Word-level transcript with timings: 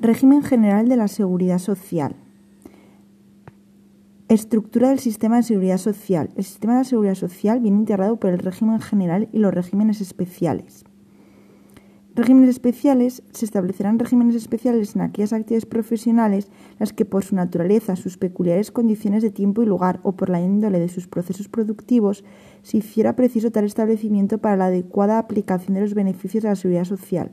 Régimen 0.00 0.44
general 0.44 0.88
de 0.88 0.96
la 0.96 1.08
seguridad 1.08 1.58
social. 1.58 2.14
Estructura 4.28 4.90
del 4.90 5.00
sistema 5.00 5.38
de 5.38 5.42
seguridad 5.42 5.78
social. 5.78 6.30
El 6.36 6.44
sistema 6.44 6.78
de 6.78 6.84
seguridad 6.84 7.16
social 7.16 7.58
viene 7.58 7.78
integrado 7.78 8.20
por 8.20 8.30
el 8.30 8.38
régimen 8.38 8.78
general 8.78 9.28
y 9.32 9.38
los 9.38 9.52
regímenes 9.52 10.00
especiales. 10.00 10.84
Regímenes 12.14 12.50
especiales 12.50 13.24
se 13.32 13.44
establecerán 13.44 13.98
regímenes 13.98 14.36
especiales 14.36 14.94
en 14.94 15.00
aquellas 15.00 15.32
actividades 15.32 15.66
profesionales 15.66 16.48
las 16.78 16.92
que 16.92 17.04
por 17.04 17.24
su 17.24 17.34
naturaleza, 17.34 17.96
sus 17.96 18.18
peculiares 18.18 18.70
condiciones 18.70 19.24
de 19.24 19.30
tiempo 19.30 19.64
y 19.64 19.66
lugar 19.66 19.98
o 20.04 20.12
por 20.12 20.30
la 20.30 20.40
índole 20.40 20.78
de 20.78 20.88
sus 20.88 21.08
procesos 21.08 21.48
productivos 21.48 22.24
se 22.62 22.76
hiciera 22.76 23.16
preciso 23.16 23.50
tal 23.50 23.64
establecimiento 23.64 24.38
para 24.38 24.56
la 24.56 24.66
adecuada 24.66 25.18
aplicación 25.18 25.74
de 25.74 25.80
los 25.80 25.94
beneficios 25.94 26.44
de 26.44 26.50
la 26.50 26.56
seguridad 26.56 26.84
social. 26.84 27.32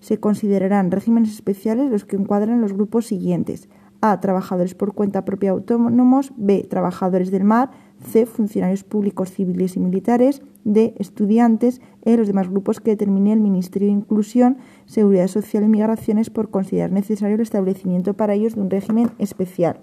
Se 0.00 0.18
considerarán 0.18 0.90
regímenes 0.90 1.32
especiales 1.32 1.90
los 1.90 2.04
que 2.04 2.16
encuadran 2.16 2.60
los 2.60 2.72
grupos 2.72 3.06
siguientes: 3.06 3.68
A. 4.00 4.20
Trabajadores 4.20 4.74
por 4.74 4.94
cuenta 4.94 5.24
propia 5.24 5.50
autónomos, 5.52 6.32
B. 6.36 6.66
Trabajadores 6.68 7.30
del 7.30 7.44
mar, 7.44 7.70
C. 8.10 8.26
Funcionarios 8.26 8.84
públicos 8.84 9.30
civiles 9.30 9.76
y 9.76 9.80
militares, 9.80 10.42
D. 10.64 10.94
Estudiantes, 10.98 11.80
E. 12.02 12.16
Los 12.16 12.26
demás 12.26 12.50
grupos 12.50 12.80
que 12.80 12.90
determine 12.90 13.32
el 13.32 13.40
Ministerio 13.40 13.88
de 13.88 13.94
Inclusión, 13.94 14.58
Seguridad 14.86 15.28
Social 15.28 15.64
y 15.64 15.68
Migraciones 15.68 16.30
por 16.30 16.50
considerar 16.50 16.92
necesario 16.92 17.36
el 17.36 17.42
establecimiento 17.42 18.14
para 18.14 18.34
ellos 18.34 18.54
de 18.54 18.60
un 18.60 18.70
régimen 18.70 19.10
especial. 19.18 19.80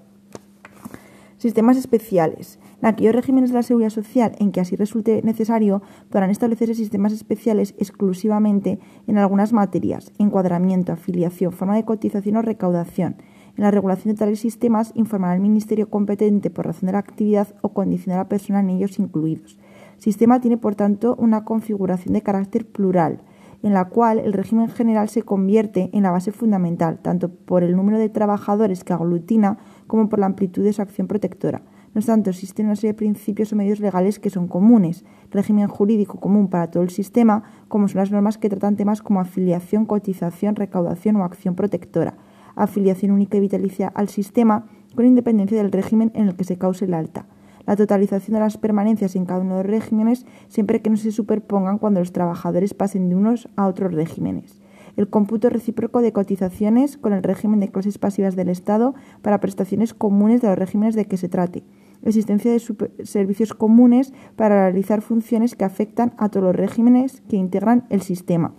Sistemas 1.41 1.75
especiales. 1.75 2.59
En 2.83 2.85
aquellos 2.85 3.15
regímenes 3.15 3.49
de 3.49 3.55
la 3.55 3.63
seguridad 3.63 3.89
social 3.89 4.33
en 4.37 4.51
que 4.51 4.61
así 4.61 4.75
resulte 4.75 5.23
necesario, 5.23 5.81
podrán 6.11 6.29
establecerse 6.29 6.75
sistemas 6.75 7.13
especiales 7.13 7.73
exclusivamente 7.79 8.77
en 9.07 9.17
algunas 9.17 9.51
materias, 9.51 10.11
encuadramiento, 10.19 10.91
afiliación, 10.91 11.51
forma 11.51 11.75
de 11.75 11.83
cotización 11.83 12.37
o 12.37 12.43
recaudación. 12.43 13.15
En 13.57 13.63
la 13.63 13.71
regulación 13.71 14.13
de 14.13 14.19
tales 14.19 14.39
sistemas 14.39 14.91
informará 14.93 15.33
el 15.33 15.41
Ministerio 15.41 15.89
competente 15.89 16.51
por 16.51 16.67
razón 16.67 16.85
de 16.85 16.93
la 16.93 16.99
actividad 16.99 17.47
o 17.63 17.69
condición 17.69 18.13
de 18.13 18.17
la 18.17 18.29
persona 18.29 18.59
en 18.59 18.69
ellos 18.69 18.99
incluidos. 18.99 19.57
El 19.95 20.03
sistema 20.03 20.41
tiene, 20.41 20.57
por 20.57 20.75
tanto, 20.75 21.15
una 21.17 21.43
configuración 21.43 22.13
de 22.13 22.21
carácter 22.21 22.67
plural, 22.67 23.23
en 23.63 23.73
la 23.73 23.85
cual 23.85 24.19
el 24.19 24.33
régimen 24.33 24.69
general 24.69 25.09
se 25.09 25.23
convierte 25.23 25.89
en 25.93 26.03
la 26.03 26.11
base 26.11 26.31
fundamental, 26.31 26.99
tanto 26.99 27.29
por 27.29 27.63
el 27.63 27.75
número 27.75 27.99
de 27.99 28.09
trabajadores 28.09 28.83
que 28.83 28.93
aglutina 28.93 29.57
como 29.87 30.09
por 30.09 30.19
la 30.19 30.25
amplitud 30.25 30.63
de 30.63 30.73
su 30.73 30.81
acción 30.81 31.07
protectora. 31.07 31.61
No 31.93 31.99
obstante, 31.99 32.29
existen 32.29 32.67
una 32.67 32.75
serie 32.75 32.93
de 32.93 32.97
principios 32.97 33.51
o 33.51 33.55
medios 33.55 33.79
legales 33.79 34.19
que 34.19 34.29
son 34.29 34.47
comunes, 34.47 35.03
régimen 35.29 35.67
jurídico 35.67 36.19
común 36.19 36.47
para 36.47 36.71
todo 36.71 36.83
el 36.83 36.89
sistema, 36.89 37.43
como 37.67 37.87
son 37.87 37.99
las 37.99 38.11
normas 38.11 38.37
que 38.37 38.49
tratan 38.49 38.77
temas 38.77 39.01
como 39.01 39.19
afiliación, 39.19 39.85
cotización, 39.85 40.55
recaudación 40.55 41.17
o 41.17 41.23
acción 41.23 41.55
protectora 41.55 42.15
afiliación 42.55 43.11
única 43.11 43.37
y 43.37 43.41
vitalicia 43.41 43.87
al 43.87 44.09
sistema 44.09 44.65
con 44.95 45.05
independencia 45.05 45.57
del 45.57 45.71
régimen 45.71 46.11
en 46.15 46.27
el 46.27 46.35
que 46.35 46.43
se 46.43 46.57
cause 46.57 46.85
el 46.85 46.93
alta. 46.93 47.25
La 47.65 47.75
totalización 47.75 48.33
de 48.33 48.39
las 48.39 48.57
permanencias 48.57 49.15
en 49.15 49.25
cada 49.25 49.41
uno 49.41 49.57
de 49.57 49.63
los 49.63 49.71
regímenes 49.71 50.25
siempre 50.47 50.81
que 50.81 50.89
no 50.89 50.97
se 50.97 51.11
superpongan 51.11 51.77
cuando 51.77 51.99
los 51.99 52.11
trabajadores 52.11 52.73
pasen 52.73 53.09
de 53.09 53.15
unos 53.15 53.49
a 53.55 53.67
otros 53.67 53.93
regímenes. 53.93 54.61
El 54.97 55.09
cómputo 55.09 55.49
recíproco 55.49 56.01
de 56.01 56.11
cotizaciones 56.11 56.97
con 56.97 57.13
el 57.13 57.23
régimen 57.23 57.59
de 57.59 57.69
clases 57.69 57.97
pasivas 57.97 58.35
del 58.35 58.49
Estado 58.49 58.93
para 59.21 59.39
prestaciones 59.39 59.93
comunes 59.93 60.41
de 60.41 60.49
los 60.49 60.57
regímenes 60.57 60.95
de 60.95 61.05
que 61.05 61.17
se 61.17 61.29
trate. 61.29 61.63
Existencia 62.03 62.51
de 62.51 62.59
servicios 63.05 63.53
comunes 63.53 64.11
para 64.35 64.65
realizar 64.65 65.01
funciones 65.01 65.55
que 65.55 65.65
afectan 65.65 66.13
a 66.17 66.29
todos 66.29 66.47
los 66.47 66.55
regímenes 66.55 67.21
que 67.29 67.37
integran 67.37 67.85
el 67.89 68.01
sistema. 68.01 68.53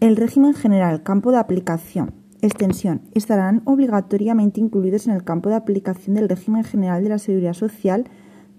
El 0.00 0.16
régimen 0.16 0.54
general, 0.54 1.02
campo 1.02 1.32
de 1.32 1.38
aplicación. 1.38 2.17
Extensión. 2.40 3.00
Estarán 3.14 3.62
obligatoriamente 3.64 4.60
incluidos 4.60 5.08
en 5.08 5.14
el 5.14 5.24
campo 5.24 5.48
de 5.48 5.56
aplicación 5.56 6.14
del 6.14 6.28
régimen 6.28 6.62
general 6.62 7.02
de 7.02 7.08
la 7.08 7.18
seguridad 7.18 7.54
social 7.54 8.04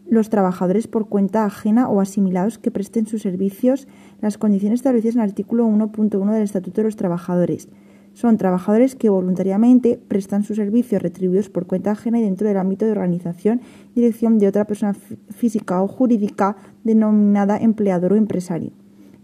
los 0.10 0.30
trabajadores 0.30 0.88
por 0.88 1.08
cuenta 1.08 1.46
ajena 1.46 1.88
o 1.88 2.02
asimilados 2.02 2.58
que 2.58 2.72
presten 2.72 3.06
sus 3.06 3.22
servicios 3.22 3.88
las 4.22 4.38
condiciones 4.38 4.80
establecidas 4.80 5.16
en 5.16 5.22
el 5.22 5.30
artículo 5.30 5.68
1.1 5.68 6.32
del 6.32 6.44
Estatuto 6.44 6.82
de 6.82 6.86
los 6.86 6.96
Trabajadores. 6.96 7.70
Son 8.14 8.38
trabajadores 8.38 8.96
que 8.96 9.10
voluntariamente 9.10 10.00
prestan 10.08 10.44
sus 10.44 10.58
servicios 10.58 11.02
retribuidos 11.02 11.50
por 11.50 11.68
cuenta 11.68 11.92
ajena 11.92 12.20
y 12.20 12.24
dentro 12.24 12.48
del 12.48 12.58
ámbito 12.58 12.86
de 12.86 12.92
organización 12.92 13.62
y 13.96 14.02
dirección 14.02 14.40
de 14.40 14.48
otra 14.48 14.66
persona 14.66 14.94
física 15.30 15.82
o 15.82 15.88
jurídica 15.88 16.58
denominada 16.84 17.58
empleador 17.58 18.14
o 18.14 18.16
empresario. 18.16 18.72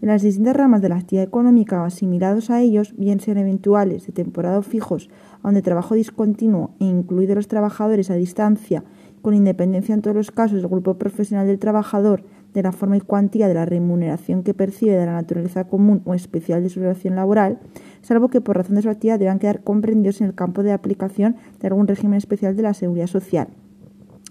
En 0.02 0.08
las 0.08 0.20
distintas 0.20 0.54
ramas 0.54 0.82
de 0.82 0.90
la 0.90 0.96
actividad 0.96 1.24
económica 1.24 1.80
o 1.80 1.84
asimilados 1.84 2.50
a 2.50 2.60
ellos, 2.60 2.94
bien 2.98 3.18
sean 3.18 3.38
eventuales, 3.38 4.06
de 4.06 4.12
temporada 4.12 4.58
o 4.58 4.62
fijos, 4.62 5.08
aun 5.42 5.54
de 5.54 5.62
trabajo 5.62 5.94
discontinuo 5.94 6.72
e 6.80 6.84
incluidos 6.84 7.34
los 7.34 7.48
trabajadores 7.48 8.10
a 8.10 8.14
distancia, 8.14 8.84
con 9.22 9.32
independencia 9.32 9.94
en 9.94 10.02
todos 10.02 10.14
los 10.14 10.30
casos 10.30 10.60
del 10.60 10.68
grupo 10.68 10.94
profesional 10.94 11.46
del 11.46 11.58
trabajador, 11.58 12.24
de 12.52 12.62
la 12.62 12.72
forma 12.72 12.98
y 12.98 13.00
cuantía 13.00 13.48
de 13.48 13.54
la 13.54 13.64
remuneración 13.64 14.42
que 14.42 14.52
percibe 14.52 14.92
de 14.92 15.06
la 15.06 15.12
naturaleza 15.12 15.64
común 15.64 16.02
o 16.04 16.12
especial 16.12 16.62
de 16.62 16.68
su 16.68 16.80
relación 16.80 17.16
laboral, 17.16 17.58
salvo 18.02 18.28
que 18.28 18.42
por 18.42 18.56
razón 18.56 18.76
de 18.76 18.82
su 18.82 18.90
actividad 18.90 19.18
deban 19.18 19.38
quedar 19.38 19.62
comprendidos 19.62 20.20
en 20.20 20.26
el 20.26 20.34
campo 20.34 20.62
de 20.62 20.72
aplicación 20.72 21.36
de 21.58 21.68
algún 21.68 21.88
régimen 21.88 22.18
especial 22.18 22.54
de 22.54 22.62
la 22.62 22.74
seguridad 22.74 23.06
social 23.06 23.48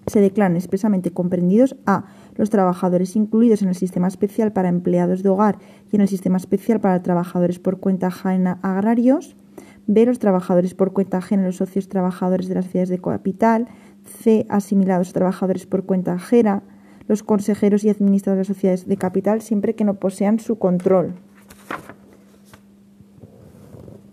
se 0.07 0.21
declaran 0.21 0.55
expresamente 0.55 1.11
comprendidos 1.11 1.75
a 1.85 2.05
los 2.35 2.49
trabajadores 2.49 3.15
incluidos 3.15 3.61
en 3.61 3.69
el 3.69 3.75
sistema 3.75 4.07
especial 4.07 4.51
para 4.53 4.69
empleados 4.69 5.23
de 5.23 5.29
hogar 5.29 5.57
y 5.91 5.95
en 5.95 6.01
el 6.01 6.07
sistema 6.07 6.37
especial 6.37 6.79
para 6.79 7.01
trabajadores 7.01 7.59
por 7.59 7.79
cuenta 7.79 8.07
ajena 8.07 8.59
agrarios, 8.61 9.35
b 9.87 10.05
los 10.05 10.19
trabajadores 10.19 10.73
por 10.73 10.93
cuenta 10.93 11.17
ajena 11.17 11.45
los 11.45 11.57
socios 11.57 11.89
trabajadores 11.89 12.47
de 12.47 12.55
las 12.55 12.67
ciudades 12.67 12.89
de 12.89 12.99
capital, 12.99 13.67
c 14.03 14.45
asimilados 14.49 15.13
trabajadores 15.13 15.65
por 15.65 15.85
cuenta 15.85 16.13
ajena, 16.13 16.63
los 17.07 17.23
consejeros 17.23 17.83
y 17.83 17.89
administradores 17.89 18.47
de 18.47 18.51
las 18.51 18.57
sociedades 18.57 18.87
de 18.87 18.97
capital 18.97 19.41
siempre 19.41 19.75
que 19.75 19.83
no 19.83 19.95
posean 19.95 20.39
su 20.39 20.57
control 20.57 21.13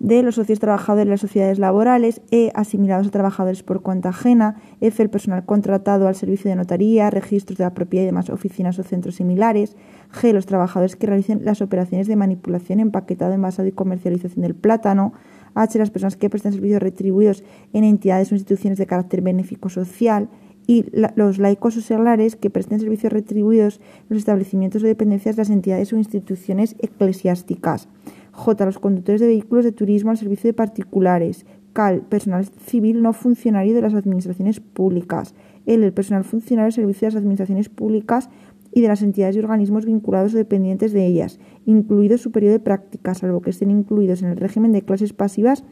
de 0.02 0.24
los 0.24 0.34
socios 0.34 0.58
trabajadores 0.58 1.06
de 1.06 1.10
las 1.12 1.20
sociedades 1.20 1.60
laborales, 1.60 2.22
E, 2.32 2.50
asimilados 2.56 3.06
a 3.06 3.10
trabajadores 3.10 3.62
por 3.62 3.82
cuenta 3.82 4.08
ajena, 4.08 4.56
F, 4.80 5.00
el 5.00 5.10
personal 5.10 5.44
contratado 5.44 6.08
al 6.08 6.16
servicio 6.16 6.50
de 6.50 6.56
notaría, 6.56 7.08
registros 7.08 7.58
de 7.58 7.64
la 7.64 7.72
propiedad 7.72 8.02
y 8.02 8.06
demás 8.06 8.28
oficinas 8.28 8.76
o 8.80 8.82
centros 8.82 9.14
similares, 9.14 9.76
G, 10.12 10.32
los 10.32 10.46
trabajadores 10.46 10.96
que 10.96 11.06
realicen 11.06 11.44
las 11.44 11.62
operaciones 11.62 12.08
de 12.08 12.16
manipulación, 12.16 12.80
empaquetado, 12.80 13.32
envasado 13.32 13.68
y 13.68 13.72
comercialización 13.72 14.42
del 14.42 14.56
plátano, 14.56 15.12
H, 15.54 15.78
las 15.78 15.90
personas 15.90 16.16
que 16.16 16.28
prestan 16.28 16.52
servicios 16.52 16.82
retribuidos 16.82 17.44
en 17.72 17.84
entidades 17.84 18.32
o 18.32 18.34
instituciones 18.34 18.78
de 18.78 18.86
carácter 18.86 19.22
benéfico 19.22 19.68
social, 19.68 20.30
y 20.66 20.84
los 21.16 21.38
laicos 21.38 21.76
o 21.76 21.80
seglares 21.80 22.36
que 22.36 22.50
presten 22.50 22.78
servicios 22.78 23.12
retribuidos 23.12 23.78
en 23.78 24.06
los 24.10 24.18
establecimientos 24.18 24.82
o 24.82 24.86
dependencias 24.86 25.36
de 25.36 25.42
las 25.42 25.50
entidades 25.50 25.92
o 25.92 25.96
instituciones 25.96 26.76
eclesiásticas. 26.78 27.88
J. 28.32 28.66
Los 28.66 28.78
conductores 28.78 29.20
de 29.20 29.28
vehículos 29.28 29.64
de 29.64 29.72
turismo 29.72 30.10
al 30.10 30.16
servicio 30.16 30.48
de 30.48 30.54
particulares. 30.54 31.46
CAL. 31.72 32.02
Personal 32.02 32.44
civil 32.44 33.02
no 33.02 33.12
funcionario 33.12 33.74
de 33.74 33.82
las 33.82 33.94
administraciones 33.94 34.60
públicas. 34.60 35.34
L. 35.66 35.84
El 35.84 35.92
personal 35.92 36.24
funcionario 36.24 36.66
al 36.66 36.72
servicio 36.72 37.06
de 37.06 37.14
las 37.14 37.20
administraciones 37.20 37.68
públicas 37.68 38.28
y 38.74 38.80
de 38.80 38.88
las 38.88 39.02
entidades 39.02 39.36
y 39.36 39.38
organismos 39.38 39.84
vinculados 39.84 40.34
o 40.34 40.38
dependientes 40.38 40.92
de 40.92 41.06
ellas, 41.06 41.38
incluido 41.66 42.16
su 42.16 42.32
periodo 42.32 42.54
de 42.54 42.60
práctica, 42.60 43.14
salvo 43.14 43.42
que 43.42 43.50
estén 43.50 43.70
incluidos 43.70 44.22
en 44.22 44.30
el 44.30 44.38
régimen 44.38 44.72
de 44.72 44.82
clases 44.82 45.12
pasivas 45.12 45.64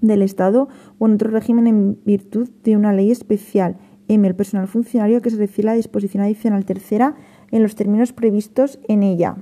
del 0.00 0.22
Estado 0.22 0.68
o 0.98 1.06
en 1.06 1.14
otro 1.14 1.30
régimen 1.30 1.66
en 1.66 1.98
virtud 2.04 2.48
de 2.64 2.76
una 2.76 2.92
ley 2.92 3.10
especial. 3.10 3.76
M. 4.08 4.26
El 4.26 4.34
personal 4.34 4.66
funcionario 4.68 5.22
que 5.22 5.30
se 5.30 5.36
refiere 5.36 5.70
a 5.70 5.72
la 5.72 5.76
disposición 5.76 6.22
adicional 6.22 6.64
tercera 6.64 7.16
en 7.50 7.62
los 7.62 7.74
términos 7.74 8.12
previstos 8.12 8.78
en 8.88 9.02
ella. 9.02 9.36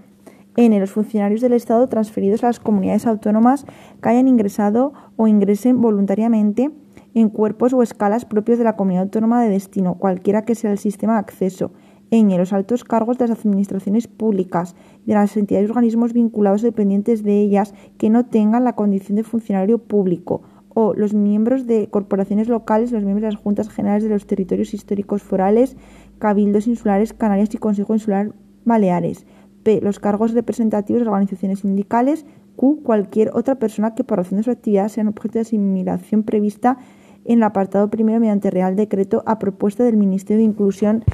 N. 0.58 0.80
Los 0.80 0.90
funcionarios 0.90 1.40
del 1.40 1.52
Estado 1.52 1.88
transferidos 1.88 2.42
a 2.42 2.48
las 2.48 2.58
comunidades 2.58 3.06
autónomas 3.06 3.64
que 4.02 4.08
hayan 4.08 4.26
ingresado 4.26 4.92
o 5.14 5.28
ingresen 5.28 5.80
voluntariamente 5.80 6.72
en 7.14 7.28
cuerpos 7.28 7.72
o 7.72 7.82
escalas 7.84 8.24
propios 8.24 8.58
de 8.58 8.64
la 8.64 8.74
comunidad 8.74 9.04
autónoma 9.04 9.40
de 9.40 9.50
destino, 9.50 9.94
cualquiera 9.94 10.44
que 10.44 10.56
sea 10.56 10.72
el 10.72 10.78
sistema 10.78 11.12
de 11.12 11.20
acceso. 11.20 11.70
N. 12.10 12.36
Los 12.36 12.52
altos 12.52 12.82
cargos 12.82 13.18
de 13.18 13.28
las 13.28 13.38
administraciones 13.38 14.08
públicas 14.08 14.74
y 15.04 15.10
de 15.10 15.14
las 15.14 15.36
entidades 15.36 15.68
y 15.68 15.70
organismos 15.70 16.12
vinculados 16.12 16.62
dependientes 16.62 17.22
de 17.22 17.40
ellas 17.40 17.72
que 17.96 18.10
no 18.10 18.26
tengan 18.26 18.64
la 18.64 18.74
condición 18.74 19.14
de 19.14 19.22
funcionario 19.22 19.78
público. 19.78 20.42
O. 20.70 20.92
Los 20.92 21.14
miembros 21.14 21.68
de 21.68 21.88
corporaciones 21.88 22.48
locales, 22.48 22.90
los 22.90 23.04
miembros 23.04 23.22
de 23.22 23.34
las 23.36 23.40
juntas 23.40 23.68
generales 23.68 24.02
de 24.02 24.10
los 24.10 24.26
territorios 24.26 24.74
históricos 24.74 25.22
forales, 25.22 25.76
cabildos 26.18 26.66
insulares, 26.66 27.12
Canarias 27.12 27.54
y 27.54 27.58
Consejo 27.58 27.94
Insular 27.94 28.32
Baleares. 28.64 29.24
P. 29.68 29.82
Los 29.82 30.00
cargos 30.00 30.32
representativos 30.32 31.02
de 31.02 31.08
organizaciones 31.08 31.58
sindicales. 31.58 32.24
Q. 32.56 32.80
Cualquier 32.82 33.32
otra 33.34 33.56
persona 33.56 33.94
que 33.94 34.02
por 34.02 34.16
razón 34.16 34.38
de 34.38 34.44
su 34.44 34.50
actividad 34.50 34.88
sea 34.88 35.06
objeto 35.06 35.34
de 35.34 35.40
asimilación 35.40 36.22
prevista 36.22 36.78
en 37.26 37.40
el 37.40 37.42
apartado 37.42 37.90
primero 37.90 38.18
mediante 38.18 38.50
Real 38.50 38.76
Decreto 38.76 39.22
a 39.26 39.38
propuesta 39.38 39.84
del 39.84 39.98
Ministerio 39.98 40.38
de 40.38 40.44
Inclusión, 40.44 41.04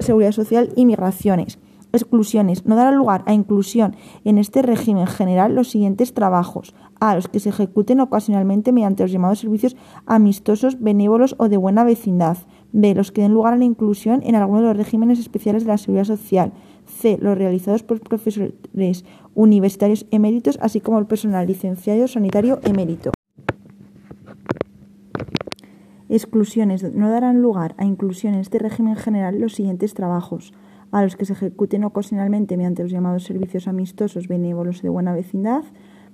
Seguridad 0.00 0.32
Social 0.32 0.72
y 0.74 0.86
Migraciones. 0.86 1.58
Exclusiones. 1.92 2.64
No 2.64 2.76
dará 2.76 2.92
lugar 2.92 3.24
a 3.26 3.34
inclusión 3.34 3.94
en 4.24 4.38
este 4.38 4.62
régimen 4.62 5.06
general 5.06 5.54
los 5.54 5.68
siguientes 5.68 6.14
trabajos. 6.14 6.74
A. 6.98 7.14
Los 7.14 7.28
que 7.28 7.40
se 7.40 7.50
ejecuten 7.50 8.00
ocasionalmente 8.00 8.72
mediante 8.72 9.02
los 9.02 9.12
llamados 9.12 9.40
servicios 9.40 9.76
amistosos, 10.06 10.80
benévolos 10.80 11.34
o 11.36 11.50
de 11.50 11.58
buena 11.58 11.84
vecindad. 11.84 12.38
B. 12.72 12.94
Los 12.94 13.12
que 13.12 13.22
den 13.22 13.32
lugar 13.32 13.54
a 13.54 13.56
la 13.56 13.64
inclusión 13.64 14.22
en 14.24 14.34
alguno 14.34 14.60
de 14.60 14.68
los 14.68 14.76
regímenes 14.76 15.18
especiales 15.18 15.64
de 15.64 15.68
la 15.68 15.78
seguridad 15.78 16.04
social. 16.04 16.52
C. 16.86 17.18
Los 17.20 17.36
realizados 17.36 17.82
por 17.82 18.00
profesores 18.00 19.04
universitarios 19.34 20.06
eméritos, 20.10 20.58
así 20.60 20.80
como 20.80 20.98
el 20.98 21.06
personal 21.06 21.46
licenciado 21.46 22.06
sanitario 22.08 22.60
emérito. 22.62 23.12
Exclusiones. 26.08 26.82
No 26.94 27.10
darán 27.10 27.42
lugar 27.42 27.74
a 27.78 27.84
inclusión 27.84 28.34
en 28.34 28.40
este 28.40 28.58
régimen 28.58 28.96
general 28.96 29.40
los 29.40 29.54
siguientes 29.54 29.94
trabajos 29.94 30.52
a 30.92 31.02
los 31.02 31.16
que 31.16 31.24
se 31.24 31.32
ejecuten 31.32 31.84
ocasionalmente 31.84 32.56
mediante 32.56 32.82
los 32.82 32.92
llamados 32.92 33.24
servicios 33.24 33.66
amistosos, 33.66 34.28
benévolos 34.28 34.82
de 34.82 34.88
buena 34.88 35.14
vecindad. 35.14 35.64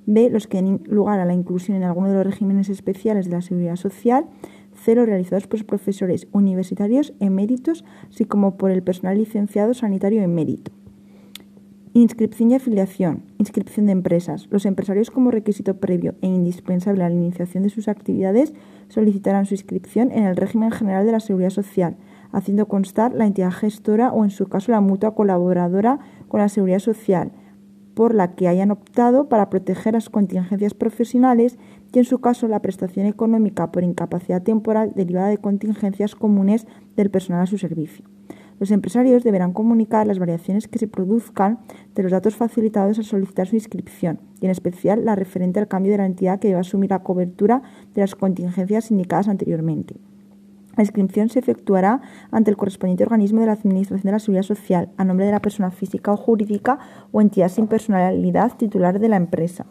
B. 0.06 0.30
Los 0.30 0.46
que 0.46 0.62
den 0.62 0.82
lugar 0.86 1.20
a 1.20 1.24
la 1.24 1.34
inclusión 1.34 1.76
en 1.76 1.84
alguno 1.84 2.08
de 2.08 2.14
los 2.14 2.24
regímenes 2.24 2.68
especiales 2.68 3.26
de 3.26 3.32
la 3.32 3.42
seguridad 3.42 3.76
social. 3.76 4.26
C. 4.84 4.94
Los 4.94 5.06
realizados 5.06 5.46
por 5.46 5.64
profesores 5.64 6.26
universitarios 6.32 7.14
eméritos, 7.20 7.84
así 8.10 8.24
como 8.24 8.56
por 8.56 8.70
el 8.70 8.82
personal 8.82 9.18
licenciado 9.18 9.74
sanitario 9.74 10.22
emérito. 10.22 10.72
Inscripción 11.94 12.50
y 12.50 12.54
afiliación. 12.54 13.22
Inscripción 13.36 13.84
de 13.84 13.92
empresas. 13.92 14.48
Los 14.50 14.64
empresarios 14.64 15.10
como 15.10 15.30
requisito 15.30 15.76
previo 15.76 16.14
e 16.22 16.26
indispensable 16.26 17.04
a 17.04 17.10
la 17.10 17.14
iniciación 17.14 17.64
de 17.64 17.68
sus 17.68 17.86
actividades 17.86 18.54
solicitarán 18.88 19.44
su 19.44 19.52
inscripción 19.52 20.10
en 20.10 20.24
el 20.24 20.36
régimen 20.36 20.70
general 20.70 21.04
de 21.04 21.12
la 21.12 21.20
seguridad 21.20 21.50
social, 21.50 21.96
haciendo 22.32 22.66
constar 22.66 23.12
la 23.12 23.26
entidad 23.26 23.52
gestora 23.52 24.10
o 24.10 24.24
en 24.24 24.30
su 24.30 24.46
caso 24.46 24.72
la 24.72 24.80
mutua 24.80 25.14
colaboradora 25.14 25.98
con 26.28 26.40
la 26.40 26.48
seguridad 26.48 26.78
social, 26.78 27.32
por 27.94 28.14
la 28.14 28.34
que 28.34 28.48
hayan 28.48 28.70
optado 28.70 29.28
para 29.28 29.50
proteger 29.50 29.92
las 29.92 30.08
contingencias 30.08 30.72
profesionales 30.72 31.58
y 31.92 31.98
en 31.98 32.04
su 32.04 32.20
caso 32.20 32.48
la 32.48 32.62
prestación 32.62 33.06
económica 33.06 33.70
por 33.70 33.84
incapacidad 33.84 34.42
temporal 34.42 34.92
derivada 34.94 35.28
de 35.28 35.38
contingencias 35.38 36.14
comunes 36.14 36.66
del 36.96 37.10
personal 37.10 37.42
a 37.42 37.46
su 37.46 37.58
servicio. 37.58 38.04
Los 38.58 38.70
empresarios 38.70 39.24
deberán 39.24 39.52
comunicar 39.52 40.06
las 40.06 40.18
variaciones 40.18 40.68
que 40.68 40.78
se 40.78 40.86
produzcan 40.86 41.58
de 41.94 42.04
los 42.04 42.12
datos 42.12 42.36
facilitados 42.36 42.98
al 42.98 43.04
solicitar 43.04 43.48
su 43.48 43.56
inscripción, 43.56 44.20
y 44.40 44.44
en 44.44 44.52
especial 44.52 45.04
la 45.04 45.16
referente 45.16 45.58
al 45.58 45.68
cambio 45.68 45.92
de 45.92 45.98
la 45.98 46.06
entidad 46.06 46.38
que 46.38 46.48
debe 46.48 46.60
asumir 46.60 46.90
la 46.90 47.02
cobertura 47.02 47.62
de 47.94 48.02
las 48.02 48.14
contingencias 48.14 48.90
indicadas 48.90 49.28
anteriormente. 49.28 49.96
La 50.76 50.84
inscripción 50.84 51.28
se 51.28 51.40
efectuará 51.40 52.00
ante 52.30 52.50
el 52.50 52.56
correspondiente 52.56 53.02
organismo 53.02 53.40
de 53.40 53.46
la 53.46 53.52
Administración 53.52 54.06
de 54.06 54.12
la 54.12 54.18
Seguridad 54.20 54.44
Social, 54.44 54.88
a 54.96 55.04
nombre 55.04 55.26
de 55.26 55.32
la 55.32 55.42
persona 55.42 55.70
física 55.70 56.12
o 56.12 56.16
jurídica 56.16 56.78
o 57.10 57.20
entidad 57.20 57.48
sin 57.48 57.66
personalidad 57.66 58.56
titular 58.56 58.98
de 58.98 59.08
la 59.08 59.16
empresa 59.16 59.66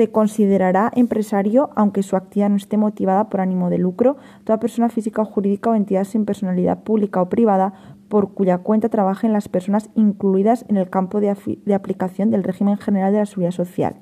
se 0.00 0.10
considerará 0.10 0.90
empresario 0.96 1.68
aunque 1.76 2.02
su 2.02 2.16
actividad 2.16 2.48
no 2.48 2.56
esté 2.56 2.78
motivada 2.78 3.28
por 3.28 3.42
ánimo 3.42 3.68
de 3.68 3.76
lucro, 3.76 4.16
toda 4.44 4.58
persona 4.58 4.88
física 4.88 5.20
o 5.20 5.26
jurídica 5.26 5.68
o 5.68 5.74
entidad 5.74 6.04
sin 6.04 6.24
personalidad 6.24 6.84
pública 6.84 7.20
o 7.20 7.28
privada 7.28 7.74
por 8.08 8.32
cuya 8.32 8.56
cuenta 8.56 8.88
trabajen 8.88 9.34
las 9.34 9.50
personas 9.50 9.90
incluidas 9.94 10.64
en 10.68 10.78
el 10.78 10.88
campo 10.88 11.20
de, 11.20 11.28
aplicación 11.74 12.30
del 12.30 12.44
régimen 12.44 12.78
general 12.78 13.12
de 13.12 13.18
la 13.18 13.26
seguridad 13.26 13.50
social. 13.50 13.96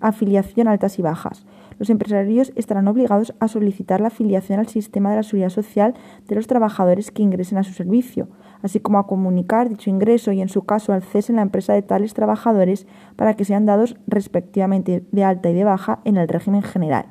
Afiliación 0.00 0.68
altas 0.68 0.98
y 0.98 1.02
bajas. 1.02 1.44
Los 1.78 1.90
empresarios 1.90 2.50
estarán 2.56 2.88
obligados 2.88 3.34
a 3.38 3.48
solicitar 3.48 4.00
la 4.00 4.08
afiliación 4.08 4.58
al 4.58 4.68
sistema 4.68 5.10
de 5.10 5.16
la 5.16 5.22
seguridad 5.22 5.50
social 5.50 5.92
de 6.26 6.34
los 6.34 6.46
trabajadores 6.46 7.10
que 7.10 7.22
ingresen 7.22 7.58
a 7.58 7.62
su 7.62 7.74
servicio 7.74 8.28
así 8.66 8.80
como 8.80 8.98
a 8.98 9.06
comunicar 9.06 9.68
dicho 9.68 9.90
ingreso 9.90 10.32
y, 10.32 10.40
en 10.40 10.48
su 10.48 10.64
caso, 10.64 10.92
al 10.92 11.02
cese 11.02 11.32
en 11.32 11.36
la 11.36 11.42
empresa 11.42 11.72
de 11.72 11.82
tales 11.82 12.14
trabajadores 12.14 12.86
para 13.16 13.34
que 13.34 13.44
sean 13.44 13.64
dados 13.66 13.96
respectivamente 14.06 15.04
de 15.10 15.24
alta 15.24 15.50
y 15.50 15.54
de 15.54 15.64
baja 15.64 16.00
en 16.04 16.16
el 16.16 16.28
régimen 16.28 16.62
general. 16.62 17.06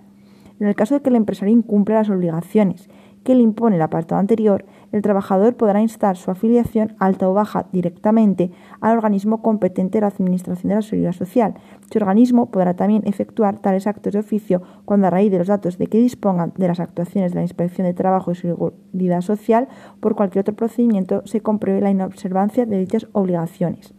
En 0.60 0.68
el 0.68 0.76
caso 0.76 0.96
de 0.96 1.02
que 1.02 1.10
el 1.10 1.16
empresario 1.16 1.54
incumpla 1.54 1.96
las 1.96 2.10
obligaciones 2.10 2.90
que 3.24 3.36
le 3.36 3.42
impone 3.42 3.76
el 3.78 3.82
apartado 3.82 4.20
anterior, 4.20 4.66
el 4.96 5.02
trabajador 5.02 5.58
podrá 5.58 5.82
instar 5.82 6.16
su 6.16 6.32
afiliación 6.32 6.96
alta 7.00 7.28
o 7.28 7.34
baja 7.34 7.66
directamente 7.74 8.52
al 8.80 8.96
organismo 8.96 9.42
competente 9.42 9.98
de 9.98 10.02
la 10.04 10.08
Administración 10.08 10.70
de 10.70 10.76
la 10.76 10.82
Seguridad 10.82 11.12
Social. 11.12 11.56
Este 11.82 12.00
organismo 12.00 12.50
podrá 12.50 12.78
también 12.78 13.04
efectuar 13.06 13.60
tales 13.60 13.88
actos 13.88 14.14
de 14.14 14.20
oficio 14.20 14.62
cuando 14.86 15.08
a 15.08 15.10
raíz 15.10 15.34
de 15.34 15.40
los 15.40 15.48
datos 15.48 15.78
de 15.78 15.88
que 15.88 15.98
dispongan 15.98 16.54
de 16.56 16.70
las 16.70 16.80
actuaciones 16.80 17.34
de 17.34 17.40
la 17.40 17.42
Inspección 17.42 17.86
de 17.86 17.94
Trabajo 17.94 18.32
y 18.32 18.36
Seguridad 18.36 19.20
Social 19.20 19.68
por 20.00 20.16
cualquier 20.16 20.44
otro 20.44 20.56
procedimiento 20.56 21.24
se 21.26 21.42
compruebe 21.42 21.82
la 21.82 21.92
inobservancia 21.92 22.66
de 22.66 22.80
dichas 22.80 23.08
obligaciones. 23.12 23.94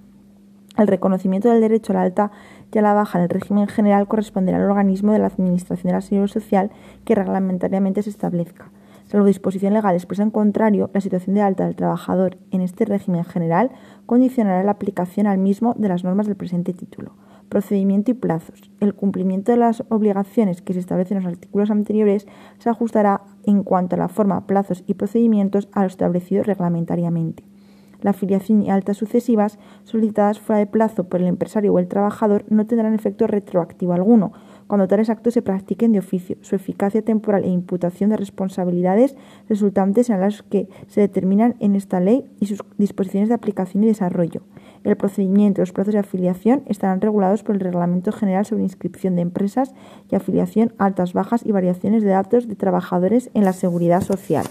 El 0.78 0.86
reconocimiento 0.86 1.50
del 1.50 1.60
derecho 1.60 1.92
a 1.92 1.96
la 1.96 2.02
alta 2.02 2.30
y 2.72 2.78
a 2.78 2.82
la 2.82 2.94
baja 2.94 3.18
en 3.18 3.24
el 3.24 3.30
régimen 3.30 3.66
general 3.66 4.08
corresponderá 4.08 4.56
al 4.56 4.64
organismo 4.64 5.12
de 5.12 5.18
la 5.18 5.26
Administración 5.26 5.88
de 5.88 5.92
la 5.92 6.00
Seguridad 6.00 6.32
Social 6.32 6.70
que 7.04 7.14
reglamentariamente 7.14 8.02
se 8.02 8.08
establezca. 8.08 8.70
Salvo 9.16 9.28
disposición 9.28 9.72
legal 9.72 9.94
expresa 9.94 10.22
en 10.22 10.30
contrario, 10.30 10.90
la 10.92 11.00
situación 11.00 11.36
de 11.36 11.40
alta 11.40 11.64
del 11.64 11.74
trabajador 11.74 12.36
en 12.50 12.60
este 12.60 12.84
régimen 12.84 13.24
general 13.24 13.70
condicionará 14.04 14.62
la 14.62 14.72
aplicación 14.72 15.26
al 15.26 15.38
mismo 15.38 15.72
de 15.78 15.88
las 15.88 16.04
normas 16.04 16.26
del 16.26 16.36
presente 16.36 16.74
título. 16.74 17.12
Procedimiento 17.48 18.10
y 18.10 18.14
plazos. 18.14 18.70
El 18.78 18.92
cumplimiento 18.92 19.52
de 19.52 19.56
las 19.56 19.82
obligaciones 19.88 20.60
que 20.60 20.74
se 20.74 20.80
establecen 20.80 21.16
en 21.16 21.22
los 21.24 21.32
artículos 21.32 21.70
anteriores 21.70 22.26
se 22.58 22.68
ajustará 22.68 23.22
en 23.44 23.62
cuanto 23.62 23.96
a 23.96 24.00
la 24.00 24.08
forma, 24.08 24.46
plazos 24.46 24.84
y 24.86 24.92
procedimientos 24.92 25.66
a 25.72 25.80
lo 25.80 25.86
establecido 25.86 26.42
reglamentariamente. 26.42 27.42
La 28.02 28.10
afiliación 28.10 28.62
y 28.62 28.70
altas 28.70 28.98
sucesivas 28.98 29.58
solicitadas 29.84 30.40
fuera 30.40 30.58
de 30.58 30.66
plazo 30.66 31.04
por 31.04 31.22
el 31.22 31.26
empresario 31.26 31.72
o 31.72 31.78
el 31.78 31.88
trabajador 31.88 32.44
no 32.50 32.66
tendrán 32.66 32.92
efecto 32.92 33.26
retroactivo 33.26 33.94
alguno, 33.94 34.32
cuando 34.66 34.88
tales 34.88 35.10
actos 35.10 35.34
se 35.34 35.42
practiquen 35.42 35.92
de 35.92 35.98
oficio. 35.98 36.36
Su 36.42 36.56
eficacia 36.56 37.02
temporal 37.02 37.44
e 37.44 37.48
imputación 37.48 38.10
de 38.10 38.16
responsabilidades 38.16 39.16
resultantes 39.48 40.10
en 40.10 40.20
las 40.20 40.42
que 40.42 40.68
se 40.88 41.00
determinan 41.00 41.54
en 41.60 41.76
esta 41.76 42.00
ley 42.00 42.24
y 42.40 42.46
sus 42.46 42.62
disposiciones 42.78 43.28
de 43.28 43.34
aplicación 43.34 43.84
y 43.84 43.86
desarrollo. 43.88 44.42
El 44.84 44.96
procedimiento 44.96 45.60
y 45.60 45.62
los 45.62 45.72
plazos 45.72 45.94
de 45.94 46.00
afiliación 46.00 46.62
estarán 46.66 47.00
regulados 47.00 47.42
por 47.42 47.54
el 47.54 47.60
Reglamento 47.60 48.12
General 48.12 48.44
sobre 48.44 48.62
Inscripción 48.62 49.16
de 49.16 49.22
Empresas 49.22 49.74
y 50.10 50.14
Afiliación, 50.14 50.72
altas, 50.78 51.12
bajas 51.12 51.44
y 51.44 51.52
variaciones 51.52 52.02
de 52.02 52.10
datos 52.10 52.46
de 52.46 52.54
trabajadores 52.54 53.30
en 53.34 53.44
la 53.44 53.52
seguridad 53.52 54.02
social. 54.02 54.46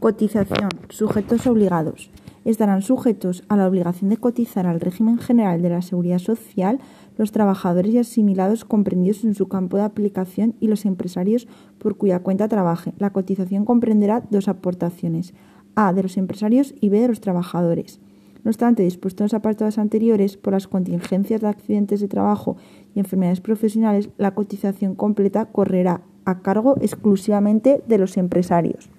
Cotización. 0.00 0.68
Sujetos 0.90 1.46
obligados. 1.46 2.10
Estarán 2.44 2.82
sujetos 2.82 3.42
a 3.48 3.56
la 3.56 3.66
obligación 3.66 4.10
de 4.10 4.18
cotizar 4.18 4.66
al 4.66 4.80
régimen 4.80 5.18
general 5.18 5.62
de 5.62 5.70
la 5.70 5.82
seguridad 5.82 6.18
social 6.18 6.78
los 7.16 7.32
trabajadores 7.32 7.92
y 7.92 7.98
asimilados 7.98 8.64
comprendidos 8.64 9.24
en 9.24 9.34
su 9.34 9.48
campo 9.48 9.78
de 9.78 9.84
aplicación 9.84 10.54
y 10.60 10.68
los 10.68 10.84
empresarios 10.84 11.48
por 11.78 11.96
cuya 11.96 12.20
cuenta 12.20 12.48
trabaje. 12.48 12.92
La 12.98 13.10
cotización 13.10 13.64
comprenderá 13.64 14.22
dos 14.30 14.48
aportaciones, 14.48 15.32
A 15.74 15.92
de 15.92 16.02
los 16.02 16.16
empresarios 16.16 16.74
y 16.80 16.90
B 16.90 17.00
de 17.00 17.08
los 17.08 17.20
trabajadores. 17.20 18.00
No 18.44 18.50
obstante, 18.50 18.82
dispuestos 18.82 19.22
en 19.22 19.24
los 19.24 19.34
apartados 19.34 19.78
anteriores, 19.78 20.36
por 20.36 20.52
las 20.52 20.68
contingencias 20.68 21.40
de 21.40 21.48
accidentes 21.48 22.00
de 22.00 22.08
trabajo 22.08 22.56
y 22.94 23.00
enfermedades 23.00 23.40
profesionales, 23.40 24.10
la 24.18 24.34
cotización 24.34 24.94
completa 24.94 25.46
correrá 25.46 26.02
a 26.26 26.40
cargo 26.40 26.76
exclusivamente 26.80 27.82
de 27.88 27.98
los 27.98 28.18
empresarios. 28.18 28.90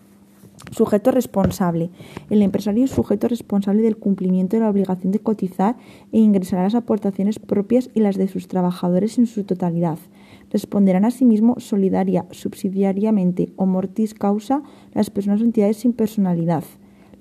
Sujeto 0.72 1.12
responsable. 1.12 1.90
El 2.30 2.42
empresario 2.42 2.86
es 2.86 2.92
sujeto 2.92 3.28
responsable 3.28 3.82
del 3.82 3.98
cumplimiento 3.98 4.56
de 4.56 4.64
la 4.64 4.70
obligación 4.70 5.12
de 5.12 5.20
cotizar 5.20 5.78
e 6.12 6.20
ingresará 6.20 6.64
las 6.64 6.76
aportaciones 6.76 7.40
propias 7.40 7.90
y 7.94 8.02
las 8.02 8.18
de 8.18 8.28
sus 8.28 8.48
trabajadores 8.48 9.18
en 9.18 9.28
su 9.28 9.44
totalidad. 9.44 9.98
Responderán 10.52 11.06
asimismo 11.06 11.60
solidaria, 11.60 12.26
subsidiariamente 12.32 13.54
o 13.56 13.66
mortis 13.66 14.14
causa 14.14 14.64
las 14.94 15.10
personas 15.10 15.42
o 15.42 15.46
entidades 15.46 15.78
sin 15.78 15.94
personalidad 15.94 16.64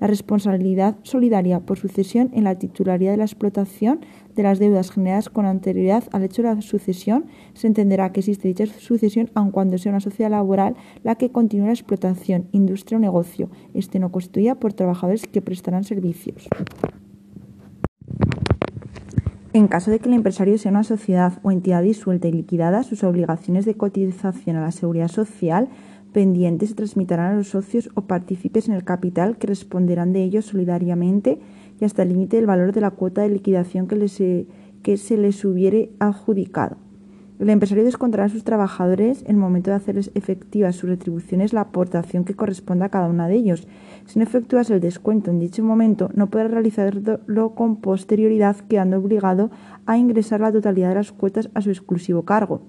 la 0.00 0.06
responsabilidad 0.06 0.96
solidaria 1.02 1.60
por 1.60 1.78
sucesión 1.78 2.30
en 2.32 2.44
la 2.44 2.56
titularidad 2.56 3.12
de 3.12 3.18
la 3.18 3.24
explotación 3.24 4.00
de 4.34 4.42
las 4.42 4.58
deudas 4.58 4.90
generadas 4.90 5.28
con 5.28 5.46
anterioridad 5.46 6.04
al 6.12 6.24
hecho 6.24 6.42
de 6.42 6.54
la 6.54 6.60
sucesión, 6.60 7.26
se 7.54 7.66
entenderá 7.66 8.12
que 8.12 8.20
existe 8.20 8.48
dicha 8.48 8.66
sucesión 8.66 9.30
aun 9.34 9.50
cuando 9.50 9.78
sea 9.78 9.90
una 9.90 10.00
sociedad 10.00 10.30
laboral 10.30 10.76
la 11.02 11.14
que 11.14 11.30
continúe 11.30 11.66
la 11.66 11.72
explotación, 11.72 12.48
industria 12.52 12.98
o 12.98 13.00
negocio, 13.00 13.50
este 13.74 13.98
no 13.98 14.10
constituida 14.10 14.56
por 14.56 14.72
trabajadores 14.72 15.26
que 15.26 15.42
prestarán 15.42 15.84
servicios. 15.84 16.48
En 19.54 19.68
caso 19.68 19.92
de 19.92 20.00
que 20.00 20.08
el 20.08 20.14
empresario 20.16 20.58
sea 20.58 20.72
una 20.72 20.82
sociedad 20.82 21.38
o 21.44 21.52
entidad 21.52 21.80
disuelta 21.80 22.26
y 22.26 22.32
liquidada, 22.32 22.82
sus 22.82 23.04
obligaciones 23.04 23.64
de 23.64 23.76
cotización 23.76 24.56
a 24.56 24.62
la 24.62 24.72
seguridad 24.72 25.06
social 25.06 25.68
pendientes 26.14 26.70
se 26.70 26.76
transmitirán 26.76 27.32
a 27.32 27.36
los 27.36 27.48
socios 27.48 27.90
o 27.94 28.02
partícipes 28.02 28.68
en 28.68 28.74
el 28.74 28.84
capital 28.84 29.36
que 29.36 29.48
responderán 29.48 30.12
de 30.12 30.22
ellos 30.22 30.46
solidariamente 30.46 31.40
y 31.78 31.84
hasta 31.84 32.04
el 32.04 32.10
límite 32.10 32.36
del 32.36 32.46
valor 32.46 32.72
de 32.72 32.80
la 32.80 32.92
cuota 32.92 33.22
de 33.22 33.28
liquidación 33.28 33.88
que, 33.88 33.96
les, 33.96 34.16
que 34.82 34.96
se 34.96 35.18
les 35.18 35.44
hubiere 35.44 35.90
adjudicado. 35.98 36.76
El 37.40 37.50
empresario 37.50 37.82
descontará 37.82 38.24
a 38.24 38.28
sus 38.28 38.44
trabajadores 38.44 39.22
en 39.22 39.32
el 39.32 39.36
momento 39.38 39.70
de 39.70 39.76
hacer 39.76 39.98
efectivas 40.14 40.76
sus 40.76 40.88
retribuciones 40.88 41.52
la 41.52 41.62
aportación 41.62 42.24
que 42.24 42.36
corresponda 42.36 42.86
a 42.86 42.90
cada 42.90 43.08
una 43.08 43.26
de 43.26 43.34
ellos. 43.34 43.66
Si 44.06 44.20
no 44.20 44.22
efectúas 44.22 44.70
el 44.70 44.80
descuento 44.80 45.32
en 45.32 45.40
dicho 45.40 45.64
momento, 45.64 46.10
no 46.14 46.30
podrá 46.30 46.46
realizarlo 46.46 47.54
con 47.56 47.80
posterioridad, 47.80 48.56
quedando 48.68 48.98
obligado 48.98 49.50
a 49.84 49.98
ingresar 49.98 50.40
la 50.40 50.52
totalidad 50.52 50.90
de 50.90 50.94
las 50.94 51.10
cuotas 51.10 51.50
a 51.54 51.60
su 51.60 51.70
exclusivo 51.70 52.24
cargo. 52.24 52.62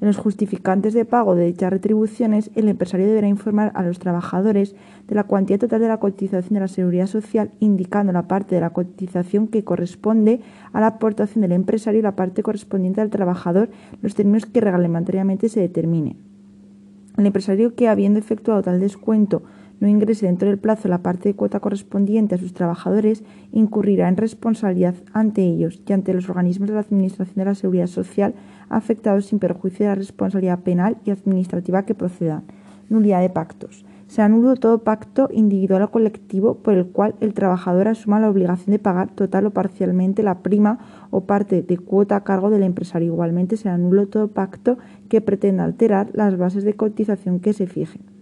En 0.00 0.06
los 0.06 0.16
justificantes 0.16 0.94
de 0.94 1.04
pago 1.04 1.34
de 1.34 1.46
dichas 1.46 1.70
retribuciones, 1.70 2.50
el 2.54 2.68
empresario 2.68 3.06
deberá 3.06 3.26
informar 3.26 3.72
a 3.74 3.82
los 3.82 3.98
trabajadores 3.98 4.76
de 5.08 5.14
la 5.16 5.24
cuantía 5.24 5.58
total 5.58 5.80
de 5.80 5.88
la 5.88 5.98
cotización 5.98 6.54
de 6.54 6.60
la 6.60 6.68
seguridad 6.68 7.06
social, 7.06 7.50
indicando 7.58 8.12
la 8.12 8.28
parte 8.28 8.54
de 8.54 8.60
la 8.60 8.70
cotización 8.70 9.48
que 9.48 9.64
corresponde 9.64 10.40
a 10.72 10.80
la 10.80 10.86
aportación 10.86 11.42
del 11.42 11.52
empresario 11.52 11.98
y 11.98 12.02
la 12.02 12.14
parte 12.14 12.44
correspondiente 12.44 13.00
al 13.00 13.10
trabajador, 13.10 13.70
los 14.00 14.14
términos 14.14 14.46
que 14.46 14.60
reglamentariamente 14.60 15.48
se 15.48 15.60
determinen. 15.60 16.16
El 17.16 17.26
empresario 17.26 17.74
que, 17.74 17.88
habiendo 17.88 18.20
efectuado 18.20 18.62
tal 18.62 18.78
descuento, 18.78 19.42
no 19.80 19.88
ingrese 19.88 20.26
dentro 20.26 20.48
del 20.48 20.58
plazo 20.58 20.88
la 20.88 21.02
parte 21.02 21.28
de 21.28 21.34
cuota 21.34 21.60
correspondiente 21.60 22.34
a 22.34 22.38
sus 22.38 22.52
trabajadores, 22.52 23.22
incurrirá 23.52 24.08
en 24.08 24.16
responsabilidad 24.16 24.94
ante 25.12 25.42
ellos 25.42 25.80
y 25.86 25.92
ante 25.92 26.14
los 26.14 26.28
organismos 26.28 26.68
de 26.68 26.74
la 26.74 26.80
Administración 26.80 27.36
de 27.36 27.44
la 27.44 27.54
Seguridad 27.54 27.86
Social 27.86 28.34
afectados 28.68 29.26
sin 29.26 29.38
perjuicio 29.38 29.84
de 29.84 29.90
la 29.90 29.94
responsabilidad 29.94 30.60
penal 30.60 30.98
y 31.04 31.10
administrativa 31.10 31.84
que 31.84 31.94
procedan. 31.94 32.44
Nulidad 32.88 33.20
de 33.20 33.30
pactos. 33.30 33.84
Se 34.08 34.22
anula 34.22 34.54
todo 34.54 34.78
pacto 34.78 35.28
individual 35.30 35.82
o 35.82 35.90
colectivo 35.90 36.54
por 36.54 36.72
el 36.72 36.86
cual 36.86 37.14
el 37.20 37.34
trabajador 37.34 37.88
asuma 37.88 38.18
la 38.18 38.30
obligación 38.30 38.72
de 38.72 38.78
pagar 38.78 39.10
total 39.10 39.44
o 39.44 39.50
parcialmente 39.50 40.22
la 40.22 40.38
prima 40.38 40.78
o 41.10 41.24
parte 41.24 41.60
de 41.60 41.76
cuota 41.76 42.16
a 42.16 42.24
cargo 42.24 42.48
del 42.48 42.62
empresario. 42.62 43.12
Igualmente 43.12 43.58
se 43.58 43.68
anula 43.68 44.06
todo 44.06 44.28
pacto 44.28 44.78
que 45.10 45.20
pretenda 45.20 45.64
alterar 45.64 46.08
las 46.14 46.38
bases 46.38 46.64
de 46.64 46.72
cotización 46.72 47.40
que 47.40 47.52
se 47.52 47.66
fijen. 47.66 48.17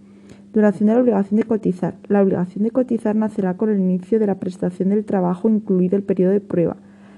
Duración 0.57 0.87
de 0.87 0.95
la 0.95 1.01
obligación 1.01 1.39
de 1.39 1.45
cotizar. 1.45 1.93
La 2.07 2.19
obligación 2.19 2.63
de 2.63 2.71
cotizar 2.71 3.15
nacerá 3.15 3.57
con 3.57 3.69
el 3.69 3.79
inicio 3.79 4.17
de 4.17 4.25
la 4.25 4.39
prestación 4.39 4.89
del 4.89 5.05
trabajo, 5.05 5.47
incluido 5.47 5.95
el 5.95 6.01
periodo 6.01 6.31
de 6.31 6.41
prueba. 6.41 6.77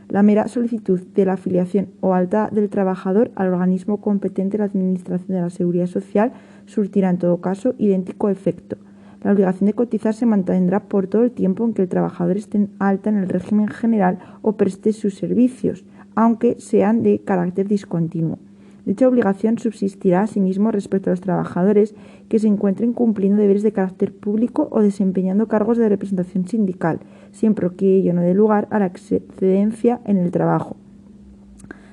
La 0.10 0.24
mera 0.24 0.50
solicitud 0.50 1.00
de 1.16 1.24
la 1.24 1.36
afiliación 1.36 1.88
o 2.02 2.14
alta 2.14 2.50
del 2.52 2.68
trabajador 2.68 3.32
al 3.36 3.54
organismo 3.54 4.02
competente 4.02 4.58
de 4.58 4.64
la 4.64 4.66
Administración 4.66 5.38
de 5.38 5.42
la 5.42 5.50
Seguridad 5.50 5.86
Social 5.86 6.34
surtirá 6.66 7.10
en 7.10 7.18
todo 7.18 7.40
caso 7.40 7.76
idéntico 7.78 8.28
efecto. 8.28 8.76
La 9.24 9.32
obligación 9.32 9.68
de 9.68 9.74
cotizar 9.74 10.14
se 10.14 10.26
mantendrá 10.26 10.90
por 10.90 11.08
todo 11.08 11.24
el 11.24 11.32
tiempo 11.32 11.64
en 11.64 11.74
que 11.74 11.84
el 11.84 11.88
trabajador 11.88 12.36
esté 12.36 12.58
en 12.58 12.72
alta 12.78 13.10
en 13.10 13.20
el 13.20 13.30
régimen 13.30 13.70
general 13.70 14.20
o 14.42 14.58
preste 14.58 14.92
sus 14.92 15.16
servicios, 15.16 15.86
aunque 16.14 16.60
sean 16.60 17.04
de 17.04 17.20
carácter 17.20 17.70
discontinuo. 17.70 18.38
Dicha 18.90 19.08
obligación 19.08 19.60
subsistirá 19.60 20.22
asimismo 20.22 20.72
respecto 20.72 21.12
a 21.12 21.14
los 21.14 21.22
trabajadores 21.22 21.94
que 22.28 22.40
se 22.40 22.48
encuentren 22.48 22.94
cumpliendo 22.94 23.40
deberes 23.40 23.62
de 23.62 23.72
carácter 23.72 24.12
público 24.12 24.68
o 24.72 24.82
desempeñando 24.82 25.48
cargos 25.48 25.78
de 25.78 25.88
representación 25.88 26.48
sindical, 26.48 27.00
siempre 27.32 27.70
que 27.70 27.98
ello 27.98 28.16
no 28.16 28.24
dé 28.24 28.34
lugar 28.34 28.68
a 28.72 28.80
la 28.80 28.88
excedencia 28.88 30.02
en 30.06 30.18
el 30.18 30.32
trabajo. 30.32 30.76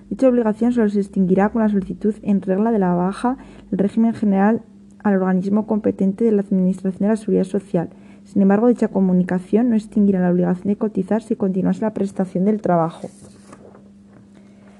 Dicha 0.08 0.26
obligación 0.26 0.72
solo 0.72 0.88
se 0.88 1.00
extinguirá 1.00 1.50
con 1.50 1.60
la 1.60 1.68
solicitud 1.68 2.14
en 2.22 2.40
regla 2.40 2.72
de 2.72 2.78
la 2.78 2.94
baja 2.94 3.36
del 3.70 3.78
régimen 3.78 4.14
general 4.14 4.62
al 5.04 5.16
organismo 5.16 5.66
competente 5.66 6.24
de 6.24 6.32
la 6.32 6.40
Administración 6.40 7.02
de 7.02 7.08
la 7.08 7.16
Seguridad 7.16 7.44
Social. 7.44 7.90
Sin 8.24 8.40
embargo, 8.40 8.68
dicha 8.68 8.88
comunicación 8.88 9.68
no 9.68 9.76
extinguirá 9.76 10.20
la 10.20 10.30
obligación 10.30 10.68
de 10.68 10.76
cotizar 10.76 11.20
si 11.20 11.36
continuase 11.36 11.82
la 11.82 11.92
prestación 11.92 12.46
del 12.46 12.62
trabajo. 12.62 13.10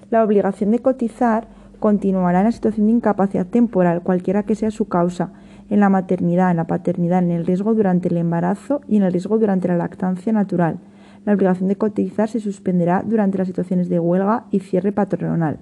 La 0.09 0.25
obligación 0.25 0.71
de 0.71 0.79
cotizar 0.79 1.55
continuará 1.79 2.41
en 2.41 2.47
la 2.47 2.53
situación 2.53 2.87
de 2.87 2.93
incapacidad 2.93 3.47
temporal, 3.47 4.03
cualquiera 4.03 4.43
que 4.45 4.55
sea 4.55 4.71
su 4.71 4.89
causa, 4.89 5.31
en 5.71 5.81
la 5.81 5.89
maternidad, 5.89 6.51
en 6.51 6.57
la 6.57 6.67
paternidad, 6.67 7.23
en 7.23 7.31
el 7.31 7.47
riesgo 7.47 7.75
durante 7.75 8.09
el 8.09 8.17
embarazo 8.17 8.81
y 8.89 8.97
en 8.97 9.03
el 9.03 9.13
riesgo 9.13 9.39
durante 9.39 9.69
la 9.69 9.77
lactancia 9.77 10.33
natural. 10.33 10.79
La 11.25 11.33
obligación 11.33 11.69
de 11.69 11.77
cotizar 11.77 12.29
se 12.29 12.41
suspenderá 12.41 13.03
durante 13.05 13.39
las 13.39 13.49
situaciones 13.49 13.89
de 13.89 13.99
huelga 13.99 14.45
y 14.51 14.61
cierre 14.61 14.93
patronal. 14.93 15.59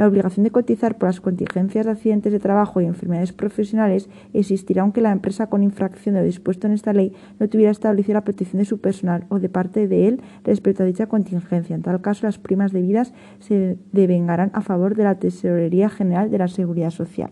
La 0.00 0.08
obligación 0.08 0.44
de 0.44 0.50
cotizar 0.50 0.96
por 0.96 1.10
las 1.10 1.20
contingencias 1.20 1.84
de 1.84 1.92
accidentes 1.92 2.32
de 2.32 2.38
trabajo 2.38 2.80
y 2.80 2.86
enfermedades 2.86 3.34
profesionales 3.34 4.08
existirá 4.32 4.80
aunque 4.80 5.02
la 5.02 5.12
empresa 5.12 5.48
con 5.48 5.62
infracción 5.62 6.14
de 6.14 6.22
lo 6.22 6.26
dispuesto 6.26 6.66
en 6.66 6.72
esta 6.72 6.94
ley 6.94 7.12
no 7.38 7.50
tuviera 7.50 7.70
establecido 7.70 8.14
la 8.14 8.24
protección 8.24 8.60
de 8.60 8.64
su 8.64 8.80
personal 8.80 9.26
o 9.28 9.38
de 9.40 9.50
parte 9.50 9.88
de 9.88 10.08
él 10.08 10.22
respecto 10.42 10.82
a 10.82 10.86
dicha 10.86 11.06
contingencia. 11.06 11.76
En 11.76 11.82
tal 11.82 12.00
caso, 12.00 12.26
las 12.26 12.38
primas 12.38 12.72
debidas 12.72 13.12
se 13.40 13.76
devengarán 13.92 14.50
a 14.54 14.62
favor 14.62 14.94
de 14.94 15.04
la 15.04 15.16
Tesorería 15.16 15.90
General 15.90 16.30
de 16.30 16.38
la 16.38 16.48
Seguridad 16.48 16.88
Social. 16.92 17.28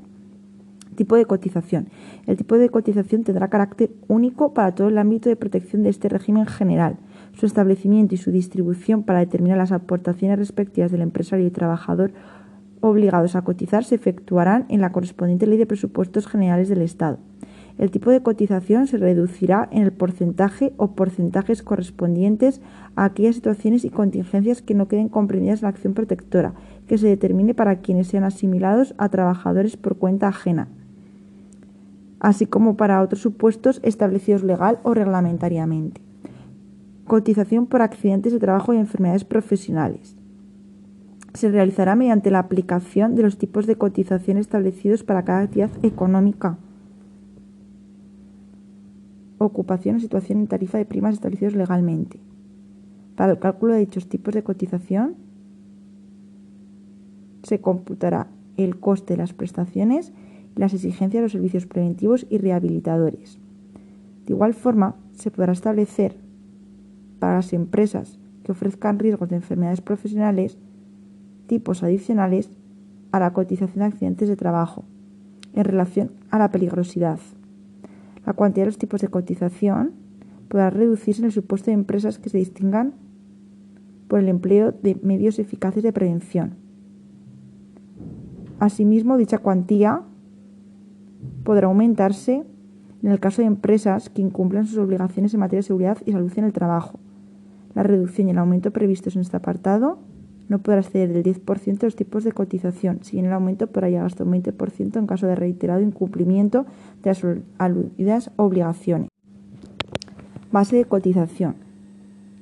Tipo 0.95 1.17
de 1.17 1.25
cotización. 1.25 1.89
El 2.27 2.37
tipo 2.37 2.59
de 2.59 2.69
cotización 2.69 3.25
tendrá 3.25 3.49
carácter 3.49 3.93
único 4.09 4.53
para 4.53 4.75
todo 4.75 4.89
el 4.89 4.99
ámbito 4.99 5.31
de 5.31 5.37
protección 5.37 5.85
de 5.85 5.89
este 5.89 6.11
régimen 6.11 6.45
general. 6.45 6.99
Su 7.33 7.47
establecimiento 7.47 8.15
y 8.15 8.19
su 8.19 8.31
distribución 8.31 9.05
para 9.05 9.21
determinar 9.21 9.57
las 9.57 9.73
aportaciones 9.73 10.39
respectivas 10.39 10.91
del 10.91 11.01
empresario 11.01 11.47
y 11.47 11.51
trabajador 11.51 12.11
obligados 12.81 13.37
a 13.37 13.43
cotizar 13.43 13.85
se 13.85 13.95
efectuarán 13.95 14.67
en 14.69 14.81
la 14.81 14.93
correspondiente 14.93 15.47
Ley 15.47 15.59
de 15.59 15.67
Presupuestos 15.67 16.27
Generales 16.27 16.69
del 16.69 16.83
Estado. 16.83 17.19
El 17.79 17.93
tipo 17.93 18.11
de 18.11 18.23
cotización 18.23 18.89
se 18.89 18.97
reducirá 18.97 19.69
en 19.71 19.83
el 19.83 19.93
porcentaje 19.93 20.73
o 20.77 20.93
porcentajes 20.93 21.63
correspondientes 21.63 22.61
a 22.97 23.05
aquellas 23.05 23.37
situaciones 23.37 23.85
y 23.85 23.91
contingencias 23.91 24.63
que 24.63 24.75
no 24.75 24.89
queden 24.89 25.09
comprendidas 25.09 25.61
en 25.61 25.67
la 25.67 25.69
acción 25.69 25.95
protectora, 25.95 26.55
que 26.89 26.99
se 26.99 27.07
determine 27.07 27.55
para 27.55 27.77
quienes 27.77 28.09
sean 28.09 28.25
asimilados 28.25 28.95
a 28.99 29.09
trabajadores 29.09 29.77
por 29.77 29.97
cuenta 29.97 30.27
ajena, 30.27 30.67
así 32.19 32.47
como 32.47 32.77
para 32.77 33.01
otros 33.01 33.23
supuestos 33.23 33.81
establecidos 33.85 34.43
legal 34.43 34.81
o 34.83 34.93
reglamentariamente. 34.93 36.01
Cotización 37.07 37.67
por 37.67 37.81
accidentes 37.81 38.33
de 38.33 38.41
trabajo 38.41 38.75
y 38.75 38.79
enfermedades 38.79 39.25
profesionales 39.25 40.18
se 41.39 41.49
realizará 41.53 41.95
mediante 41.95 42.33
la 42.33 42.41
aplicación 42.41 43.15
de 43.15 43.23
los 43.23 43.39
tipos 43.39 43.69
de 43.69 43.77
cotización 43.77 44.39
establecidos 44.39 45.05
para 45.05 45.25
cada 45.25 45.43
actividad 45.43 45.71
económica, 45.85 46.59
ocupación 49.39 49.95
o 49.97 50.01
situación 50.01 50.41
en 50.41 50.49
tarifa 50.49 50.79
de 50.79 50.85
primas 50.85 51.15
establecidos 51.15 51.55
legalmente. 51.55 52.19
Para 53.15 53.31
el 53.31 53.39
cálculo 53.39 53.75
de 53.75 53.81
dichos 53.81 54.09
tipos 54.09 54.35
de 54.35 54.43
cotización 54.43 55.15
se 57.45 57.61
computará 57.61 58.27
el 58.57 58.81
coste 58.81 59.15
de 59.15 59.19
las 59.19 59.33
prestaciones 59.33 60.13
y 60.57 60.61
las 60.61 60.75
exigencias 60.75 61.21
de 61.21 61.23
los 61.23 61.33
servicios 61.33 61.67
preventivos 61.67 62.27
y 62.31 62.39
rehabilitadores. 62.39 63.39
De 64.27 64.33
igual 64.33 64.55
forma, 64.55 64.97
se 65.13 65.31
podrá 65.31 65.53
establecer 65.53 66.17
para 67.21 67.37
las 67.37 67.53
empresas 67.53 68.19
que 68.43 68.51
ofrezcan 68.51 68.99
riesgos 68.99 69.29
de 69.29 69.37
enfermedades 69.37 69.81
profesionales 69.81 70.59
tipos 71.49 71.83
adicionales 71.83 72.49
a 73.11 73.19
la 73.19 73.33
cotización 73.33 73.81
de 73.81 73.87
accidentes 73.87 74.29
de 74.29 74.37
trabajo 74.37 74.85
en 75.55 75.65
relación 75.65 76.13
a 76.31 76.39
la 76.39 76.53
peligrosidad. 76.53 77.19
La 78.25 78.35
cuantía 78.35 78.63
de 78.63 78.67
los 78.67 78.79
tipos 78.79 79.01
de 79.01 79.09
cotización 79.09 79.93
podrá 80.49 80.71
reducirse 80.71 81.21
en 81.21 81.27
el 81.27 81.33
supuesto 81.33 81.71
de 81.71 81.75
empresas 81.75 82.19
que 82.19 82.31
se 82.31 82.39
distingan 82.39 82.95
por 84.07 84.21
el 84.21 84.29
empleo 84.29 84.73
de 84.73 84.99
medios 85.03 85.39
eficaces 85.39 85.83
de 85.83 85.93
prevención. 85.93 86.55
Asimismo, 88.61 89.17
dicha 89.17 89.39
cuantía 89.39 90.03
podrá 91.45 91.67
aumentarse 91.67 92.45
en 93.03 93.11
el 93.11 93.21
caso 93.21 93.43
de 93.43 93.49
empresas 93.49 94.11
que 94.11 94.23
incumplan 94.23 94.67
sus 94.67 94.79
obligaciones 94.79 95.33
en 95.35 95.41
materia 95.41 95.61
de 95.61 95.67
seguridad 95.67 95.99
y 96.05 96.13
salud 96.13 96.33
en 96.37 96.45
el 96.45 96.53
trabajo. 96.53 96.99
La 97.75 97.83
reducción 97.83 98.29
y 98.29 98.33
el 98.33 98.39
aumento 98.39 98.73
previstos 98.73 99.15
en 99.15 99.23
este 99.23 99.37
apartado 99.37 99.99
no 100.49 100.59
podrá 100.59 100.81
exceder 100.81 101.13
del 101.13 101.23
10% 101.23 101.79
de 101.79 101.87
los 101.87 101.97
tipos 101.97 102.25
de 102.25 102.33
cotización, 102.33 103.01
si 103.03 103.19
en 103.19 103.27
el 103.27 103.33
aumento 103.33 103.67
podrá 103.67 103.89
llegar 103.89 104.07
hasta 104.07 104.25
un 104.25 104.33
20% 104.33 104.99
en 104.99 105.07
caso 105.07 105.27
de 105.27 105.35
reiterado 105.35 105.81
incumplimiento 105.81 106.67
de 107.03 107.11
las 107.11 107.23
aludidas 107.59 108.31
obligaciones. 108.37 109.09
Base 110.51 110.77
de 110.77 110.85
cotización. 110.85 111.57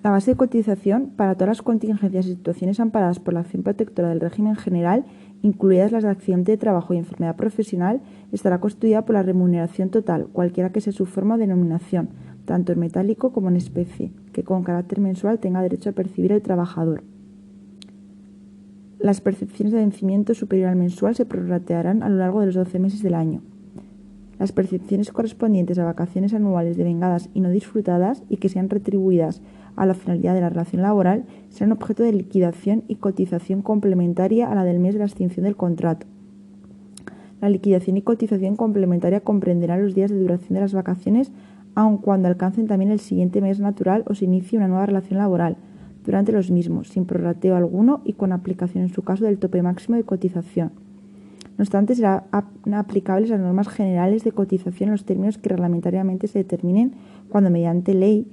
La 0.05 0.13
base 0.13 0.31
de 0.31 0.37
cotización 0.37 1.11
para 1.17 1.35
todas 1.35 1.49
las 1.49 1.63
contingencias 1.63 2.27
y 2.27 2.35
situaciones 2.35 2.79
amparadas 2.79 3.19
por 3.19 3.35
la 3.35 3.41
acción 3.41 3.65
protectora 3.65 4.11
del 4.11 4.21
régimen 4.21 4.55
general, 4.55 5.05
incluidas 5.43 5.91
las 5.91 6.05
de 6.05 6.11
accidente 6.11 6.53
de 6.53 6.59
trabajo 6.59 6.95
y 6.95 6.99
enfermedad 6.99 7.35
profesional, 7.35 8.01
estará 8.31 8.61
constituida 8.61 9.05
por 9.05 9.15
la 9.15 9.25
remuneración 9.25 9.91
total, 9.91 10.29
cualquiera 10.33 10.71
que 10.71 10.81
sea 10.81 10.93
su 10.93 11.07
forma 11.07 11.35
o 11.35 11.39
denominación, 11.39 12.11
tanto 12.45 12.73
en 12.73 12.79
metálico 12.79 13.33
como 13.33 13.49
en 13.49 13.57
especie, 13.57 14.13
que 14.33 14.45
con 14.45 14.63
carácter 14.63 15.01
mensual 15.01 15.41
tenga 15.41 15.61
derecho 15.61 15.91
a 15.91 15.95
percibir 15.95 16.31
el 16.31 16.43
trabajador. 16.43 17.03
Las 19.07 19.21
percepciones 19.21 19.73
de 19.73 19.79
vencimiento 19.79 20.35
superior 20.35 20.69
al 20.69 20.75
mensual 20.75 21.15
se 21.15 21.25
prorratearán 21.25 22.03
a 22.03 22.09
lo 22.09 22.17
largo 22.17 22.41
de 22.41 22.47
los 22.47 22.57
12 22.57 22.81
meses 22.81 23.05
del 23.05 23.15
año. 23.15 23.41
Las 24.41 24.51
percepciones 24.51 25.13
correspondientes 25.13 25.79
a 25.79 25.85
vacaciones 25.85 26.35
anuales 26.35 26.77
devengadas 26.77 27.29
y 27.33 27.39
no 27.39 27.51
disfrutadas 27.51 28.25
y 28.29 28.39
que 28.39 28.49
sean 28.49 28.69
retribuidas 28.69 29.43
a 29.77 29.87
la 29.87 29.95
finalidad 29.95 30.35
de 30.35 30.41
la 30.41 30.49
relación 30.49 30.83
laboral 30.83 31.25
serán 31.51 31.71
objeto 31.71 32.03
de 32.03 32.15
liquidación 32.15 32.83
y 32.89 32.97
cotización 32.97 33.63
complementaria 33.63 34.51
a 34.51 34.57
la 34.57 34.65
del 34.65 34.81
mes 34.81 34.95
de 34.95 34.99
la 34.99 35.07
extinción 35.07 35.45
del 35.45 35.55
contrato. 35.55 36.09
La 37.41 37.49
liquidación 37.49 37.97
y 37.99 38.03
cotización 38.03 38.57
complementaria 38.57 39.21
comprenderá 39.21 39.79
los 39.79 39.95
días 39.95 40.11
de 40.11 40.19
duración 40.19 40.55
de 40.55 40.63
las 40.63 40.75
vacaciones, 40.75 41.31
aun 41.77 41.99
cuando 41.99 42.27
alcancen 42.27 42.67
también 42.67 42.91
el 42.91 42.99
siguiente 42.99 43.41
mes 43.41 43.61
natural 43.61 44.03
o 44.09 44.17
se 44.17 44.25
inicie 44.25 44.59
una 44.59 44.67
nueva 44.67 44.87
relación 44.87 45.21
laboral 45.21 45.59
durante 46.07 46.33
los 46.33 46.51
mismos, 46.51 46.89
sin 46.89 47.05
prorrateo 47.05 47.57
alguno 47.57 48.01
y 48.05 48.15
con 48.15 48.33
aplicación 48.33 48.85
en 48.85 48.95
su 48.95 49.03
caso 49.03 49.25
del 49.25 49.39
tope 49.39 49.61
máximo 49.61 49.97
de 49.97 50.05
cotización. 50.05 50.71
No 51.59 51.63
obstante, 51.63 51.95
serán 51.95 52.25
aplicables 52.73 53.31
las 53.31 53.41
normas 53.41 53.69
generales 53.69 54.25
de 54.25 54.33
cotización 54.33 54.89
en 54.89 54.93
los 54.93 55.05
términos 55.05 55.39
que 55.39 55.49
reglamentariamente 55.49 56.29
se 56.29 56.39
determinen 56.39 56.93
cuando 57.29 57.51
mediante 57.51 57.95
ley 57.95 58.29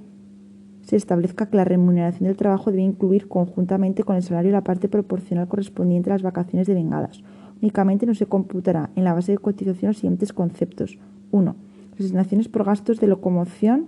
se 0.82 0.96
establezca 0.96 1.46
que 1.46 1.56
la 1.56 1.64
remuneración 1.64 2.28
del 2.28 2.36
trabajo 2.36 2.70
debe 2.70 2.82
incluir 2.82 3.26
conjuntamente 3.26 4.04
con 4.04 4.16
el 4.16 4.22
salario 4.22 4.52
la 4.52 4.62
parte 4.62 4.88
proporcional 4.88 5.48
correspondiente 5.48 6.10
a 6.10 6.14
las 6.14 6.22
vacaciones 6.22 6.66
devengadas. 6.66 7.22
Únicamente 7.62 8.04
no 8.04 8.14
se 8.14 8.26
computará 8.26 8.90
en 8.94 9.04
la 9.04 9.14
base 9.14 9.32
de 9.32 9.38
cotización 9.38 9.90
los 9.90 9.96
siguientes 9.96 10.34
conceptos. 10.34 10.98
1. 11.30 11.56
Asignaciones 11.98 12.48
por 12.48 12.64
gastos 12.64 13.00
de 13.00 13.06
locomoción 13.06 13.86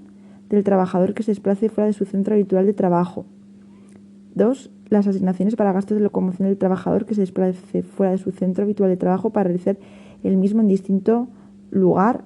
del 0.49 0.65
trabajador 0.65 1.13
que 1.13 1.23
se 1.23 1.33
desplace 1.33 1.69
fuera 1.69 1.87
de 1.87 1.93
su 1.93 2.07
centro 2.07 2.35
habitual 2.35 2.65
de 2.65 2.73
trabajo. 2.73 3.27
2. 4.37 4.71
Las 4.89 5.07
asignaciones 5.09 5.57
para 5.57 5.73
gastos 5.73 5.97
de 5.97 6.05
locomoción 6.05 6.47
del 6.47 6.59
trabajador 6.59 7.07
que 7.07 7.15
se 7.15 7.23
desplace 7.23 7.83
fuera 7.83 8.13
de 8.13 8.19
su 8.19 8.31
centro 8.31 8.63
habitual 8.63 8.89
de 8.89 8.97
trabajo 8.97 9.31
para 9.31 9.45
realizar 9.45 9.77
el 10.23 10.37
mismo 10.37 10.61
en 10.61 10.69
distinto 10.69 11.27
lugar, 11.71 12.23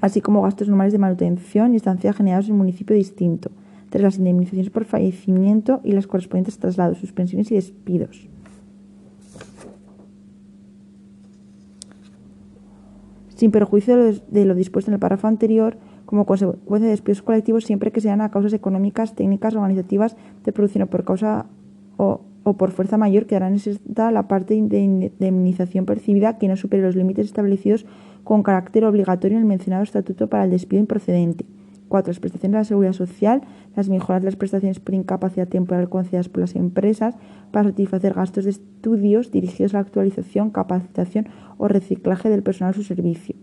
así 0.00 0.20
como 0.20 0.42
gastos 0.42 0.68
normales 0.68 0.92
de 0.92 0.98
manutención 0.98 1.72
y 1.72 1.76
estancia 1.76 2.12
generados 2.12 2.46
en 2.46 2.52
un 2.52 2.58
municipio 2.58 2.94
distinto 2.94 3.50
tras 3.90 4.02
las 4.02 4.18
indemnizaciones 4.18 4.70
por 4.70 4.84
fallecimiento 4.84 5.80
y 5.84 5.92
las 5.92 6.06
correspondientes 6.06 6.58
traslados, 6.58 6.98
suspensiones 6.98 7.50
y 7.50 7.54
despidos. 7.54 8.28
Sin 13.28 13.50
perjuicio 13.50 13.96
de 13.96 14.44
lo 14.44 14.54
dispuesto 14.54 14.90
en 14.90 14.94
el 14.94 15.00
párrafo 15.00 15.28
anterior, 15.28 15.76
como 16.06 16.24
consecuencia 16.24 16.86
de 16.86 16.92
despidos 16.92 17.22
colectivos 17.22 17.64
siempre 17.64 17.92
que 17.92 18.00
sean 18.00 18.20
a 18.20 18.30
causas 18.30 18.52
económicas, 18.52 19.14
técnicas, 19.14 19.54
organizativas 19.54 20.16
de 20.44 20.52
producción 20.52 20.84
o 20.84 20.86
por 20.86 21.04
causa 21.04 21.46
o, 21.98 22.20
por 22.42 22.70
fuerza 22.70 22.96
mayor, 22.96 23.26
quedará 23.26 23.50
necesitada 23.50 24.12
la 24.12 24.28
parte 24.28 24.54
de 24.54 24.78
indemnización 24.78 25.84
percibida 25.84 26.38
que 26.38 26.46
no 26.48 26.56
supere 26.56 26.84
los 26.84 26.94
límites 26.94 27.26
establecidos 27.26 27.86
con 28.22 28.42
carácter 28.42 28.84
obligatorio 28.84 29.36
en 29.36 29.42
el 29.42 29.48
mencionado 29.48 29.82
estatuto 29.82 30.28
para 30.28 30.44
el 30.44 30.50
despido 30.50 30.80
improcedente. 30.80 31.44
4. 31.88 32.10
Las 32.10 32.20
prestaciones 32.20 32.52
de 32.52 32.58
la 32.58 32.64
seguridad 32.64 32.92
social, 32.92 33.42
las 33.74 33.88
mejoras 33.88 34.22
de 34.22 34.26
las 34.26 34.36
prestaciones 34.36 34.80
por 34.80 34.94
incapacidad 34.94 35.48
temporal 35.48 35.88
concedidas 35.88 36.28
por 36.28 36.40
las 36.40 36.56
empresas 36.56 37.16
para 37.50 37.68
satisfacer 37.68 38.14
gastos 38.14 38.44
de 38.44 38.50
estudios 38.50 39.30
dirigidos 39.30 39.74
a 39.74 39.78
la 39.78 39.82
actualización, 39.82 40.50
capacitación 40.50 41.28
o 41.58 41.68
reciclaje 41.68 42.28
del 42.28 42.42
personal 42.42 42.74
a 42.74 42.76
su 42.76 42.82
servicio. 42.82 43.36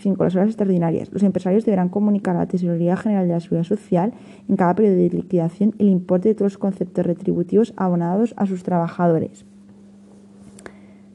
5. 0.00 0.24
Las 0.24 0.34
horas 0.34 0.48
extraordinarias. 0.48 1.12
Los 1.12 1.22
empresarios 1.22 1.64
deberán 1.64 1.88
comunicar 1.88 2.36
a 2.36 2.40
la 2.40 2.46
Tesorería 2.46 2.96
General 2.96 3.26
de 3.26 3.34
la 3.34 3.40
Seguridad 3.40 3.64
Social 3.64 4.12
en 4.48 4.56
cada 4.56 4.74
periodo 4.74 4.96
de 4.96 5.10
liquidación 5.10 5.74
el 5.78 5.88
importe 5.88 6.30
de 6.30 6.34
todos 6.34 6.52
los 6.52 6.58
conceptos 6.58 7.06
retributivos 7.06 7.74
abonados 7.76 8.34
a 8.36 8.46
sus 8.46 8.62
trabajadores. 8.62 9.44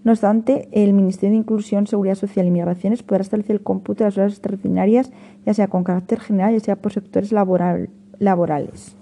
No 0.04 0.12
obstante, 0.12 0.70
el 0.72 0.94
Ministerio 0.94 1.32
de 1.32 1.40
Inclusión, 1.40 1.88
Seguridad 1.88 2.14
Social 2.14 2.46
y 2.46 2.52
Migraciones 2.52 3.02
podrá 3.02 3.24
establecer 3.24 3.56
el 3.56 3.64
cómputo 3.64 4.04
de 4.04 4.10
las 4.10 4.18
horas 4.20 4.34
extraordinarias, 4.34 5.12
ya 5.48 5.56
sea 5.56 5.68
con 5.68 5.84
carácter 5.84 6.20
general, 6.20 6.54
ya 6.54 6.60
sea 6.60 6.76
por 6.76 6.94
sectores 6.94 7.32
laborales. 7.32 8.96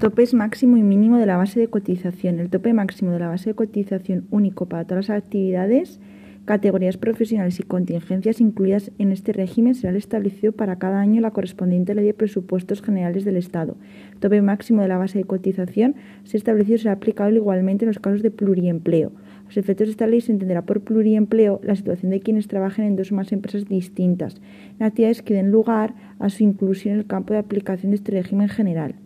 Topes 0.00 0.34
máximo 0.34 0.76
y 0.76 0.82
mínimo 0.82 1.18
de 1.18 1.26
la 1.26 1.36
base 1.36 1.60
de 1.60 1.68
cotización. 1.68 2.40
El 2.40 2.50
tope 2.50 2.72
máximo 2.72 3.12
de 3.12 3.20
la 3.20 3.28
base 3.28 3.50
de 3.50 3.54
cotización 3.54 4.26
único 4.32 4.66
para 4.66 4.84
todas 4.84 5.08
las 5.08 5.18
actividades 5.18 6.00
categorías 6.44 6.96
profesionales 6.96 7.60
y 7.60 7.62
contingencias 7.62 8.40
incluidas 8.40 8.90
en 8.98 9.12
este 9.12 9.32
régimen 9.32 9.74
será 9.74 9.96
establecido 9.96 10.52
para 10.52 10.76
cada 10.76 11.00
año 11.00 11.20
la 11.20 11.30
correspondiente 11.30 11.94
ley 11.94 12.04
de 12.04 12.14
presupuestos 12.14 12.82
generales 12.82 13.24
del 13.24 13.36
Estado. 13.36 13.76
El 14.12 14.18
tope 14.18 14.42
máximo 14.42 14.82
de 14.82 14.88
la 14.88 14.98
base 14.98 15.18
de 15.18 15.24
cotización, 15.24 15.94
si 16.24 16.36
establecido, 16.36 16.78
será 16.78 16.92
aplicable 16.92 17.36
igualmente 17.36 17.84
en 17.84 17.88
los 17.88 17.98
casos 17.98 18.22
de 18.22 18.30
pluriempleo. 18.30 19.12
A 19.42 19.46
los 19.46 19.56
efectos 19.56 19.86
de 19.86 19.92
esta 19.92 20.06
ley 20.06 20.20
se 20.20 20.32
entenderá 20.32 20.62
por 20.62 20.80
pluriempleo 20.80 21.60
la 21.62 21.76
situación 21.76 22.10
de 22.10 22.20
quienes 22.20 22.48
trabajen 22.48 22.86
en 22.86 22.96
dos 22.96 23.12
o 23.12 23.14
más 23.14 23.32
empresas 23.32 23.68
distintas, 23.68 24.40
en 24.78 24.86
actividades 24.86 25.22
que 25.22 25.34
den 25.34 25.50
lugar 25.50 25.94
a 26.18 26.28
su 26.28 26.42
inclusión 26.42 26.94
en 26.94 27.00
el 27.00 27.06
campo 27.06 27.34
de 27.34 27.40
aplicación 27.40 27.90
de 27.90 27.96
este 27.96 28.12
régimen 28.12 28.48
general. 28.48 28.96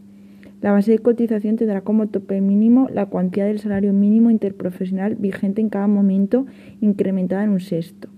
La 0.67 0.73
base 0.73 0.91
de 0.91 0.99
cotización 0.99 1.55
tendrá 1.55 1.83
como 1.83 2.09
tope 2.09 2.41
mínimo 2.41 2.89
la 2.93 3.07
cuantía 3.07 3.45
del 3.45 3.61
salario 3.61 3.93
mínimo 3.93 4.33
interprofesional 4.33 5.15
vigente 5.15 5.61
en 5.61 5.69
cada 5.69 5.87
momento, 5.87 6.45
incrementada 6.81 7.45
en 7.45 7.51
un 7.51 7.61
sexto. 7.61 8.09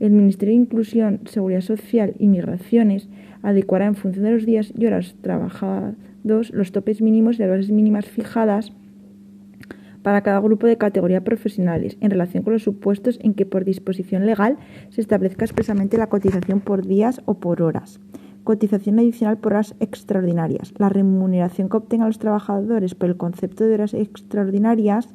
El 0.00 0.10
Ministerio 0.10 0.56
de 0.56 0.62
Inclusión, 0.62 1.20
Seguridad 1.26 1.60
Social 1.60 2.14
y 2.18 2.26
Migraciones 2.26 3.08
adecuará 3.42 3.86
en 3.86 3.94
función 3.94 4.24
de 4.24 4.32
los 4.32 4.44
días 4.44 4.72
y 4.76 4.86
horas 4.86 5.14
trabajados 5.20 5.94
los 6.24 6.72
topes 6.72 7.00
mínimos 7.00 7.36
y 7.36 7.42
las 7.42 7.50
bases 7.50 7.70
mínimas 7.70 8.06
fijadas 8.06 8.72
para 10.02 10.22
cada 10.22 10.40
grupo 10.40 10.66
de 10.66 10.76
categoría 10.76 11.22
profesionales, 11.22 11.96
en 12.00 12.10
relación 12.10 12.42
con 12.42 12.54
los 12.54 12.64
supuestos 12.64 13.20
en 13.22 13.34
que 13.34 13.46
por 13.46 13.64
disposición 13.64 14.26
legal 14.26 14.58
se 14.88 15.00
establezca 15.00 15.44
expresamente 15.44 15.96
la 15.96 16.08
cotización 16.08 16.58
por 16.58 16.84
días 16.84 17.22
o 17.24 17.34
por 17.34 17.62
horas. 17.62 18.00
Cotización 18.44 18.98
adicional 18.98 19.38
por 19.38 19.54
horas 19.54 19.74
extraordinarias. 19.80 20.74
La 20.76 20.90
remuneración 20.90 21.70
que 21.70 21.78
obtengan 21.78 22.08
los 22.08 22.18
trabajadores 22.18 22.94
por 22.94 23.08
el 23.08 23.16
concepto 23.16 23.64
de 23.64 23.72
horas 23.72 23.94
extraordinarias 23.94 25.08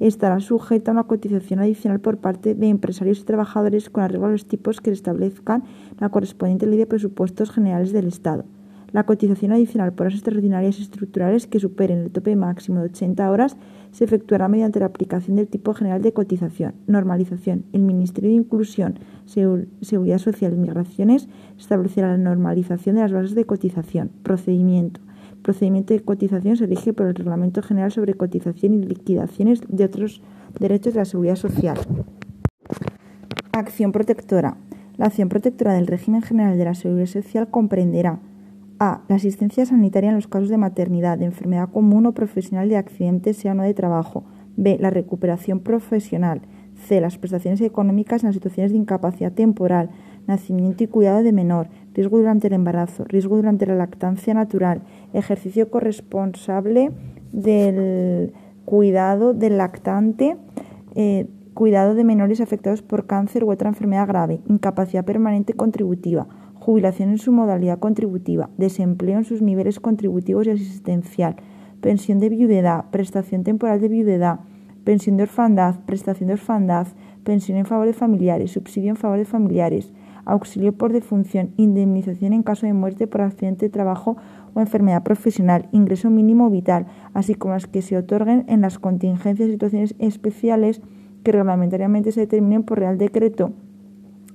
estará 0.00 0.40
sujeta 0.40 0.90
a 0.90 0.94
una 0.94 1.04
cotización 1.04 1.60
adicional 1.60 2.00
por 2.00 2.16
parte 2.16 2.54
de 2.54 2.68
empresarios 2.68 3.20
y 3.20 3.24
trabajadores 3.24 3.90
con 3.90 4.02
arreglo 4.02 4.26
a 4.26 4.30
los 4.30 4.46
tipos 4.46 4.80
que 4.80 4.90
establezcan 4.90 5.62
la 5.98 6.08
correspondiente 6.08 6.66
ley 6.66 6.78
de 6.78 6.86
presupuestos 6.86 7.50
generales 7.50 7.92
del 7.92 8.08
Estado. 8.08 8.46
La 8.92 9.04
cotización 9.04 9.52
adicional 9.52 9.92
por 9.92 10.06
horas 10.06 10.14
extraordinarias 10.18 10.80
estructurales 10.80 11.46
que 11.46 11.60
superen 11.60 12.00
el 12.00 12.10
tope 12.10 12.34
máximo 12.34 12.80
de 12.80 12.86
80 12.86 13.30
horas 13.30 13.56
se 13.92 14.04
efectuará 14.04 14.48
mediante 14.48 14.80
la 14.80 14.86
aplicación 14.86 15.36
del 15.36 15.46
tipo 15.46 15.74
general 15.74 16.02
de 16.02 16.12
cotización. 16.12 16.74
Normalización. 16.88 17.64
El 17.72 17.82
Ministerio 17.82 18.30
de 18.30 18.36
Inclusión, 18.36 18.98
Seguridad 19.26 20.18
Social 20.18 20.54
y 20.54 20.56
Migraciones 20.56 21.28
establecerá 21.56 22.08
la 22.08 22.16
normalización 22.16 22.96
de 22.96 23.02
las 23.02 23.12
bases 23.12 23.34
de 23.36 23.44
cotización. 23.44 24.10
Procedimiento. 24.24 25.00
El 25.32 25.42
procedimiento 25.42 25.94
de 25.94 26.00
cotización 26.00 26.56
se 26.56 26.66
rige 26.66 26.92
por 26.92 27.06
el 27.06 27.14
Reglamento 27.14 27.62
General 27.62 27.92
sobre 27.92 28.14
Cotización 28.14 28.74
y 28.74 28.82
Liquidaciones 28.82 29.60
de 29.68 29.84
otros 29.84 30.20
derechos 30.58 30.94
de 30.94 31.00
la 31.00 31.04
seguridad 31.04 31.36
social. 31.36 31.78
Acción 33.52 33.92
protectora. 33.92 34.56
La 34.96 35.06
acción 35.06 35.28
protectora 35.28 35.74
del 35.74 35.86
régimen 35.86 36.22
general 36.22 36.58
de 36.58 36.64
la 36.64 36.74
seguridad 36.74 37.06
social 37.06 37.48
comprenderá 37.48 38.20
a. 38.80 39.02
La 39.08 39.16
asistencia 39.16 39.66
sanitaria 39.66 40.08
en 40.08 40.16
los 40.16 40.26
casos 40.26 40.48
de 40.48 40.56
maternidad, 40.56 41.18
de 41.18 41.26
enfermedad 41.26 41.68
común 41.68 42.06
o 42.06 42.12
profesional 42.12 42.68
de 42.68 42.78
accidente, 42.78 43.34
sea 43.34 43.52
o 43.52 43.54
no 43.54 43.62
de 43.62 43.74
trabajo. 43.74 44.24
B. 44.56 44.78
La 44.80 44.90
recuperación 44.90 45.60
profesional. 45.60 46.40
C. 46.88 47.00
Las 47.00 47.18
prestaciones 47.18 47.60
económicas 47.60 48.22
en 48.22 48.28
las 48.28 48.34
situaciones 48.34 48.72
de 48.72 48.78
incapacidad 48.78 49.32
temporal, 49.32 49.90
nacimiento 50.26 50.82
y 50.82 50.86
cuidado 50.86 51.22
de 51.22 51.32
menor, 51.32 51.68
riesgo 51.92 52.16
durante 52.16 52.46
el 52.46 52.54
embarazo, 52.54 53.04
riesgo 53.04 53.36
durante 53.36 53.66
la 53.66 53.74
lactancia 53.74 54.32
natural, 54.32 54.82
ejercicio 55.12 55.70
corresponsable 55.70 56.90
del 57.32 58.32
cuidado 58.64 59.34
del 59.34 59.58
lactante, 59.58 60.38
eh, 60.94 61.26
cuidado 61.52 61.94
de 61.94 62.04
menores 62.04 62.40
afectados 62.40 62.80
por 62.80 63.06
cáncer 63.06 63.44
u 63.44 63.50
otra 63.50 63.68
enfermedad 63.68 64.08
grave, 64.08 64.40
incapacidad 64.48 65.04
permanente 65.04 65.52
contributiva 65.52 66.26
jubilación 66.60 67.08
en 67.08 67.18
su 67.18 67.32
modalidad 67.32 67.78
contributiva, 67.78 68.50
desempleo 68.58 69.18
en 69.18 69.24
sus 69.24 69.42
niveles 69.42 69.80
contributivos 69.80 70.46
y 70.46 70.50
asistencial, 70.50 71.36
pensión 71.80 72.18
de 72.18 72.28
viudedad, 72.28 72.84
prestación 72.90 73.42
temporal 73.42 73.80
de 73.80 73.88
viudedad, 73.88 74.40
pensión 74.84 75.16
de 75.16 75.24
orfandad, 75.24 75.80
prestación 75.86 76.28
de 76.28 76.34
orfandad, 76.34 76.86
pensión 77.24 77.56
en 77.56 77.64
favor 77.64 77.86
de 77.86 77.94
familiares, 77.94 78.52
subsidio 78.52 78.90
en 78.90 78.96
favor 78.96 79.18
de 79.18 79.24
familiares, 79.24 79.92
auxilio 80.26 80.72
por 80.72 80.92
defunción, 80.92 81.50
indemnización 81.56 82.34
en 82.34 82.42
caso 82.42 82.66
de 82.66 82.74
muerte 82.74 83.06
por 83.06 83.22
accidente 83.22 83.66
de 83.66 83.70
trabajo 83.70 84.18
o 84.54 84.60
enfermedad 84.60 85.02
profesional, 85.02 85.68
ingreso 85.72 86.10
mínimo 86.10 86.50
vital, 86.50 86.86
así 87.14 87.34
como 87.34 87.54
las 87.54 87.66
que 87.66 87.80
se 87.80 87.96
otorguen 87.96 88.44
en 88.48 88.60
las 88.60 88.78
contingencias 88.78 89.48
y 89.48 89.52
situaciones 89.52 89.94
especiales 89.98 90.82
que 91.24 91.32
reglamentariamente 91.32 92.12
se 92.12 92.20
determinen 92.20 92.64
por 92.64 92.78
Real 92.78 92.98
Decreto 92.98 93.52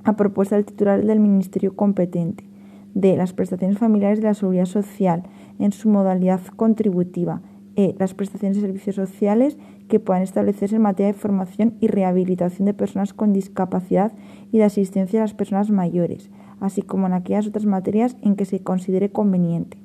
a 0.05 0.15
propuesta 0.15 0.55
del 0.55 0.65
titular 0.65 1.03
del 1.03 1.19
Ministerio 1.19 1.75
competente. 1.75 2.45
D. 2.93 3.17
Las 3.17 3.33
prestaciones 3.33 3.77
familiares 3.77 4.19
de 4.19 4.27
la 4.27 4.33
seguridad 4.33 4.65
social 4.65 5.23
en 5.59 5.73
su 5.73 5.89
modalidad 5.89 6.39
contributiva. 6.55 7.41
E. 7.75 7.93
Las 7.99 8.13
prestaciones 8.13 8.55
de 8.55 8.61
servicios 8.61 8.95
sociales 8.95 9.57
que 9.89 9.99
puedan 9.99 10.23
establecerse 10.23 10.77
en 10.77 10.83
materia 10.83 11.11
de 11.11 11.19
formación 11.19 11.73
y 11.81 11.87
rehabilitación 11.87 12.65
de 12.65 12.73
personas 12.73 13.13
con 13.13 13.33
discapacidad 13.33 14.13
y 14.51 14.59
de 14.59 14.63
asistencia 14.63 15.19
a 15.19 15.23
las 15.23 15.33
personas 15.33 15.71
mayores, 15.71 16.29
así 16.61 16.81
como 16.81 17.07
en 17.07 17.13
aquellas 17.13 17.47
otras 17.47 17.65
materias 17.65 18.15
en 18.21 18.35
que 18.35 18.45
se 18.45 18.61
considere 18.61 19.11
conveniente. 19.11 19.77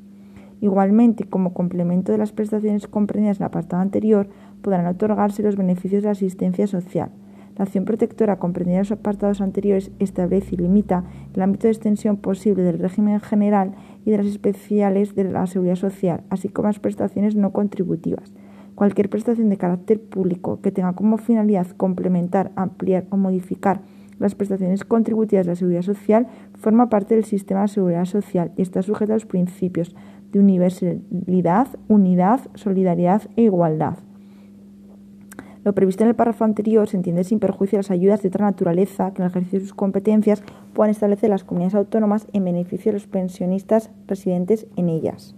Igualmente, 0.60 1.24
como 1.24 1.54
complemento 1.54 2.12
de 2.12 2.18
las 2.18 2.32
prestaciones 2.32 2.86
comprendidas 2.86 3.38
en 3.38 3.44
el 3.44 3.48
apartado 3.48 3.82
anterior, 3.82 4.28
podrán 4.62 4.86
otorgarse 4.86 5.42
los 5.42 5.56
beneficios 5.56 6.02
de 6.02 6.10
asistencia 6.10 6.66
social. 6.66 7.10
La 7.60 7.64
acción 7.64 7.84
protectora 7.84 8.38
comprendida 8.38 8.78
en 8.78 8.84
los 8.84 8.92
apartados 8.92 9.42
anteriores 9.42 9.90
establece 9.98 10.54
y 10.54 10.56
limita 10.56 11.04
el 11.34 11.42
ámbito 11.42 11.66
de 11.66 11.72
extensión 11.72 12.16
posible 12.16 12.62
del 12.62 12.78
régimen 12.78 13.20
general 13.20 13.74
y 14.06 14.12
de 14.12 14.16
las 14.16 14.24
especiales 14.24 15.14
de 15.14 15.24
la 15.24 15.46
seguridad 15.46 15.76
social, 15.76 16.22
así 16.30 16.48
como 16.48 16.68
las 16.68 16.78
prestaciones 16.78 17.36
no 17.36 17.52
contributivas. 17.52 18.32
Cualquier 18.74 19.10
prestación 19.10 19.50
de 19.50 19.58
carácter 19.58 20.00
público 20.00 20.62
que 20.62 20.72
tenga 20.72 20.94
como 20.94 21.18
finalidad 21.18 21.66
complementar, 21.76 22.50
ampliar 22.56 23.04
o 23.10 23.18
modificar 23.18 23.82
las 24.18 24.34
prestaciones 24.34 24.86
contributivas 24.86 25.44
de 25.44 25.52
la 25.52 25.56
seguridad 25.56 25.82
social 25.82 26.28
forma 26.54 26.88
parte 26.88 27.14
del 27.14 27.26
sistema 27.26 27.60
de 27.60 27.68
seguridad 27.68 28.06
social 28.06 28.52
y 28.56 28.62
está 28.62 28.80
sujeta 28.80 29.12
a 29.12 29.16
los 29.16 29.26
principios 29.26 29.94
de 30.32 30.38
universalidad, 30.38 31.68
unidad, 31.88 32.40
solidaridad 32.54 33.20
e 33.36 33.42
igualdad. 33.42 33.98
Lo 35.62 35.74
previsto 35.74 36.04
en 36.04 36.08
el 36.08 36.16
párrafo 36.16 36.44
anterior 36.44 36.88
se 36.88 36.96
entiende 36.96 37.24
sin 37.24 37.38
perjuicio 37.38 37.76
de 37.76 37.80
las 37.80 37.90
ayudas 37.90 38.22
de 38.22 38.28
otra 38.28 38.46
naturaleza 38.46 39.12
que 39.12 39.22
en 39.22 39.26
el 39.26 39.30
ejercicio 39.30 39.58
de 39.58 39.64
sus 39.66 39.74
competencias 39.74 40.42
puedan 40.72 40.90
establecer 40.90 41.28
las 41.28 41.44
comunidades 41.44 41.74
autónomas 41.74 42.26
en 42.32 42.44
beneficio 42.44 42.92
de 42.92 42.98
los 42.98 43.06
pensionistas 43.06 43.90
residentes 44.06 44.66
en 44.76 44.88
ellas. 44.88 45.34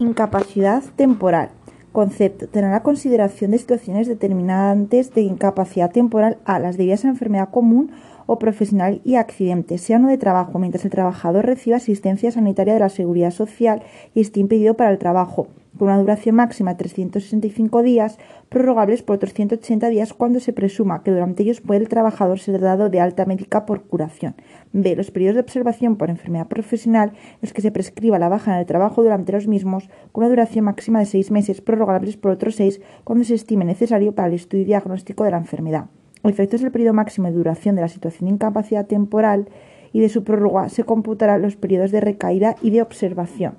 Incapacidad 0.00 0.82
temporal. 0.96 1.50
Concepto. 1.92 2.48
Tener 2.48 2.70
la 2.70 2.82
consideración 2.82 3.50
de 3.50 3.58
situaciones 3.58 4.08
determinantes 4.08 5.12
de 5.12 5.20
incapacidad 5.20 5.90
temporal 5.90 6.38
a 6.46 6.58
las 6.58 6.78
debidas 6.78 7.04
a 7.04 7.08
enfermedad 7.08 7.50
común 7.50 7.92
o 8.26 8.38
profesional 8.38 9.00
y 9.04 9.16
accidente, 9.16 9.78
sea 9.78 9.98
no 9.98 10.08
de 10.08 10.18
trabajo, 10.18 10.58
mientras 10.58 10.84
el 10.84 10.90
trabajador 10.90 11.46
reciba 11.46 11.76
asistencia 11.76 12.30
sanitaria 12.30 12.74
de 12.74 12.80
la 12.80 12.88
seguridad 12.88 13.30
social 13.30 13.82
y 14.14 14.20
esté 14.20 14.40
impedido 14.40 14.74
para 14.74 14.90
el 14.90 14.98
trabajo 14.98 15.48
con 15.78 15.88
una 15.88 15.98
duración 15.98 16.36
máxima 16.36 16.72
de 16.72 16.78
365 16.78 17.82
días, 17.82 18.18
prorrogables 18.48 19.02
por 19.02 19.16
otros 19.16 19.32
180 19.32 19.88
días 19.88 20.12
cuando 20.12 20.40
se 20.40 20.52
presuma 20.52 21.02
que 21.02 21.10
durante 21.10 21.42
ellos 21.42 21.60
puede 21.60 21.80
el 21.80 21.88
trabajador 21.88 22.38
ser 22.38 22.60
dado 22.60 22.90
de 22.90 23.00
alta 23.00 23.24
médica 23.24 23.66
por 23.66 23.82
curación. 23.82 24.34
B. 24.72 24.94
Los 24.96 25.10
periodos 25.10 25.36
de 25.36 25.40
observación 25.40 25.96
por 25.96 26.10
enfermedad 26.10 26.48
profesional 26.48 27.12
los 27.40 27.52
que 27.52 27.62
se 27.62 27.72
prescriba 27.72 28.18
la 28.18 28.28
baja 28.28 28.52
en 28.52 28.58
el 28.60 28.66
trabajo 28.66 29.02
durante 29.02 29.32
los 29.32 29.46
mismos, 29.46 29.88
con 30.12 30.24
una 30.24 30.30
duración 30.30 30.66
máxima 30.66 31.00
de 31.00 31.06
seis 31.06 31.30
meses, 31.30 31.60
prorrogables 31.60 32.16
por 32.16 32.32
otros 32.32 32.56
seis 32.56 32.80
cuando 33.04 33.24
se 33.24 33.34
estime 33.34 33.64
necesario 33.64 34.14
para 34.14 34.28
el 34.28 34.34
estudio 34.34 34.62
y 34.62 34.66
diagnóstico 34.66 35.24
de 35.24 35.30
la 35.30 35.38
enfermedad. 35.38 35.86
El 36.22 36.30
efectos 36.30 36.60
del 36.60 36.70
periodo 36.70 36.94
máximo 36.94 37.28
de 37.28 37.34
duración 37.34 37.74
de 37.74 37.82
la 37.82 37.88
situación 37.88 38.28
de 38.28 38.34
incapacidad 38.34 38.86
temporal 38.86 39.48
y 39.92 40.00
de 40.00 40.08
su 40.08 40.24
prórroga 40.24 40.68
se 40.68 40.84
computarán 40.84 41.42
los 41.42 41.56
periodos 41.56 41.90
de 41.90 42.00
recaída 42.00 42.56
y 42.62 42.70
de 42.70 42.82
observación 42.82 43.54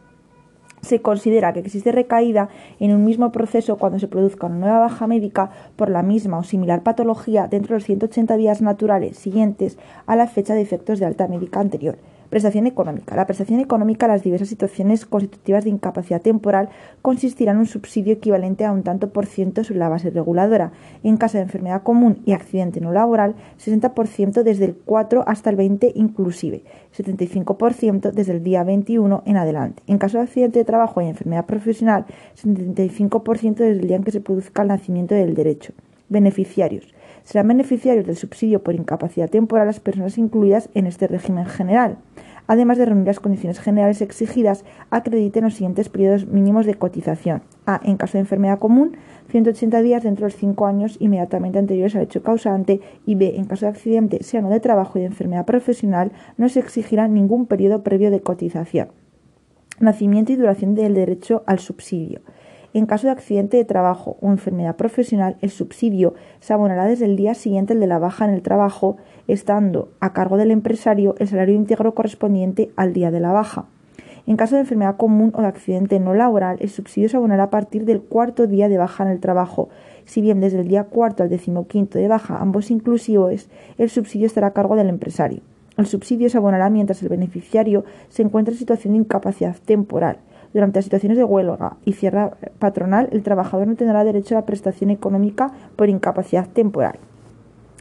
se 0.83 1.01
considera 1.01 1.53
que 1.53 1.61
existe 1.61 1.91
recaída 1.91 2.49
en 2.79 2.93
un 2.93 3.05
mismo 3.05 3.31
proceso 3.31 3.77
cuando 3.77 3.99
se 3.99 4.09
produzca 4.09 4.47
una 4.47 4.57
nueva 4.57 4.79
baja 4.79 5.07
médica 5.07 5.49
por 5.75 5.89
la 5.89 6.03
misma 6.03 6.37
o 6.37 6.43
similar 6.43 6.83
patología 6.83 7.47
dentro 7.47 7.69
de 7.69 7.79
los 7.79 7.85
180 7.85 8.37
días 8.37 8.61
naturales 8.61 9.17
siguientes 9.17 9.77
a 10.05 10.15
la 10.15 10.27
fecha 10.27 10.53
de 10.53 10.61
efectos 10.61 10.99
de 10.99 11.05
alta 11.05 11.27
médica 11.27 11.61
anterior. 11.61 11.97
Prestación 12.33 12.65
económica. 12.65 13.15
La 13.15 13.27
prestación 13.27 13.59
económica 13.59 14.07
a 14.07 14.09
las 14.09 14.23
diversas 14.23 14.47
situaciones 14.47 15.05
constitutivas 15.05 15.65
de 15.65 15.69
incapacidad 15.69 16.19
temporal 16.19 16.69
consistirá 17.03 17.51
en 17.51 17.59
un 17.59 17.67
subsidio 17.67 18.11
equivalente 18.11 18.65
a 18.65 18.71
un 18.71 18.81
tanto 18.81 19.11
por 19.13 19.27
ciento 19.27 19.63
sobre 19.63 19.77
la 19.77 19.87
base 19.87 20.09
reguladora. 20.09 20.71
En 21.03 21.17
caso 21.17 21.37
de 21.37 21.43
enfermedad 21.43 21.83
común 21.83 22.23
y 22.25 22.31
accidente 22.31 22.81
no 22.81 22.91
laboral, 22.91 23.35
60% 23.63 24.41
desde 24.41 24.65
el 24.65 24.73
4 24.73 25.23
hasta 25.27 25.51
el 25.51 25.57
20 25.57 25.91
inclusive, 25.93 26.63
75% 26.97 28.11
desde 28.11 28.31
el 28.31 28.43
día 28.43 28.63
21 28.63 29.21
en 29.27 29.37
adelante. 29.37 29.83
En 29.85 29.99
caso 29.99 30.17
de 30.17 30.23
accidente 30.23 30.57
de 30.57 30.65
trabajo 30.65 31.03
y 31.03 31.05
enfermedad 31.05 31.45
profesional, 31.45 32.07
75% 32.43 33.57
desde 33.57 33.79
el 33.79 33.87
día 33.87 33.97
en 33.97 34.03
que 34.03 34.11
se 34.11 34.21
produzca 34.21 34.63
el 34.63 34.69
nacimiento 34.69 35.13
del 35.13 35.35
derecho. 35.35 35.73
Beneficiarios. 36.09 36.95
Serán 37.23 37.47
beneficiarios 37.47 38.05
del 38.05 38.17
subsidio 38.17 38.61
por 38.61 38.75
incapacidad 38.75 39.29
temporal 39.29 39.67
las 39.67 39.79
personas 39.79 40.17
incluidas 40.17 40.69
en 40.73 40.87
este 40.87 41.07
régimen 41.07 41.45
general. 41.45 41.97
Además 42.47 42.77
de 42.77 42.85
reunir 42.85 43.07
las 43.07 43.21
condiciones 43.21 43.59
generales 43.59 44.01
exigidas, 44.01 44.65
acrediten 44.89 45.45
los 45.45 45.53
siguientes 45.53 45.87
periodos 45.87 46.27
mínimos 46.27 46.65
de 46.65 46.75
cotización. 46.75 47.41
A. 47.65 47.79
En 47.83 47.95
caso 47.95 48.17
de 48.17 48.21
enfermedad 48.21 48.59
común, 48.59 48.97
180 49.29 49.81
días 49.81 50.03
dentro 50.03 50.25
de 50.25 50.33
los 50.33 50.39
5 50.39 50.65
años 50.67 50.97
inmediatamente 50.99 51.59
anteriores 51.59 51.95
al 51.95 52.03
hecho 52.03 52.21
causante. 52.21 52.81
Y 53.05 53.15
B. 53.15 53.37
En 53.37 53.45
caso 53.45 53.65
de 53.65 53.71
accidente, 53.71 54.23
sea 54.23 54.41
no 54.41 54.49
de 54.49 54.59
trabajo 54.59 54.97
y 54.97 55.01
de 55.01 55.07
enfermedad 55.07 55.45
profesional, 55.45 56.11
no 56.37 56.49
se 56.49 56.59
exigirá 56.59 57.07
ningún 57.07 57.45
periodo 57.45 57.81
previo 57.83 58.11
de 58.11 58.21
cotización. 58.21 58.89
Nacimiento 59.79 60.33
y 60.33 60.35
duración 60.35 60.75
del 60.75 60.95
derecho 60.95 61.43
al 61.45 61.59
subsidio. 61.59 62.19
En 62.73 62.87
caso 62.87 63.05
de 63.05 63.11
accidente 63.11 63.57
de 63.57 63.65
trabajo 63.65 64.17
o 64.19 64.31
enfermedad 64.31 64.75
profesional, 64.75 65.37
el 65.41 65.51
subsidio 65.51 66.15
se 66.39 66.53
abonará 66.53 66.85
desde 66.85 67.05
el 67.05 67.15
día 67.15 67.35
siguiente 67.35 67.73
al 67.73 67.79
de 67.79 67.85
la 67.85 67.99
baja 67.99 68.25
en 68.25 68.33
el 68.33 68.41
trabajo, 68.41 68.97
estando 69.27 69.89
a 69.99 70.11
cargo 70.11 70.37
del 70.37 70.49
empresario 70.49 71.13
el 71.19 71.27
salario 71.27 71.53
íntegro 71.53 71.93
correspondiente 71.93 72.71
al 72.75 72.93
día 72.93 73.11
de 73.11 73.19
la 73.19 73.31
baja. 73.31 73.65
En 74.25 74.37
caso 74.37 74.55
de 74.55 74.61
enfermedad 74.61 74.97
común 74.97 75.31
o 75.35 75.41
de 75.41 75.47
accidente 75.47 75.99
no 75.99 76.15
laboral, 76.15 76.57
el 76.61 76.69
subsidio 76.69 77.09
se 77.09 77.17
abonará 77.17 77.43
a 77.43 77.49
partir 77.51 77.85
del 77.85 78.01
cuarto 78.01 78.47
día 78.47 78.69
de 78.69 78.77
baja 78.79 79.03
en 79.03 79.11
el 79.11 79.19
trabajo. 79.19 79.69
Si 80.05 80.21
bien 80.21 80.39
desde 80.39 80.61
el 80.61 80.67
día 80.67 80.85
cuarto 80.85 81.21
al 81.21 81.29
decimoquinto 81.29 81.99
de 81.99 82.07
baja, 82.07 82.37
ambos 82.39 82.71
inclusivos, 82.71 83.49
el 83.77 83.89
subsidio 83.91 84.25
estará 84.25 84.47
a 84.47 84.53
cargo 84.53 84.75
del 84.75 84.89
empresario. 84.89 85.41
El 85.77 85.85
subsidio 85.85 86.29
se 86.29 86.37
abonará 86.37 86.69
mientras 86.69 87.03
el 87.03 87.09
beneficiario 87.09 87.83
se 88.09 88.23
encuentra 88.23 88.53
en 88.53 88.57
situación 88.57 88.93
de 88.93 88.99
incapacidad 88.99 89.57
temporal. 89.65 90.17
Durante 90.53 90.77
las 90.77 90.85
situaciones 90.85 91.17
de 91.17 91.23
huelga 91.23 91.77
y 91.83 91.93
cierre 91.93 92.29
patronal, 92.59 93.09
el 93.11 93.23
trabajador 93.23 93.67
no 93.67 93.75
tendrá 93.75 94.03
derecho 94.03 94.35
a 94.35 94.41
la 94.41 94.45
prestación 94.45 94.91
económica 94.91 95.51
por 95.75 95.89
incapacidad 95.89 96.47
temporal. 96.47 96.99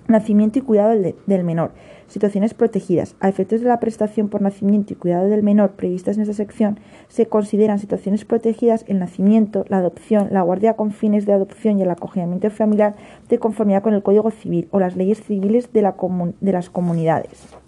Nacimiento 0.08 0.58
y 0.58 0.62
cuidado 0.62 0.94
del 1.26 1.44
menor. 1.44 1.70
Situaciones 2.08 2.54
protegidas. 2.54 3.14
A 3.20 3.28
efectos 3.28 3.61
de 3.61 3.68
la 3.68 3.78
prestación 3.78 4.28
por 4.28 4.42
nacimiento 4.42 4.92
y 4.92 4.96
cuidado 4.96 5.28
del 5.28 5.42
menor 5.42 5.72
previstas 5.72 6.16
en 6.16 6.22
esta 6.22 6.35
sección, 6.35 6.80
se 7.08 7.26
consideran 7.26 7.78
situaciones 7.78 8.24
protegidas 8.24 8.85
el 8.88 8.98
nacimiento, 8.98 9.64
la 9.68 9.78
adopción, 9.78 10.28
la 10.30 10.42
guardia 10.42 10.74
con 10.74 10.92
fines 10.92 11.24
de 11.24 11.35
adopción 11.35 11.78
y 11.78 11.82
el 11.82 11.90
acogimiento 11.90 12.50
familiar 12.50 12.96
de 13.28 13.38
conformidad 13.38 13.82
con 13.82 13.94
el 13.94 14.02
Código 14.02 14.30
Civil 14.30 14.68
o 14.70 14.80
las 14.80 14.96
leyes 14.96 15.22
civiles 15.22 15.72
de, 15.72 15.92
de 16.40 16.52
las 16.52 16.70
comunidades 16.70 17.62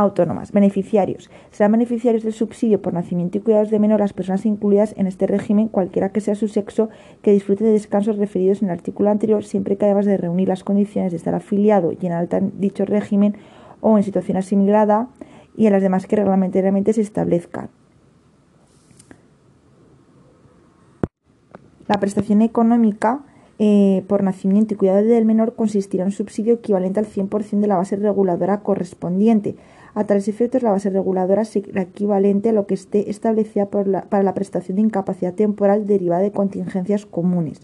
autónomas. 0.00 0.52
Beneficiarios. 0.52 1.30
Serán 1.50 1.72
beneficiarios 1.72 2.22
del 2.22 2.32
subsidio 2.32 2.80
por 2.80 2.92
nacimiento 2.92 3.38
y 3.38 3.40
cuidados 3.40 3.70
de 3.70 3.78
menor 3.78 4.00
las 4.00 4.12
personas 4.12 4.46
incluidas 4.46 4.94
en 4.96 5.06
este 5.06 5.26
régimen, 5.26 5.68
cualquiera 5.68 6.10
que 6.10 6.20
sea 6.20 6.34
su 6.34 6.48
sexo, 6.48 6.88
que 7.22 7.32
disfruten 7.32 7.66
de 7.66 7.72
descansos 7.72 8.16
referidos 8.16 8.62
en 8.62 8.68
el 8.68 8.74
artículo 8.74 9.10
anterior, 9.10 9.44
siempre 9.44 9.76
que 9.76 9.84
además 9.84 10.06
de 10.06 10.16
reunir 10.16 10.48
las 10.48 10.64
condiciones 10.64 11.12
de 11.12 11.18
estar 11.18 11.34
afiliado 11.34 11.92
y 11.92 12.06
en 12.06 12.12
alta 12.12 12.40
dicho 12.40 12.84
régimen 12.84 13.36
o 13.80 13.96
en 13.96 14.04
situación 14.04 14.36
asimilada 14.36 15.08
y 15.56 15.66
en 15.66 15.72
las 15.72 15.82
demás 15.82 16.06
que 16.06 16.16
reglamentariamente 16.16 16.92
se 16.92 17.02
establezcan. 17.02 17.68
La 21.88 21.98
prestación 21.98 22.40
económica 22.40 23.24
eh, 23.58 24.04
por 24.06 24.22
nacimiento 24.22 24.72
y 24.72 24.76
cuidado 24.78 25.04
del 25.04 25.26
menor 25.26 25.54
consistirá 25.54 26.04
en 26.04 26.08
un 26.08 26.12
subsidio 26.12 26.54
equivalente 26.54 26.98
al 26.98 27.06
100% 27.06 27.60
de 27.60 27.66
la 27.66 27.76
base 27.76 27.96
reguladora 27.96 28.60
correspondiente, 28.60 29.56
a 29.94 30.04
tales 30.04 30.28
efectos, 30.28 30.62
la 30.62 30.70
base 30.70 30.90
reguladora 30.90 31.44
será 31.44 31.82
equivalente 31.82 32.50
a 32.50 32.52
lo 32.52 32.66
que 32.66 32.74
esté 32.74 33.10
establecida 33.10 33.66
para 33.66 34.22
la 34.22 34.34
prestación 34.34 34.76
de 34.76 34.82
incapacidad 34.82 35.34
temporal 35.34 35.86
derivada 35.86 36.22
de 36.22 36.32
contingencias 36.32 37.06
comunes. 37.06 37.60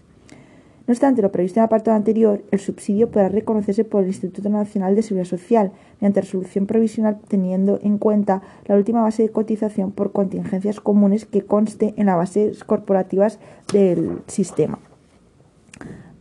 No 0.87 0.93
obstante 0.93 1.21
lo 1.21 1.33
previsto 1.33 1.59
en 1.59 1.63
el 1.63 1.65
apartado 1.65 1.97
anterior, 1.97 2.41
el 2.49 2.59
subsidio 2.59 3.11
podrá 3.11 3.27
reconocerse 3.27 3.83
por 3.83 4.03
el 4.03 4.07
Instituto 4.07 4.47
Nacional 4.49 4.95
de 4.95 5.01
Seguridad 5.01 5.27
Social 5.27 5.71
mediante 5.99 6.21
resolución 6.21 6.65
provisional 6.65 7.19
teniendo 7.27 7.77
en 7.83 7.97
cuenta 7.97 8.41
la 8.67 8.75
última 8.75 9.01
base 9.01 9.23
de 9.23 9.29
cotización 9.29 9.91
por 9.91 10.13
contingencias 10.13 10.79
comunes 10.79 11.25
que 11.25 11.41
conste 11.41 11.93
en 11.97 12.05
las 12.05 12.15
bases 12.15 12.63
corporativas 12.63 13.39
del 13.73 14.21
sistema 14.27 14.79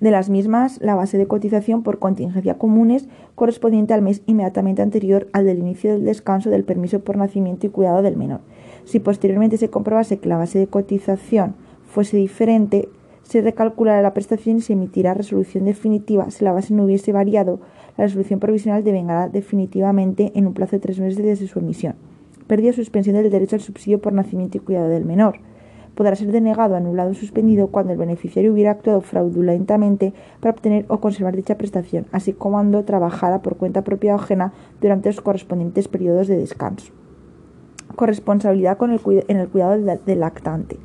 de 0.01 0.11
las 0.11 0.29
mismas 0.29 0.79
la 0.81 0.95
base 0.95 1.19
de 1.19 1.27
cotización 1.27 1.83
por 1.83 1.99
contingencia 1.99 2.59
comunes 2.59 3.09
correspondiente 3.35 3.95
al 3.95 4.03
mes 4.03 4.23
inmediatamente 4.27 4.83
anterior 4.83 5.29
al 5.33 5.45
del 5.45 5.59
inicio 5.59 5.93
del 5.93 6.05
descanso 6.05 6.51
del 6.51 6.65
permiso 6.65 7.01
por 7.01 7.17
nacimiento 7.17 7.67
y 7.67 7.71
cuidado 7.71 8.03
del 8.03 8.17
menor. 8.17 8.41
Si 8.85 9.01
posteriormente 9.01 9.57
se 9.57 9.71
comprobase 9.71 10.19
que 10.19 10.29
la 10.29 10.37
base 10.37 10.59
de 10.59 10.67
cotización 10.67 11.55
fuese 11.87 12.17
diferente, 12.17 12.89
se 13.23 13.41
recalculará 13.41 14.03
la 14.03 14.15
prestación 14.15 14.59
y 14.59 14.61
se 14.61 14.75
emitirá 14.75 15.15
resolución 15.15 15.65
definitiva. 15.65 16.31
Si 16.31 16.45
la 16.45 16.53
base 16.53 16.75
no 16.75 16.85
hubiese 16.85 17.13
variado, 17.13 17.59
la 17.97 18.05
resolución 18.05 18.39
provisional 18.39 18.85
devengará 18.85 19.29
definitivamente 19.29 20.31
en 20.35 20.47
un 20.47 20.55
plazo 20.55 20.77
de 20.77 20.81
tres 20.81 21.01
meses 21.01 21.17
desde 21.17 21.49
su 21.49 21.59
emisión. 21.59 21.95
Pérdida 22.47 22.73
suspensión 22.73 23.17
del 23.17 23.31
derecho 23.31 23.57
al 23.57 23.63
subsidio 23.63 24.01
por 24.01 24.13
nacimiento 24.13 24.59
y 24.59 24.61
cuidado 24.61 24.89
del 24.89 25.05
menor 25.05 25.41
podrá 25.97 26.15
ser 26.15 26.31
denegado, 26.31 26.77
anulado 26.77 27.11
o 27.11 27.15
suspendido 27.15 27.69
cuando 27.69 27.93
el 27.93 27.99
beneficiario 27.99 28.53
hubiera 28.53 28.71
actuado 28.71 29.01
fraudulentamente 29.01 30.13
para 30.41 30.53
obtener 30.53 30.85
o 30.89 31.01
conservar 31.01 31.35
dicha 31.35 31.57
prestación, 31.57 32.07
así 32.13 32.33
como 32.33 32.57
cuando 32.57 32.85
trabajara 32.85 33.43
por 33.43 33.57
cuenta 33.57 33.83
propia 33.83 34.15
o 34.15 34.19
ajena 34.19 34.53
durante 34.81 35.09
los 35.09 35.21
correspondientes 35.21 35.89
periodos 35.89 36.29
de 36.29 36.37
descanso. 36.37 36.93
Corresponsabilidad 37.97 38.79
con 38.79 38.93
el 38.93 39.01
en 39.29 39.39
el 39.39 39.49
cuidado 39.49 39.77
del 39.79 40.21
lactante. 40.21 40.79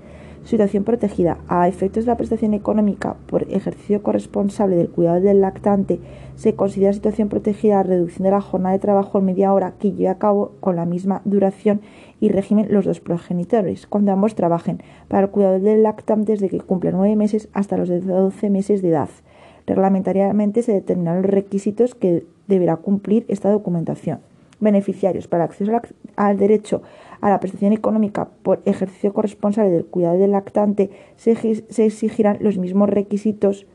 Situación 0.43 0.83
protegida. 0.83 1.37
A 1.47 1.67
efectos 1.67 2.05
de 2.05 2.11
la 2.11 2.17
prestación 2.17 2.53
económica 2.53 3.15
por 3.27 3.43
ejercicio 3.43 4.01
corresponsable 4.01 4.75
del 4.75 4.89
cuidado 4.89 5.21
del 5.21 5.41
lactante, 5.41 5.99
se 6.35 6.55
considera 6.55 6.93
situación 6.93 7.29
protegida 7.29 7.75
la 7.75 7.83
reducción 7.83 8.23
de 8.23 8.31
la 8.31 8.41
jornada 8.41 8.73
de 8.73 8.79
trabajo 8.79 9.19
en 9.19 9.25
media 9.25 9.53
hora 9.53 9.75
que 9.79 9.91
lleve 9.91 10.09
a 10.09 10.17
cabo 10.17 10.53
con 10.59 10.75
la 10.75 10.85
misma 10.85 11.21
duración 11.25 11.81
y 12.21 12.29
régimen 12.29 12.67
los 12.69 12.85
dos 12.85 13.01
progenitores, 13.01 13.87
cuando 13.87 14.13
ambos 14.13 14.35
trabajen, 14.35 14.81
para 15.09 15.23
el 15.23 15.31
cuidado 15.31 15.59
del 15.59 15.83
lactante 15.83 16.33
desde 16.33 16.47
que 16.47 16.59
cumple 16.59 16.93
nueve 16.93 17.17
meses 17.17 17.49
hasta 17.51 17.75
los 17.75 17.89
de 17.89 17.99
12 17.99 18.49
meses 18.49 18.81
de 18.81 18.89
edad. 18.89 19.09
Reglamentariamente 19.65 20.61
se 20.61 20.71
determinan 20.71 21.23
los 21.23 21.31
requisitos 21.31 21.95
que 21.95 22.23
deberá 22.47 22.77
cumplir 22.77 23.25
esta 23.27 23.49
documentación. 23.49 24.19
Beneficiarios. 24.59 25.27
Para 25.27 25.45
acceso 25.45 25.71
al 26.15 26.37
derecho 26.37 26.83
a 27.19 27.31
la 27.31 27.39
prestación 27.39 27.73
económica 27.73 28.29
por 28.43 28.61
ejercicio 28.65 29.13
corresponsable 29.13 29.71
del 29.71 29.85
cuidado 29.85 30.19
del 30.19 30.31
lactante 30.31 30.91
se, 31.15 31.31
exigirán 31.31 32.37
los 32.39 32.59
mismos 32.59 32.87
requisitos 32.87 33.65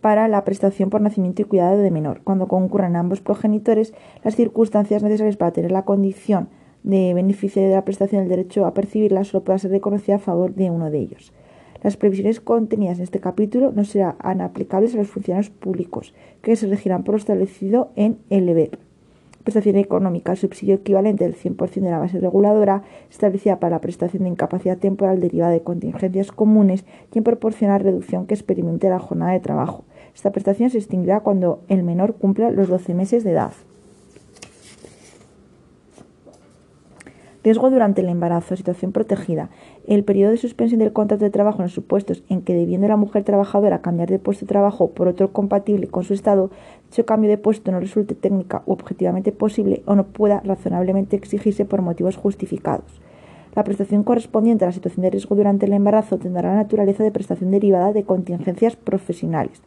para 0.00 0.26
la 0.26 0.42
prestación 0.42 0.90
por 0.90 1.00
nacimiento 1.00 1.42
y 1.42 1.44
cuidado 1.44 1.78
de 1.78 1.92
menor, 1.92 2.22
cuando 2.24 2.48
concurran 2.48 2.96
ambos 2.96 3.20
progenitores 3.20 3.94
las 4.24 4.34
circunstancias 4.34 5.04
necesarias 5.04 5.36
para 5.36 5.52
tener 5.52 5.70
la 5.70 5.84
condición 5.84 6.48
de 6.82 7.14
beneficiario 7.14 7.70
de 7.70 7.76
la 7.76 7.84
prestación 7.84 8.22
del 8.22 8.30
derecho 8.30 8.66
a 8.66 8.74
percibirla 8.74 9.24
solo 9.24 9.44
pueda 9.44 9.58
ser 9.58 9.70
reconocida 9.70 10.16
a 10.16 10.20
favor 10.20 10.54
de 10.54 10.70
uno 10.70 10.90
de 10.90 10.98
ellos. 10.98 11.32
Las 11.82 11.96
previsiones 11.96 12.40
contenidas 12.40 12.98
en 12.98 13.04
este 13.04 13.20
capítulo 13.20 13.72
no 13.72 13.84
serán 13.84 14.40
aplicables 14.40 14.94
a 14.94 14.98
los 14.98 15.08
funcionarios 15.08 15.50
públicos, 15.50 16.14
que 16.42 16.54
se 16.56 16.68
regirán 16.68 17.02
por 17.02 17.14
lo 17.14 17.18
establecido 17.18 17.90
en 17.96 18.18
el 18.30 18.48
EBEP 18.48 18.76
prestación 19.42 19.76
económica, 19.76 20.36
subsidio 20.36 20.76
equivalente 20.76 21.24
del 21.24 21.36
100% 21.36 21.72
de 21.74 21.90
la 21.90 21.98
base 21.98 22.20
reguladora, 22.20 22.82
establecida 23.10 23.60
para 23.60 23.76
la 23.76 23.80
prestación 23.80 24.22
de 24.22 24.30
incapacidad 24.30 24.78
temporal 24.78 25.20
derivada 25.20 25.52
de 25.52 25.62
contingencias 25.62 26.32
comunes, 26.32 26.84
quien 27.10 27.24
proporciona 27.24 27.74
la 27.74 27.84
reducción 27.84 28.26
que 28.26 28.34
experimente 28.34 28.88
la 28.88 28.98
jornada 28.98 29.32
de 29.32 29.40
trabajo. 29.40 29.84
Esta 30.14 30.32
prestación 30.32 30.70
se 30.70 30.78
extinguirá 30.78 31.20
cuando 31.20 31.60
el 31.68 31.82
menor 31.82 32.14
cumpla 32.14 32.50
los 32.50 32.68
12 32.68 32.94
meses 32.94 33.24
de 33.24 33.32
edad. 33.32 33.52
Riesgo 37.44 37.70
durante 37.70 38.02
el 38.02 38.08
embarazo, 38.08 38.54
situación 38.54 38.92
protegida. 38.92 39.50
El 39.88 40.04
periodo 40.04 40.30
de 40.30 40.36
suspensión 40.36 40.78
del 40.78 40.92
contrato 40.92 41.24
de 41.24 41.30
trabajo 41.30 41.58
en 41.58 41.64
los 41.64 41.72
supuestos 41.72 42.22
en 42.28 42.42
que, 42.42 42.54
debiendo 42.54 42.86
la 42.86 42.96
mujer 42.96 43.24
trabajadora 43.24 43.82
cambiar 43.82 44.08
de 44.08 44.20
puesto 44.20 44.44
de 44.44 44.50
trabajo 44.50 44.90
por 44.90 45.08
otro 45.08 45.32
compatible 45.32 45.88
con 45.88 46.04
su 46.04 46.14
estado, 46.14 46.50
dicho 46.88 47.04
cambio 47.04 47.28
de 47.28 47.38
puesto 47.38 47.72
no 47.72 47.80
resulte 47.80 48.14
técnica 48.14 48.62
u 48.66 48.72
objetivamente 48.72 49.32
posible 49.32 49.82
o 49.86 49.96
no 49.96 50.04
pueda 50.04 50.40
razonablemente 50.44 51.16
exigirse 51.16 51.64
por 51.64 51.82
motivos 51.82 52.16
justificados. 52.16 53.00
La 53.56 53.64
prestación 53.64 54.04
correspondiente 54.04 54.64
a 54.64 54.68
la 54.68 54.72
situación 54.72 55.02
de 55.02 55.10
riesgo 55.10 55.34
durante 55.34 55.66
el 55.66 55.72
embarazo 55.72 56.18
tendrá 56.18 56.50
la 56.50 56.56
naturaleza 56.56 57.02
de 57.02 57.10
prestación 57.10 57.50
derivada 57.50 57.92
de 57.92 58.04
contingencias 58.04 58.76
profesionales. 58.76 59.62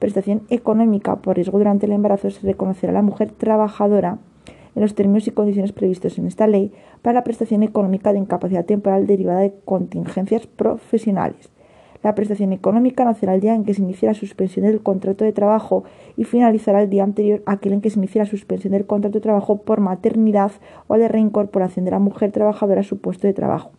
Prestación 0.00 0.42
económica 0.50 1.16
por 1.16 1.36
riesgo 1.36 1.58
durante 1.58 1.86
el 1.86 1.92
embarazo 1.92 2.28
se 2.30 2.44
reconocerá 2.44 2.90
a 2.90 2.94
la 2.94 3.02
mujer 3.02 3.30
trabajadora 3.30 4.18
en 4.80 4.84
los 4.84 4.94
términos 4.94 5.26
y 5.26 5.30
condiciones 5.30 5.72
previstos 5.72 6.18
en 6.18 6.26
esta 6.26 6.46
ley 6.46 6.72
para 7.02 7.12
la 7.12 7.24
prestación 7.24 7.62
económica 7.62 8.14
de 8.14 8.18
incapacidad 8.18 8.64
temporal 8.64 9.06
derivada 9.06 9.40
de 9.40 9.52
contingencias 9.66 10.46
profesionales. 10.46 11.50
La 12.02 12.14
prestación 12.14 12.54
económica 12.54 13.04
nacerá 13.04 13.34
el 13.34 13.42
día 13.42 13.54
en 13.54 13.64
que 13.64 13.74
se 13.74 13.82
inicie 13.82 14.08
la 14.08 14.14
suspensión 14.14 14.64
del 14.64 14.80
contrato 14.80 15.26
de 15.26 15.34
trabajo 15.34 15.84
y 16.16 16.24
finalizará 16.24 16.80
el 16.80 16.88
día 16.88 17.04
anterior 17.04 17.42
a 17.44 17.52
aquel 17.52 17.74
en 17.74 17.82
que 17.82 17.90
se 17.90 17.98
inicie 17.98 18.20
la 18.20 18.26
suspensión 18.26 18.72
del 18.72 18.86
contrato 18.86 19.18
de 19.18 19.22
trabajo 19.22 19.58
por 19.58 19.80
maternidad 19.80 20.52
o 20.86 20.96
de 20.96 21.08
reincorporación 21.08 21.84
de 21.84 21.90
la 21.90 21.98
mujer 21.98 22.32
trabajadora 22.32 22.80
a 22.80 22.84
su 22.84 23.02
puesto 23.02 23.26
de 23.26 23.34
trabajo. 23.34 23.72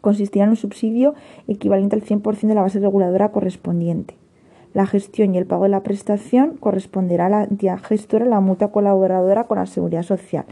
Consistirá 0.00 0.46
en 0.46 0.50
un 0.52 0.56
subsidio 0.56 1.12
equivalente 1.46 1.94
al 1.94 2.02
100% 2.02 2.48
de 2.48 2.54
la 2.54 2.62
base 2.62 2.80
reguladora 2.80 3.32
correspondiente. 3.32 4.16
La 4.76 4.84
gestión 4.84 5.34
y 5.34 5.38
el 5.38 5.46
pago 5.46 5.62
de 5.62 5.70
la 5.70 5.82
prestación 5.82 6.58
corresponderá 6.58 7.26
a 7.26 7.30
la 7.30 7.44
entidad 7.44 7.78
gestora, 7.78 8.26
la 8.26 8.40
mutua 8.40 8.72
colaboradora 8.72 9.44
con 9.44 9.56
la 9.56 9.64
seguridad 9.64 10.02
social. 10.02 10.44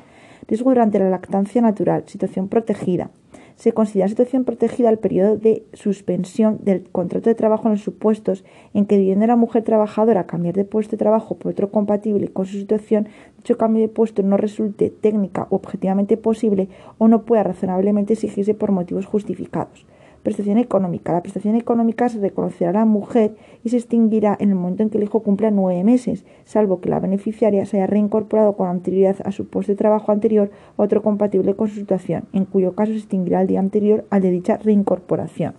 Riesgo 0.48 0.70
durante 0.70 0.98
la 0.98 1.10
lactancia 1.10 1.60
natural, 1.60 2.04
situación 2.06 2.48
protegida. 2.48 3.10
Se 3.56 3.74
considera 3.74 4.08
situación 4.08 4.44
protegida 4.44 4.88
el 4.88 4.96
periodo 4.96 5.36
de 5.36 5.66
suspensión 5.74 6.58
del 6.62 6.88
contrato 6.88 7.28
de 7.28 7.34
trabajo 7.34 7.68
en 7.68 7.72
los 7.72 7.82
supuestos 7.82 8.46
en 8.72 8.86
que, 8.86 8.96
debiendo 8.96 9.26
la 9.26 9.36
mujer 9.36 9.62
trabajadora 9.62 10.24
cambiar 10.24 10.54
de 10.54 10.64
puesto 10.64 10.92
de 10.92 11.00
trabajo 11.00 11.36
por 11.36 11.52
otro 11.52 11.70
compatible 11.70 12.28
con 12.28 12.46
su 12.46 12.56
situación, 12.56 13.08
dicho 13.36 13.58
cambio 13.58 13.82
de 13.82 13.88
puesto 13.88 14.22
no 14.22 14.38
resulte 14.38 14.88
técnica 14.88 15.48
o 15.50 15.56
objetivamente 15.56 16.16
posible 16.16 16.70
o 16.96 17.08
no 17.08 17.24
pueda 17.24 17.42
razonablemente 17.42 18.14
exigirse 18.14 18.54
por 18.54 18.72
motivos 18.72 19.04
justificados. 19.04 19.84
Prestación 20.24 20.56
económica. 20.56 21.12
La 21.12 21.20
prestación 21.20 21.54
económica 21.54 22.08
se 22.08 22.18
reconocerá 22.18 22.70
a 22.70 22.72
la 22.72 22.84
mujer 22.86 23.36
y 23.62 23.68
se 23.68 23.76
extinguirá 23.76 24.34
en 24.40 24.48
el 24.48 24.54
momento 24.54 24.82
en 24.82 24.88
que 24.88 24.96
el 24.96 25.04
hijo 25.04 25.20
cumpla 25.20 25.50
nueve 25.50 25.84
meses, 25.84 26.24
salvo 26.46 26.80
que 26.80 26.88
la 26.88 26.98
beneficiaria 26.98 27.66
se 27.66 27.76
haya 27.76 27.86
reincorporado 27.86 28.54
con 28.54 28.68
anterioridad 28.68 29.16
a 29.26 29.32
su 29.32 29.46
puesto 29.46 29.72
de 29.72 29.76
trabajo 29.76 30.12
anterior 30.12 30.50
otro 30.76 31.02
compatible 31.02 31.54
con 31.54 31.68
su 31.68 31.74
situación, 31.74 32.24
en 32.32 32.46
cuyo 32.46 32.74
caso 32.74 32.92
se 32.92 32.98
extinguirá 32.98 33.42
el 33.42 33.48
día 33.48 33.60
anterior 33.60 34.06
al 34.08 34.22
de 34.22 34.30
dicha 34.30 34.56
reincorporación. 34.56 35.52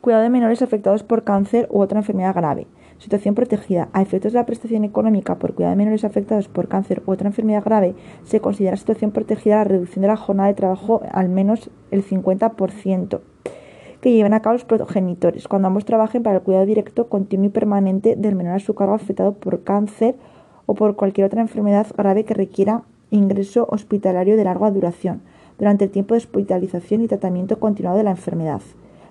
Cuidado 0.00 0.22
de 0.22 0.30
menores 0.30 0.62
afectados 0.62 1.02
por 1.02 1.24
cáncer 1.24 1.66
u 1.68 1.80
otra 1.80 1.98
enfermedad 1.98 2.36
grave. 2.36 2.68
Situación 2.98 3.34
protegida. 3.34 3.88
A 3.92 4.02
efectos 4.02 4.32
de 4.32 4.38
la 4.38 4.46
prestación 4.46 4.84
económica 4.84 5.38
por 5.38 5.54
cuidado 5.54 5.72
de 5.72 5.76
menores 5.76 6.04
afectados 6.04 6.48
por 6.48 6.68
cáncer 6.68 7.02
u 7.06 7.12
otra 7.12 7.28
enfermedad 7.28 7.64
grave, 7.64 7.94
se 8.24 8.40
considera 8.40 8.76
situación 8.76 9.10
protegida 9.10 9.56
la 9.56 9.64
reducción 9.64 10.02
de 10.02 10.08
la 10.08 10.16
jornada 10.16 10.48
de 10.48 10.54
trabajo 10.54 11.02
al 11.12 11.28
menos 11.28 11.70
el 11.90 12.04
50% 12.04 13.20
que 14.00 14.12
lleven 14.12 14.34
a 14.34 14.40
cabo 14.40 14.54
los 14.54 14.64
progenitores, 14.64 15.48
cuando 15.48 15.68
ambos 15.68 15.84
trabajen 15.84 16.22
para 16.22 16.36
el 16.36 16.42
cuidado 16.42 16.66
directo, 16.66 17.08
continuo 17.08 17.46
y 17.46 17.50
permanente 17.50 18.14
del 18.14 18.36
menor 18.36 18.54
a 18.54 18.60
su 18.60 18.74
cargo 18.74 18.94
afectado 18.94 19.34
por 19.34 19.64
cáncer 19.64 20.14
o 20.66 20.74
por 20.74 20.96
cualquier 20.96 21.26
otra 21.26 21.40
enfermedad 21.40 21.86
grave 21.96 22.24
que 22.24 22.34
requiera 22.34 22.82
ingreso 23.10 23.66
hospitalario 23.70 24.36
de 24.36 24.44
larga 24.44 24.70
duración, 24.70 25.22
durante 25.58 25.84
el 25.84 25.90
tiempo 25.90 26.14
de 26.14 26.18
hospitalización 26.18 27.02
y 27.02 27.08
tratamiento 27.08 27.58
continuado 27.58 27.96
de 27.96 28.04
la 28.04 28.10
enfermedad 28.10 28.60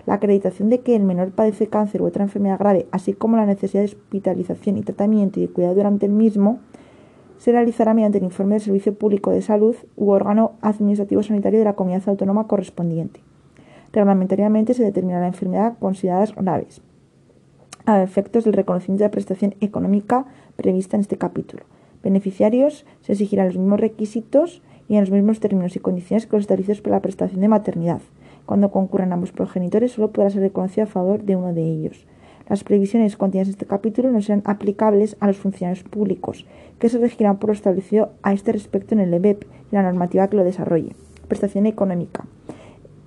la 0.06 0.16
acreditación 0.16 0.70
de 0.70 0.80
que 0.80 0.96
el 0.96 1.04
menor 1.04 1.32
padece 1.32 1.68
cáncer 1.68 2.02
u 2.02 2.06
otra 2.06 2.24
enfermedad 2.24 2.60
grave, 2.60 2.88
así 2.92 3.14
como 3.14 3.38
la 3.38 3.46
necesidad 3.46 3.82
de 3.82 3.90
hospitalización 3.90 4.78
y 4.78 4.82
tratamiento 4.82 5.40
y 5.40 5.48
de 5.48 5.54
cuidado 5.54 5.76
durante 5.76 6.06
el 6.06 6.12
mismo, 6.12 6.60
se 7.38 7.52
realizará 7.52 7.94
mediante 7.94 8.20
el 8.20 8.24
informe 8.24 8.56
del 8.56 8.62
Servicio 8.62 8.94
Público 8.94 9.32
de 9.32 9.42
Salud 9.42 9.76
u 9.96 10.12
órgano 10.12 10.54
administrativo 10.62 11.22
sanitario 11.24 11.60
de 11.60 11.66
la 11.66 11.74
comunidad 11.74 12.08
autónoma 12.08 12.48
correspondiente. 12.48 13.22
Reglamentariamente 13.92 14.74
se 14.74 14.84
determina 14.84 15.20
la 15.20 15.28
enfermedad 15.28 15.78
consideradas 15.80 16.36
graves, 16.36 16.82
a 17.86 18.02
efectos 18.02 18.46
del 18.46 18.54
reconocimiento 18.54 19.04
de 19.04 19.08
la 19.08 19.12
prestación 19.12 19.56
económica 19.62 20.26
prevista 20.56 20.98
en 20.98 21.02
este 21.02 21.18
capítulo. 21.18 21.64
Beneficiarios 22.04 22.86
se 23.02 23.14
exigirán 23.14 23.48
los 23.48 23.58
mismos 23.58 23.80
requisitos 23.80 24.62
y 24.88 24.96
en 24.96 25.02
los 25.02 25.12
mismos 25.12 25.40
términos 25.40 25.76
y 25.76 25.80
condiciones 25.80 26.28
que 26.28 26.36
los 26.36 26.44
establecidos 26.44 26.82
para 26.82 26.98
la 26.98 27.02
prestación 27.02 27.42
de 27.42 27.48
maternidad. 27.48 28.02
Cuando 28.46 28.72
concurran 28.72 29.14
ambos 29.14 29.32
progenitores, 29.32 29.94
solo 29.94 30.12
podrá 30.12 30.30
ser 30.30 30.42
reconocido 30.42 30.84
a 30.84 30.88
favor 30.88 31.24
de 31.24 31.36
uno 31.36 31.54
de 31.54 31.64
ellos. 31.64 32.06
Las 32.48 32.64
previsiones 32.64 33.18
contenidas 33.18 33.48
en 33.48 33.54
este 33.54 33.66
capítulo 33.66 34.12
no 34.12 34.22
serán 34.22 34.44
aplicables 34.46 35.18
a 35.20 35.28
los 35.28 35.38
funcionarios 35.38 35.84
públicos, 35.84 36.46
que 36.78 36.90
se 36.90 37.00
regirán 37.00 37.40
por 37.40 37.50
lo 37.50 37.54
establecido 37.54 38.12
a 38.22 38.34
este 38.34 38.52
respecto 38.52 38.94
en 38.94 39.00
el 39.00 39.14
EBEP 39.14 39.46
y 39.72 39.76
la 39.76 39.82
normativa 39.82 40.28
que 40.28 40.38
lo 40.38 40.44
desarrolle. 40.44 40.96
Prestación 41.28 41.66
económica. 41.66 42.26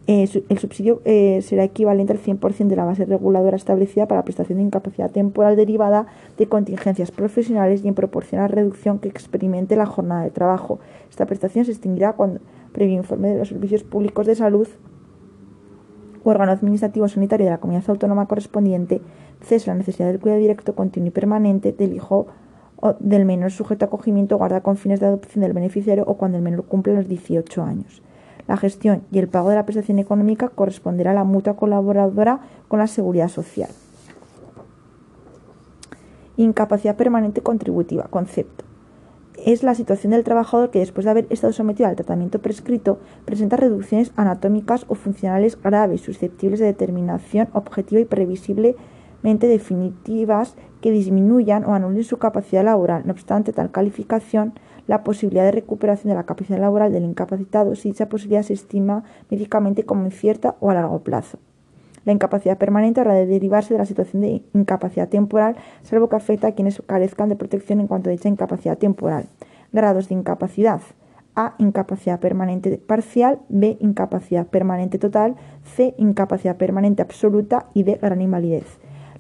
Eh, 0.09 0.27
el 0.49 0.59
subsidio 0.59 1.03
eh, 1.05 1.41
será 1.43 1.65
equivalente 1.65 2.15
al 2.15 2.19
100% 2.19 2.67
de 2.67 2.77
la 2.77 2.87
base 2.87 3.05
reguladora 3.05 3.57
establecida 3.57 4.09
para 4.09 4.21
la 4.21 4.25
prestación 4.25 4.57
de 4.57 4.65
incapacidad 4.65 5.11
temporal 5.11 5.55
derivada 5.55 6.07
de 6.39 6.47
contingencias 6.47 7.11
profesionales 7.11 7.85
y 7.85 7.89
en 7.89 7.95
proporción 7.95 8.41
a 8.41 8.45
la 8.45 8.49
reducción 8.49 9.01
que 9.01 9.09
experimente 9.09 9.77
la 9.77 9.85
jornada 9.85 10.25
de 10.25 10.31
trabajo. 10.31 10.81
Esta 11.11 11.27
prestación 11.27 11.67
se 11.67 11.73
extinguirá 11.73 12.15
cuando, 12.15 12.41
previo 12.73 12.97
informe 12.97 13.29
de 13.29 13.39
los 13.39 13.49
servicios 13.49 13.85
públicos 13.85 14.27
de 14.27 14.35
salud, 14.35 14.67
órgano 16.25 16.53
administrativo 16.53 17.09
sanitario 17.09 17.47
de 17.47 17.51
la 17.51 17.59
comunidad 17.59 17.89
autónoma 17.89 18.27
correspondiente 18.27 19.01
cesa 19.43 19.73
la 19.73 19.79
necesidad 19.79 20.09
del 20.09 20.21
cuidado 20.21 20.41
directo, 20.41 20.75
continuo 20.75 21.09
y 21.09 21.11
permanente 21.11 21.73
del 21.73 21.95
hijo 21.95 22.27
o 22.77 22.95
del 23.01 23.25
menor 23.25 23.51
sujeto 23.51 23.85
a 23.85 23.89
acogimiento 23.89 24.37
guarda 24.37 24.61
con 24.61 24.77
fines 24.77 25.01
de 25.01 25.07
adopción 25.07 25.43
del 25.43 25.53
beneficiario 25.53 26.05
o 26.07 26.17
cuando 26.17 26.39
el 26.39 26.45
menor 26.45 26.65
cumple 26.65 26.95
los 26.95 27.09
18 27.09 27.63
años. 27.63 28.03
La 28.47 28.57
gestión 28.57 29.03
y 29.11 29.19
el 29.19 29.29
pago 29.29 29.51
de 29.51 29.57
la 29.57 29.67
prestación 29.67 29.99
económica 29.99 30.49
corresponderá 30.49 31.11
a 31.11 31.15
la 31.15 31.25
mutua 31.25 31.57
colaboradora 31.57 32.41
con 32.69 32.79
la 32.79 32.87
seguridad 32.87 33.29
social. 33.29 33.71
Incapacidad 36.37 36.97
permanente 36.97 37.43
contributiva. 37.43 38.05
Concepto 38.05 38.68
es 39.45 39.63
la 39.63 39.75
situación 39.75 40.13
del 40.13 40.25
trabajador 40.25 40.71
que 40.71 40.81
después 40.81 41.05
de 41.05 41.11
haber 41.11 41.27
estado 41.31 41.53
sometido 41.53 41.89
al 41.89 41.97
tratamiento 41.97 42.41
prescrito 42.41 42.99
presenta 43.25 43.57
reducciones 43.57 44.13
anatómicas 44.17 44.85
o 44.89 44.95
funcionales 44.95 45.61
graves 45.61 46.01
susceptibles 46.01 46.61
de 46.61 46.67
determinación 46.67 47.49
objetiva 47.53 48.01
y 48.01 48.05
previsible 48.05 48.77
definitivas 49.23 50.55
que 50.81 50.91
disminuyan 50.91 51.65
o 51.65 51.75
anulen 51.75 52.05
su 52.05 52.19
capacidad 52.19 52.65
laboral. 52.65 53.03
No 53.05 53.13
obstante, 53.13 53.53
tal 53.53 53.71
calificación 53.71 54.55
la 54.87 55.05
posibilidad 55.05 55.45
de 55.45 55.53
recuperación 55.53 56.09
de 56.09 56.15
la 56.15 56.25
capacidad 56.25 56.59
laboral 56.59 56.93
del 56.93 57.05
incapacitado 57.05 57.75
si 57.75 57.91
dicha 57.91 58.09
posibilidad 58.09 58.43
se 58.43 58.55
estima 58.55 59.05
médicamente 59.31 59.85
como 59.85 60.05
incierta 60.05 60.57
o 60.61 60.71
a 60.71 60.75
largo 60.75 61.01
plazo. 61.01 61.39
La 62.09 62.15
incapacidad 62.15 62.57
permanente 62.57 63.03
habrá 63.03 63.13
de 63.13 63.27
derivarse 63.27 63.75
de 63.75 63.79
la 63.79 63.85
situación 63.85 64.23
de 64.23 64.43
incapacidad 64.55 65.11
temporal, 65.11 65.57
salvo 65.83 66.09
que 66.09 66.17
afecte 66.17 66.47
a 66.47 66.53
quienes 66.53 66.81
carezcan 66.87 67.29
de 67.29 67.37
protección 67.37 67.81
en 67.81 67.87
cuanto 67.87 68.09
a 68.09 68.13
dicha 68.13 68.31
incapacidad 68.31 68.79
temporal. 68.79 69.27
Grados 69.73 70.09
de 70.09 70.15
incapacidad. 70.15 70.81
A. 71.37 71.55
Incapacidad 71.59 72.19
permanente 72.19 72.79
parcial. 72.79 73.41
B. 73.51 73.77
Incapacidad 73.81 74.47
permanente 74.47 74.99
total. 74.99 75.37
C. 75.77 75.95
Incapacidad 75.99 76.57
permanente 76.57 77.03
absoluta. 77.03 77.67
Y 77.75 77.83
D. 77.83 77.99
Gran 78.01 78.23
invalidez. 78.23 78.65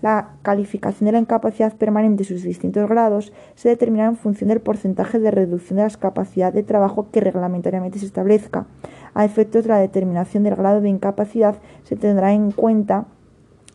La 0.00 0.36
calificación 0.42 1.06
de 1.06 1.12
la 1.12 1.18
incapacidad 1.18 1.76
permanente 1.76 2.22
y 2.22 2.26
sus 2.26 2.42
distintos 2.42 2.88
grados 2.88 3.32
se 3.56 3.68
determina 3.68 4.06
en 4.06 4.16
función 4.16 4.48
del 4.48 4.60
porcentaje 4.60 5.18
de 5.18 5.30
reducción 5.30 5.78
de 5.78 5.82
las 5.82 5.96
capacidades 5.96 6.54
de 6.54 6.62
trabajo 6.62 7.08
que 7.10 7.20
reglamentariamente 7.20 7.98
se 7.98 8.06
establezca. 8.06 8.66
A 9.14 9.24
efectos 9.24 9.64
de 9.64 9.70
la 9.70 9.78
determinación 9.78 10.44
del 10.44 10.54
grado 10.54 10.80
de 10.80 10.88
incapacidad 10.88 11.56
se 11.82 11.96
tendrá 11.96 12.32
en 12.32 12.52
cuenta 12.52 13.06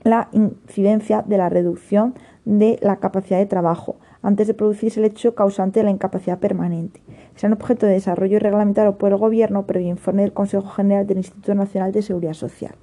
la 0.04 0.30
incidencia 0.32 1.24
de 1.24 1.38
la 1.38 1.50
reducción 1.50 2.14
de 2.46 2.78
la 2.82 2.98
capacidad 2.98 3.40
de 3.40 3.46
trabajo 3.46 3.98
antes 4.22 4.48
de 4.48 4.54
producirse 4.54 5.00
el 5.00 5.06
hecho 5.06 5.36
causante 5.36 5.80
de 5.80 5.86
la 5.86 5.92
incapacidad 5.92 6.40
permanente. 6.40 7.02
Serán 7.36 7.54
objeto 7.54 7.86
de 7.86 7.94
desarrollo 7.94 8.40
reglamentario 8.40 8.98
por 8.98 9.12
el 9.12 9.18
Gobierno 9.18 9.66
previo 9.66 9.90
informe 9.90 10.22
del 10.22 10.34
Consejo 10.34 10.68
General 10.70 11.06
del 11.06 11.18
Instituto 11.18 11.54
Nacional 11.56 11.92
de 11.92 12.02
Seguridad 12.02 12.34
Social. 12.34 12.76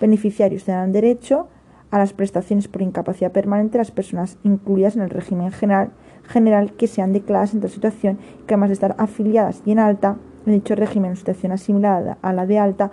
Beneficiarios 0.00 0.64
tendrán 0.64 0.92
derecho 0.92 1.48
a 1.90 1.98
las 1.98 2.12
prestaciones 2.12 2.68
por 2.68 2.82
incapacidad 2.82 3.32
permanente 3.32 3.78
las 3.78 3.90
personas 3.90 4.38
incluidas 4.42 4.96
en 4.96 5.02
el 5.02 5.10
régimen 5.10 5.52
general, 5.52 5.90
general 6.24 6.72
que 6.72 6.86
sean 6.86 7.12
declaradas 7.12 7.54
en 7.54 7.60
tal 7.60 7.70
situación 7.70 8.18
que 8.46 8.54
además 8.54 8.70
de 8.70 8.74
estar 8.74 8.94
afiliadas 8.98 9.62
y 9.64 9.72
en 9.72 9.78
alta, 9.78 10.16
en 10.46 10.52
dicho 10.54 10.74
régimen 10.74 11.12
en 11.12 11.16
situación 11.16 11.52
asimilada 11.52 12.18
a 12.22 12.32
la 12.32 12.46
de 12.46 12.58
alta, 12.58 12.90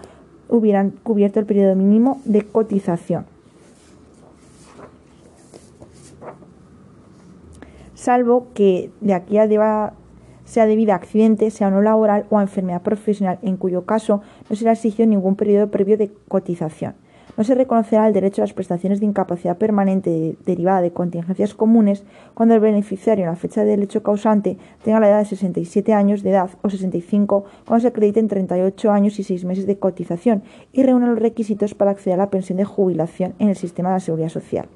hubieran 0.49 0.91
cubierto 0.91 1.39
el 1.39 1.45
periodo 1.45 1.75
mínimo 1.75 2.21
de 2.25 2.43
cotización. 2.43 3.25
Salvo 7.95 8.47
que 8.53 8.91
de 8.99 9.13
aquí 9.13 9.37
a 9.37 9.93
sea 10.43 10.65
debido 10.65 10.91
a 10.91 10.95
accidente, 10.95 11.49
sea 11.49 11.71
no 11.71 11.81
laboral 11.81 12.25
o 12.29 12.37
a 12.37 12.41
enfermedad 12.41 12.81
profesional, 12.81 13.39
en 13.41 13.55
cuyo 13.55 13.85
caso 13.85 14.21
no 14.49 14.55
será 14.55 14.73
exigido 14.73 15.07
ningún 15.07 15.35
periodo 15.35 15.71
previo 15.71 15.97
de 15.97 16.11
cotización 16.27 16.95
no 17.37 17.43
se 17.43 17.55
reconocerá 17.55 18.07
el 18.07 18.13
derecho 18.13 18.41
a 18.41 18.45
las 18.45 18.53
prestaciones 18.53 18.99
de 18.99 19.05
incapacidad 19.05 19.57
permanente 19.57 20.35
derivada 20.45 20.81
de 20.81 20.91
contingencias 20.91 21.53
comunes 21.53 22.03
cuando 22.33 22.55
el 22.55 22.61
beneficiario 22.61 23.25
en 23.25 23.31
la 23.31 23.35
fecha 23.35 23.63
del 23.63 23.83
hecho 23.83 24.03
causante 24.03 24.57
tenga 24.83 24.99
la 24.99 25.09
edad 25.09 25.19
de 25.19 25.25
67 25.25 25.93
años 25.93 26.23
de 26.23 26.31
edad 26.31 26.49
o 26.61 26.69
65 26.69 27.45
cuando 27.65 27.81
se 27.81 27.87
acrediten 27.87 28.27
38 28.27 28.91
años 28.91 29.19
y 29.19 29.23
6 29.23 29.45
meses 29.45 29.65
de 29.65 29.77
cotización 29.77 30.43
y 30.71 30.83
reúna 30.83 31.07
los 31.07 31.19
requisitos 31.19 31.73
para 31.73 31.91
acceder 31.91 32.19
a 32.19 32.23
la 32.23 32.29
pensión 32.29 32.57
de 32.57 32.65
jubilación 32.65 33.33
en 33.39 33.49
el 33.49 33.55
sistema 33.55 33.89
de 33.89 33.95
la 33.95 33.99
seguridad 33.99 34.29
social. 34.29 34.67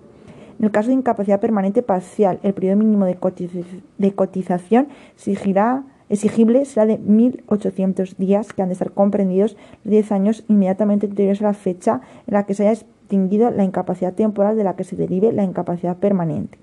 En 0.60 0.65
el 0.65 0.72
caso 0.72 0.88
de 0.88 0.96
incapacidad 0.96 1.39
permanente 1.39 1.84
parcial, 1.84 2.39
el 2.41 2.54
periodo 2.54 2.78
mínimo 2.78 3.06
de, 3.06 4.12
cotización 4.15 4.88
exigirá 5.15 5.84
exigible 6.10 6.65
será 6.65 6.86
de 6.86 7.00
1.800 7.00 8.15
días 8.17 8.54
que 8.54 8.62
han 8.62 8.70
de 8.70 8.74
estar 8.74 8.91
comprendidos 8.91 9.56
los 9.84 9.91
10 9.91 10.12
años 10.12 10.43
inmediatamente 10.48 11.08
anteriores 11.08 11.41
a 11.41 11.46
la 11.46 11.54
fecha 11.54 12.02
en 12.28 12.34
la 12.34 12.46
que 12.46 12.54
se 12.54 12.63
haya 12.63 12.80
extinguido 12.80 13.52
la 13.52 13.63
incapacidad 13.63 14.13
temporal 14.13 14.58
de 14.58 14.63
la 14.63 14.76
que 14.76 14.84
se 14.84 14.96
derive 14.96 15.32
la 15.32 15.43
incapacidad 15.43 15.98
permanente. 15.98 16.58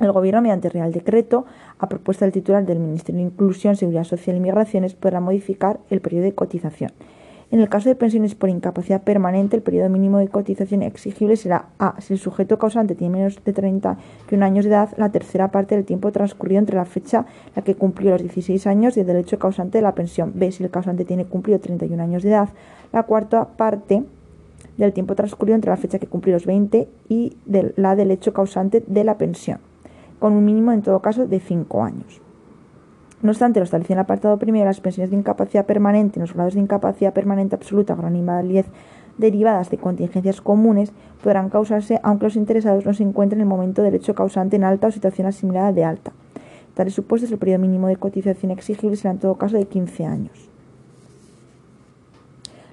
El 0.00 0.12
Gobierno, 0.12 0.42
mediante 0.42 0.68
Real 0.68 0.92
Decreto, 0.92 1.44
a 1.78 1.88
propuesta 1.88 2.24
del 2.24 2.32
titular 2.32 2.64
del 2.64 2.78
Ministerio 2.78 3.20
de 3.20 3.26
Inclusión, 3.26 3.74
Seguridad 3.74 4.04
Social 4.04 4.36
y 4.36 4.40
Migraciones, 4.40 4.94
podrá 4.94 5.20
modificar 5.20 5.80
el 5.90 6.00
periodo 6.00 6.24
de 6.24 6.34
cotización. 6.34 6.92
En 7.50 7.60
el 7.60 7.70
caso 7.70 7.88
de 7.88 7.94
pensiones 7.94 8.34
por 8.34 8.50
incapacidad 8.50 9.02
permanente, 9.02 9.56
el 9.56 9.62
periodo 9.62 9.88
mínimo 9.88 10.18
de 10.18 10.28
cotización 10.28 10.82
exigible 10.82 11.34
será 11.34 11.70
A. 11.78 11.98
Si 11.98 12.12
el 12.12 12.18
sujeto 12.18 12.58
causante 12.58 12.94
tiene 12.94 13.16
menos 13.16 13.42
de 13.42 13.54
31 13.54 14.44
años 14.44 14.66
de 14.66 14.70
edad, 14.70 14.90
la 14.98 15.10
tercera 15.10 15.50
parte 15.50 15.74
del 15.74 15.86
tiempo 15.86 16.12
transcurrido 16.12 16.58
entre 16.58 16.76
la 16.76 16.84
fecha 16.84 17.24
en 17.46 17.52
la 17.56 17.62
que 17.62 17.74
cumplió 17.74 18.10
los 18.10 18.20
16 18.20 18.66
años 18.66 18.96
y 18.96 19.00
el 19.00 19.06
derecho 19.06 19.38
causante 19.38 19.78
de 19.78 19.82
la 19.82 19.94
pensión. 19.94 20.32
B. 20.34 20.52
Si 20.52 20.62
el 20.62 20.70
causante 20.70 21.06
tiene 21.06 21.24
cumplido 21.24 21.58
31 21.58 22.02
años 22.02 22.22
de 22.22 22.28
edad, 22.28 22.50
la 22.92 23.04
cuarta 23.04 23.46
parte 23.56 24.04
del 24.76 24.92
tiempo 24.92 25.14
transcurrido 25.14 25.54
entre 25.54 25.70
la 25.70 25.78
fecha 25.78 25.98
que 25.98 26.06
cumplió 26.06 26.34
los 26.34 26.44
20 26.44 26.86
y 27.08 27.34
la 27.46 27.96
del 27.96 28.10
hecho 28.10 28.34
causante 28.34 28.84
de 28.86 29.04
la 29.04 29.16
pensión, 29.16 29.58
con 30.18 30.34
un 30.34 30.44
mínimo 30.44 30.72
en 30.72 30.82
todo 30.82 31.00
caso 31.00 31.26
de 31.26 31.40
5 31.40 31.82
años. 31.82 32.20
No 33.22 33.30
obstante, 33.30 33.58
lo 33.58 33.64
establecido 33.64 33.94
en 33.94 33.98
el 33.98 34.04
apartado 34.04 34.38
primero, 34.38 34.66
las 34.66 34.80
pensiones 34.80 35.10
de 35.10 35.16
incapacidad 35.16 35.66
permanente 35.66 36.20
los 36.20 36.34
grados 36.34 36.54
de 36.54 36.60
incapacidad 36.60 37.12
permanente 37.12 37.56
absoluta 37.56 37.96
gran 37.96 38.14
invalidez 38.14 38.66
derivadas 39.16 39.70
de 39.70 39.78
contingencias 39.78 40.40
comunes 40.40 40.92
podrán 41.22 41.50
causarse 41.50 41.98
aunque 42.04 42.26
los 42.26 42.36
interesados 42.36 42.86
no 42.86 42.94
se 42.94 43.02
encuentren 43.02 43.40
en 43.40 43.46
el 43.46 43.48
momento 43.48 43.82
del 43.82 43.96
hecho 43.96 44.14
causante 44.14 44.54
en 44.54 44.62
alta 44.62 44.86
o 44.86 44.92
situación 44.92 45.26
asimilada 45.26 45.72
de 45.72 45.84
alta. 45.84 46.12
Tales 46.74 46.94
supuestos, 46.94 47.32
el 47.32 47.38
periodo 47.38 47.58
mínimo 47.58 47.88
de 47.88 47.96
cotización 47.96 48.52
exigible 48.52 48.96
será 48.96 49.10
en 49.10 49.18
todo 49.18 49.34
caso 49.34 49.56
de 49.56 49.66
15 49.66 50.04
años. 50.06 50.48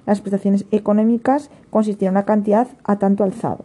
Las 0.06 0.20
prestaciones 0.20 0.64
económicas 0.70 1.50
consistirán 1.70 2.14
en 2.14 2.18
una 2.18 2.24
cantidad 2.24 2.68
a 2.84 3.00
tanto 3.00 3.24
alzado. 3.24 3.64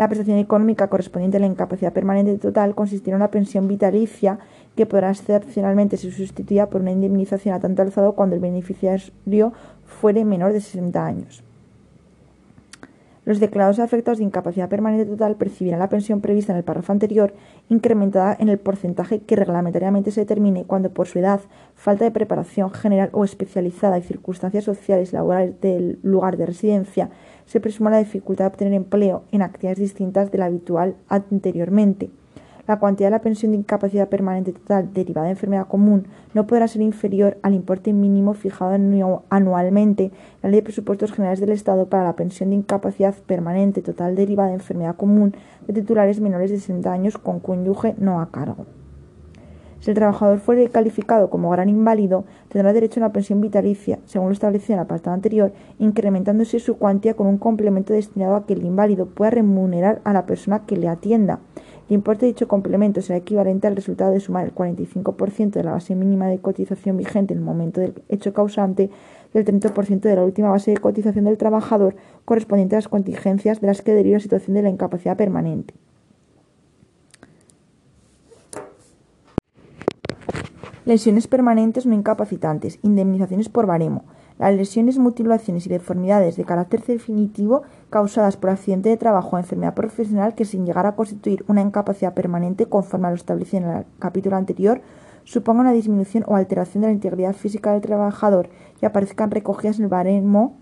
La 0.00 0.08
prestación 0.08 0.38
económica 0.38 0.88
correspondiente 0.88 1.36
a 1.36 1.40
la 1.40 1.46
incapacidad 1.46 1.92
permanente 1.92 2.38
total 2.38 2.74
consistirá 2.74 3.16
en 3.16 3.20
una 3.20 3.30
pensión 3.30 3.68
vitalicia 3.68 4.38
que 4.74 4.86
podrá 4.86 5.10
excepcionalmente 5.10 5.98
ser 5.98 6.10
sustituida 6.10 6.70
por 6.70 6.80
una 6.80 6.90
indemnización 6.90 7.54
a 7.54 7.60
tanto 7.60 7.82
alzado 7.82 8.14
cuando 8.14 8.34
el 8.34 8.40
beneficiario 8.40 9.52
fuere 9.84 10.24
menor 10.24 10.54
de 10.54 10.62
60 10.62 11.04
años. 11.04 11.44
Los 13.26 13.40
declarados 13.40 13.78
afectados 13.78 14.18
de 14.18 14.24
incapacidad 14.24 14.70
permanente 14.70 15.04
total 15.04 15.36
percibirán 15.36 15.78
la 15.78 15.90
pensión 15.90 16.22
prevista 16.22 16.52
en 16.52 16.56
el 16.56 16.64
párrafo 16.64 16.92
anterior, 16.92 17.34
incrementada 17.68 18.34
en 18.40 18.48
el 18.48 18.58
porcentaje 18.58 19.20
que 19.20 19.36
reglamentariamente 19.36 20.10
se 20.10 20.22
determine 20.22 20.64
cuando 20.64 20.88
por 20.88 21.08
su 21.08 21.18
edad, 21.18 21.40
falta 21.74 22.06
de 22.06 22.10
preparación 22.10 22.70
general 22.70 23.10
o 23.12 23.22
especializada 23.22 23.98
y 23.98 24.02
circunstancias 24.02 24.64
sociales 24.64 25.12
laborales 25.12 25.60
del 25.60 25.98
lugar 26.02 26.38
de 26.38 26.46
residencia 26.46 27.10
se 27.50 27.58
presuma 27.58 27.90
la 27.90 27.98
dificultad 27.98 28.44
de 28.44 28.48
obtener 28.50 28.74
empleo 28.74 29.24
en 29.32 29.42
actividades 29.42 29.80
distintas 29.80 30.30
de 30.30 30.38
la 30.38 30.44
habitual 30.44 30.94
anteriormente. 31.08 32.08
La 32.68 32.78
cuantía 32.78 33.08
de 33.08 33.10
la 33.10 33.22
pensión 33.22 33.50
de 33.50 33.58
incapacidad 33.58 34.08
permanente 34.08 34.52
total 34.52 34.92
derivada 34.92 35.26
de 35.26 35.32
enfermedad 35.32 35.66
común 35.66 36.06
no 36.32 36.46
podrá 36.46 36.68
ser 36.68 36.82
inferior 36.82 37.38
al 37.42 37.54
importe 37.54 37.92
mínimo 37.92 38.34
fijado 38.34 38.78
anualmente 39.30 40.04
en 40.04 40.12
la 40.42 40.50
Ley 40.50 40.60
de 40.60 40.64
Presupuestos 40.66 41.10
Generales 41.10 41.40
del 41.40 41.50
Estado 41.50 41.88
para 41.88 42.04
la 42.04 42.14
pensión 42.14 42.50
de 42.50 42.56
incapacidad 42.56 43.16
permanente 43.26 43.82
total 43.82 44.14
derivada 44.14 44.50
de 44.50 44.54
enfermedad 44.54 44.94
común 44.94 45.34
de 45.66 45.72
titulares 45.72 46.20
menores 46.20 46.52
de 46.52 46.58
60 46.58 46.92
años 46.92 47.18
con 47.18 47.40
cónyuge 47.40 47.96
no 47.98 48.20
a 48.20 48.30
cargo. 48.30 48.64
Si 49.80 49.90
el 49.90 49.94
trabajador 49.94 50.40
fuere 50.40 50.68
calificado 50.68 51.30
como 51.30 51.48
gran 51.48 51.70
inválido, 51.70 52.24
tendrá 52.50 52.74
derecho 52.74 53.00
a 53.00 53.04
una 53.04 53.12
pensión 53.14 53.40
vitalicia, 53.40 53.98
según 54.04 54.28
lo 54.28 54.34
establecido 54.34 54.74
en 54.74 54.80
el 54.80 54.84
apartado 54.84 55.14
anterior, 55.14 55.52
incrementándose 55.78 56.60
su 56.60 56.76
cuantía 56.76 57.14
con 57.14 57.26
un 57.26 57.38
complemento 57.38 57.94
destinado 57.94 58.36
a 58.36 58.44
que 58.44 58.52
el 58.52 58.64
inválido 58.66 59.06
pueda 59.06 59.30
remunerar 59.30 60.02
a 60.04 60.12
la 60.12 60.26
persona 60.26 60.66
que 60.66 60.76
le 60.76 60.86
atienda. 60.86 61.40
El 61.88 61.94
importe 61.94 62.26
de 62.26 62.32
dicho 62.32 62.46
complemento 62.46 63.00
será 63.00 63.16
equivalente 63.16 63.66
al 63.66 63.74
resultado 63.74 64.12
de 64.12 64.20
sumar 64.20 64.44
el 64.44 64.54
45% 64.54 65.50
de 65.52 65.64
la 65.64 65.72
base 65.72 65.94
mínima 65.94 66.26
de 66.26 66.38
cotización 66.38 66.98
vigente 66.98 67.32
en 67.32 67.38
el 67.40 67.44
momento 67.44 67.80
del 67.80 67.94
hecho 68.10 68.34
causante 68.34 68.90
del 69.32 69.46
30% 69.46 70.00
de 70.00 70.14
la 70.14 70.24
última 70.24 70.50
base 70.50 70.72
de 70.72 70.76
cotización 70.76 71.24
del 71.24 71.38
trabajador 71.38 71.96
correspondiente 72.26 72.76
a 72.76 72.78
las 72.78 72.88
contingencias 72.88 73.62
de 73.62 73.66
las 73.66 73.80
que 73.80 73.94
deriva 73.94 74.18
la 74.18 74.20
situación 74.20 74.54
de 74.54 74.62
la 74.62 74.68
incapacidad 74.68 75.16
permanente. 75.16 75.72
Lesiones 80.90 81.28
permanentes 81.28 81.86
no 81.86 81.94
incapacitantes. 81.94 82.80
Indemnizaciones 82.82 83.48
por 83.48 83.64
baremo. 83.64 84.02
Las 84.40 84.52
lesiones, 84.56 84.98
mutilaciones 84.98 85.64
y 85.66 85.68
deformidades 85.68 86.34
de 86.34 86.44
carácter 86.44 86.82
definitivo 86.82 87.62
causadas 87.90 88.36
por 88.36 88.50
accidente 88.50 88.88
de 88.88 88.96
trabajo 88.96 89.36
o 89.36 89.38
enfermedad 89.38 89.74
profesional 89.74 90.34
que 90.34 90.44
sin 90.44 90.66
llegar 90.66 90.86
a 90.86 90.96
constituir 90.96 91.44
una 91.46 91.60
incapacidad 91.60 92.12
permanente 92.12 92.66
conforme 92.66 93.06
a 93.06 93.10
lo 93.10 93.14
establecido 93.14 93.62
en 93.62 93.76
el 93.76 93.84
capítulo 94.00 94.34
anterior 94.34 94.80
supongan 95.22 95.66
una 95.66 95.72
disminución 95.72 96.24
o 96.26 96.34
alteración 96.34 96.80
de 96.80 96.88
la 96.88 96.94
integridad 96.94 97.34
física 97.34 97.70
del 97.70 97.82
trabajador 97.82 98.48
y 98.82 98.86
aparezcan 98.86 99.30
recogidas 99.30 99.78
en 99.78 99.84
el 99.84 99.90
baremo 99.90 100.56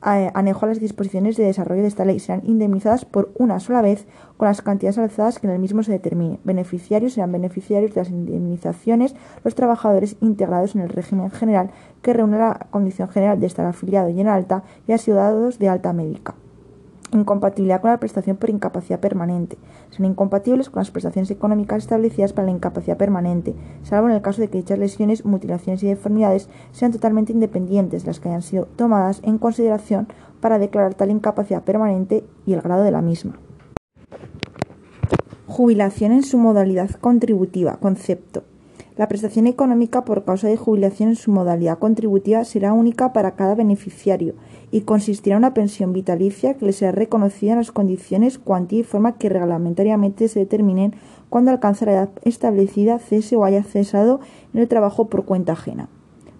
anejo 0.00 0.64
a 0.64 0.68
las 0.68 0.80
disposiciones 0.80 1.36
de 1.36 1.44
desarrollo 1.44 1.82
de 1.82 1.88
esta 1.88 2.04
ley 2.04 2.20
serán 2.20 2.42
indemnizadas 2.44 3.04
por 3.04 3.32
una 3.38 3.60
sola 3.60 3.82
vez 3.82 4.06
con 4.36 4.48
las 4.48 4.62
cantidades 4.62 4.98
alzadas 4.98 5.38
que 5.38 5.46
en 5.46 5.52
el 5.52 5.58
mismo 5.58 5.82
se 5.82 5.92
determine. 5.92 6.40
Beneficiarios 6.44 7.14
serán 7.14 7.32
beneficiarios 7.32 7.94
de 7.94 8.00
las 8.00 8.10
indemnizaciones 8.10 9.14
los 9.44 9.54
trabajadores 9.54 10.16
integrados 10.20 10.74
en 10.74 10.82
el 10.82 10.88
régimen 10.88 11.30
general 11.30 11.70
que 12.02 12.12
reúne 12.12 12.38
la 12.38 12.66
condición 12.70 13.08
general 13.08 13.40
de 13.40 13.46
estar 13.46 13.66
afiliado 13.66 14.08
y 14.08 14.20
en 14.20 14.28
alta 14.28 14.64
y 14.86 15.10
dados 15.10 15.58
de 15.58 15.68
alta 15.68 15.92
médica. 15.92 16.34
Incompatibilidad 17.12 17.80
con 17.80 17.90
la 17.90 17.98
prestación 17.98 18.36
por 18.36 18.50
incapacidad 18.50 19.00
permanente. 19.00 19.58
Son 19.90 20.06
incompatibles 20.06 20.70
con 20.70 20.80
las 20.80 20.90
prestaciones 20.90 21.30
económicas 21.30 21.78
establecidas 21.78 22.32
para 22.32 22.46
la 22.46 22.52
incapacidad 22.52 22.96
permanente, 22.96 23.54
salvo 23.82 24.08
en 24.08 24.14
el 24.14 24.22
caso 24.22 24.40
de 24.40 24.48
que 24.48 24.58
dichas 24.58 24.78
lesiones, 24.78 25.24
mutilaciones 25.24 25.82
y 25.82 25.88
deformidades 25.88 26.48
sean 26.70 26.92
totalmente 26.92 27.32
independientes 27.32 28.02
de 28.02 28.08
las 28.08 28.20
que 28.20 28.28
hayan 28.28 28.42
sido 28.42 28.66
tomadas 28.76 29.20
en 29.24 29.38
consideración 29.38 30.06
para 30.40 30.58
declarar 30.58 30.94
tal 30.94 31.10
incapacidad 31.10 31.64
permanente 31.64 32.24
y 32.46 32.52
el 32.52 32.60
grado 32.60 32.84
de 32.84 32.92
la 32.92 33.02
misma. 33.02 33.38
Jubilación 35.46 36.12
en 36.12 36.22
su 36.22 36.38
modalidad 36.38 36.90
contributiva. 36.90 37.76
Concepto. 37.78 38.44
La 39.00 39.08
prestación 39.08 39.46
económica 39.46 40.04
por 40.04 40.26
causa 40.26 40.46
de 40.46 40.58
jubilación 40.58 41.08
en 41.08 41.16
su 41.16 41.32
modalidad 41.32 41.78
contributiva 41.78 42.44
será 42.44 42.74
única 42.74 43.14
para 43.14 43.34
cada 43.34 43.54
beneficiario 43.54 44.34
y 44.70 44.82
consistirá 44.82 45.36
en 45.36 45.38
una 45.38 45.54
pensión 45.54 45.94
vitalicia 45.94 46.52
que 46.52 46.66
le 46.66 46.74
será 46.74 46.92
reconocida 46.92 47.52
en 47.52 47.58
las 47.60 47.72
condiciones, 47.72 48.38
cuantía 48.38 48.80
y 48.80 48.82
forma 48.82 49.16
que 49.16 49.30
reglamentariamente 49.30 50.28
se 50.28 50.40
determinen 50.40 50.96
cuando 51.30 51.50
alcance 51.50 51.86
la 51.86 51.92
edad 51.92 52.10
establecida, 52.24 52.98
cese 52.98 53.36
o 53.36 53.44
haya 53.46 53.62
cesado 53.62 54.20
en 54.52 54.60
el 54.60 54.68
trabajo 54.68 55.08
por 55.08 55.24
cuenta 55.24 55.54
ajena. 55.54 55.88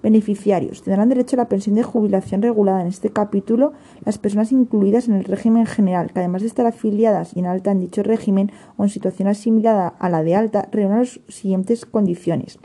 Beneficiarios. 0.03 0.83
Tendrán 0.83 1.09
derecho 1.09 1.37
a 1.37 1.39
la 1.39 1.49
pensión 1.49 1.75
de 1.77 1.83
jubilación 1.83 2.43
regulada 2.43 2.81
en 2.81 2.87
este 2.87 3.11
capítulo 3.11 3.73
las 4.05 4.19
personas 4.19 4.51
incluidas 4.53 5.09
en 5.09 5.15
el 5.15 5.25
régimen 5.25 5.67
general, 5.67 6.13
que 6.13 6.21
además 6.21 6.43
de 6.43 6.49
estar 6.49 6.67
afiliadas 6.67 7.37
y 7.37 7.41
en 7.41 7.47
alta 7.47 7.71
en 7.71 7.81
dicho 7.81 8.03
régimen 8.03 8.51
o 8.77 8.85
en 8.85 8.91
situación 8.91 9.29
asimilada 9.29 9.89
a 9.89 10.09
la 10.09 10.23
de 10.23 10.35
alta, 10.35 10.69
reúnan 10.73 11.01
las 11.01 11.21
siguientes 11.29 11.85
condiciones 11.85 12.59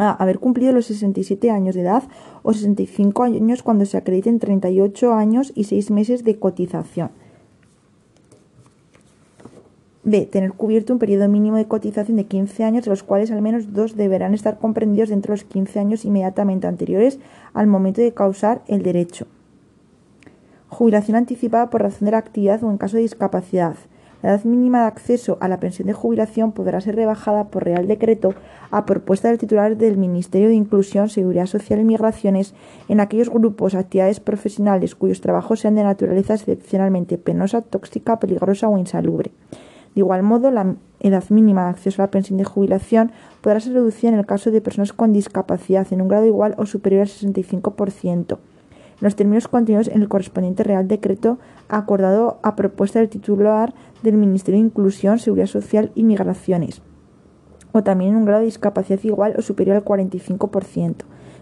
a 0.00 0.12
haber 0.12 0.38
cumplido 0.38 0.72
los 0.72 0.86
67 0.86 1.50
años 1.50 1.74
de 1.74 1.82
edad 1.82 2.04
o 2.42 2.54
65 2.54 3.22
años 3.22 3.62
cuando 3.62 3.84
se 3.84 3.98
acrediten 3.98 4.38
38 4.38 5.12
años 5.12 5.52
y 5.54 5.64
6 5.64 5.90
meses 5.90 6.24
de 6.24 6.38
cotización. 6.38 7.10
B. 10.02 10.26
Tener 10.26 10.52
cubierto 10.52 10.94
un 10.94 10.98
periodo 10.98 11.28
mínimo 11.28 11.56
de 11.58 11.66
cotización 11.66 12.16
de 12.16 12.24
15 12.24 12.64
años, 12.64 12.84
de 12.84 12.90
los 12.90 13.02
cuales 13.02 13.30
al 13.30 13.42
menos 13.42 13.74
dos 13.74 13.96
deberán 13.96 14.32
estar 14.32 14.58
comprendidos 14.58 15.10
dentro 15.10 15.34
de 15.34 15.40
los 15.40 15.44
15 15.44 15.78
años 15.78 16.04
inmediatamente 16.06 16.66
anteriores 16.66 17.18
al 17.52 17.66
momento 17.66 18.00
de 18.00 18.14
causar 18.14 18.62
el 18.66 18.82
derecho. 18.82 19.26
Jubilación 20.68 21.16
anticipada 21.16 21.68
por 21.68 21.82
razón 21.82 22.06
de 22.06 22.12
la 22.12 22.18
actividad 22.18 22.62
o 22.64 22.70
en 22.70 22.78
caso 22.78 22.96
de 22.96 23.02
discapacidad. 23.02 23.76
La 24.22 24.30
edad 24.30 24.44
mínima 24.44 24.82
de 24.82 24.86
acceso 24.86 25.38
a 25.40 25.48
la 25.48 25.60
pensión 25.60 25.86
de 25.86 25.94
jubilación 25.94 26.52
podrá 26.52 26.80
ser 26.80 26.94
rebajada 26.94 27.48
por 27.48 27.64
Real 27.64 27.86
Decreto 27.86 28.34
a 28.70 28.84
propuesta 28.84 29.28
del 29.28 29.38
titular 29.38 29.76
del 29.76 29.96
Ministerio 29.96 30.48
de 30.48 30.54
Inclusión, 30.54 31.08
Seguridad 31.08 31.46
Social 31.46 31.80
y 31.80 31.84
Migraciones 31.84 32.54
en 32.88 33.00
aquellos 33.00 33.30
grupos, 33.30 33.74
actividades 33.74 34.20
profesionales 34.20 34.94
cuyos 34.94 35.20
trabajos 35.20 35.60
sean 35.60 35.74
de 35.74 35.84
naturaleza 35.84 36.34
excepcionalmente 36.34 37.18
penosa, 37.18 37.62
tóxica, 37.62 38.20
peligrosa 38.20 38.68
o 38.68 38.78
insalubre. 38.78 39.30
De 39.94 40.00
igual 40.00 40.22
modo, 40.22 40.50
la 40.50 40.76
edad 41.00 41.24
mínima 41.30 41.64
de 41.64 41.70
acceso 41.70 42.02
a 42.02 42.06
la 42.06 42.10
pensión 42.10 42.38
de 42.38 42.44
jubilación 42.44 43.12
podrá 43.40 43.60
ser 43.60 43.72
reducida 43.72 44.10
en 44.10 44.18
el 44.18 44.26
caso 44.26 44.50
de 44.50 44.60
personas 44.60 44.92
con 44.92 45.12
discapacidad 45.12 45.86
en 45.92 46.02
un 46.02 46.08
grado 46.08 46.26
igual 46.26 46.54
o 46.58 46.66
superior 46.66 47.02
al 47.02 47.08
65% 47.08 48.38
los 49.00 49.16
términos 49.16 49.48
contenidos 49.48 49.88
en 49.88 50.02
el 50.02 50.08
correspondiente 50.08 50.62
Real 50.62 50.86
Decreto 50.86 51.38
acordado 51.68 52.38
a 52.42 52.54
propuesta 52.54 52.98
del 52.98 53.08
titular 53.08 53.74
del 54.02 54.16
Ministerio 54.16 54.60
de 54.60 54.66
Inclusión, 54.66 55.18
Seguridad 55.18 55.46
Social 55.46 55.90
y 55.94 56.04
Migraciones, 56.04 56.82
o 57.72 57.82
también 57.82 58.10
en 58.10 58.16
un 58.16 58.24
grado 58.24 58.40
de 58.40 58.46
discapacidad 58.46 59.00
igual 59.02 59.34
o 59.38 59.42
superior 59.42 59.76
al 59.76 59.84
45%, 59.84 60.94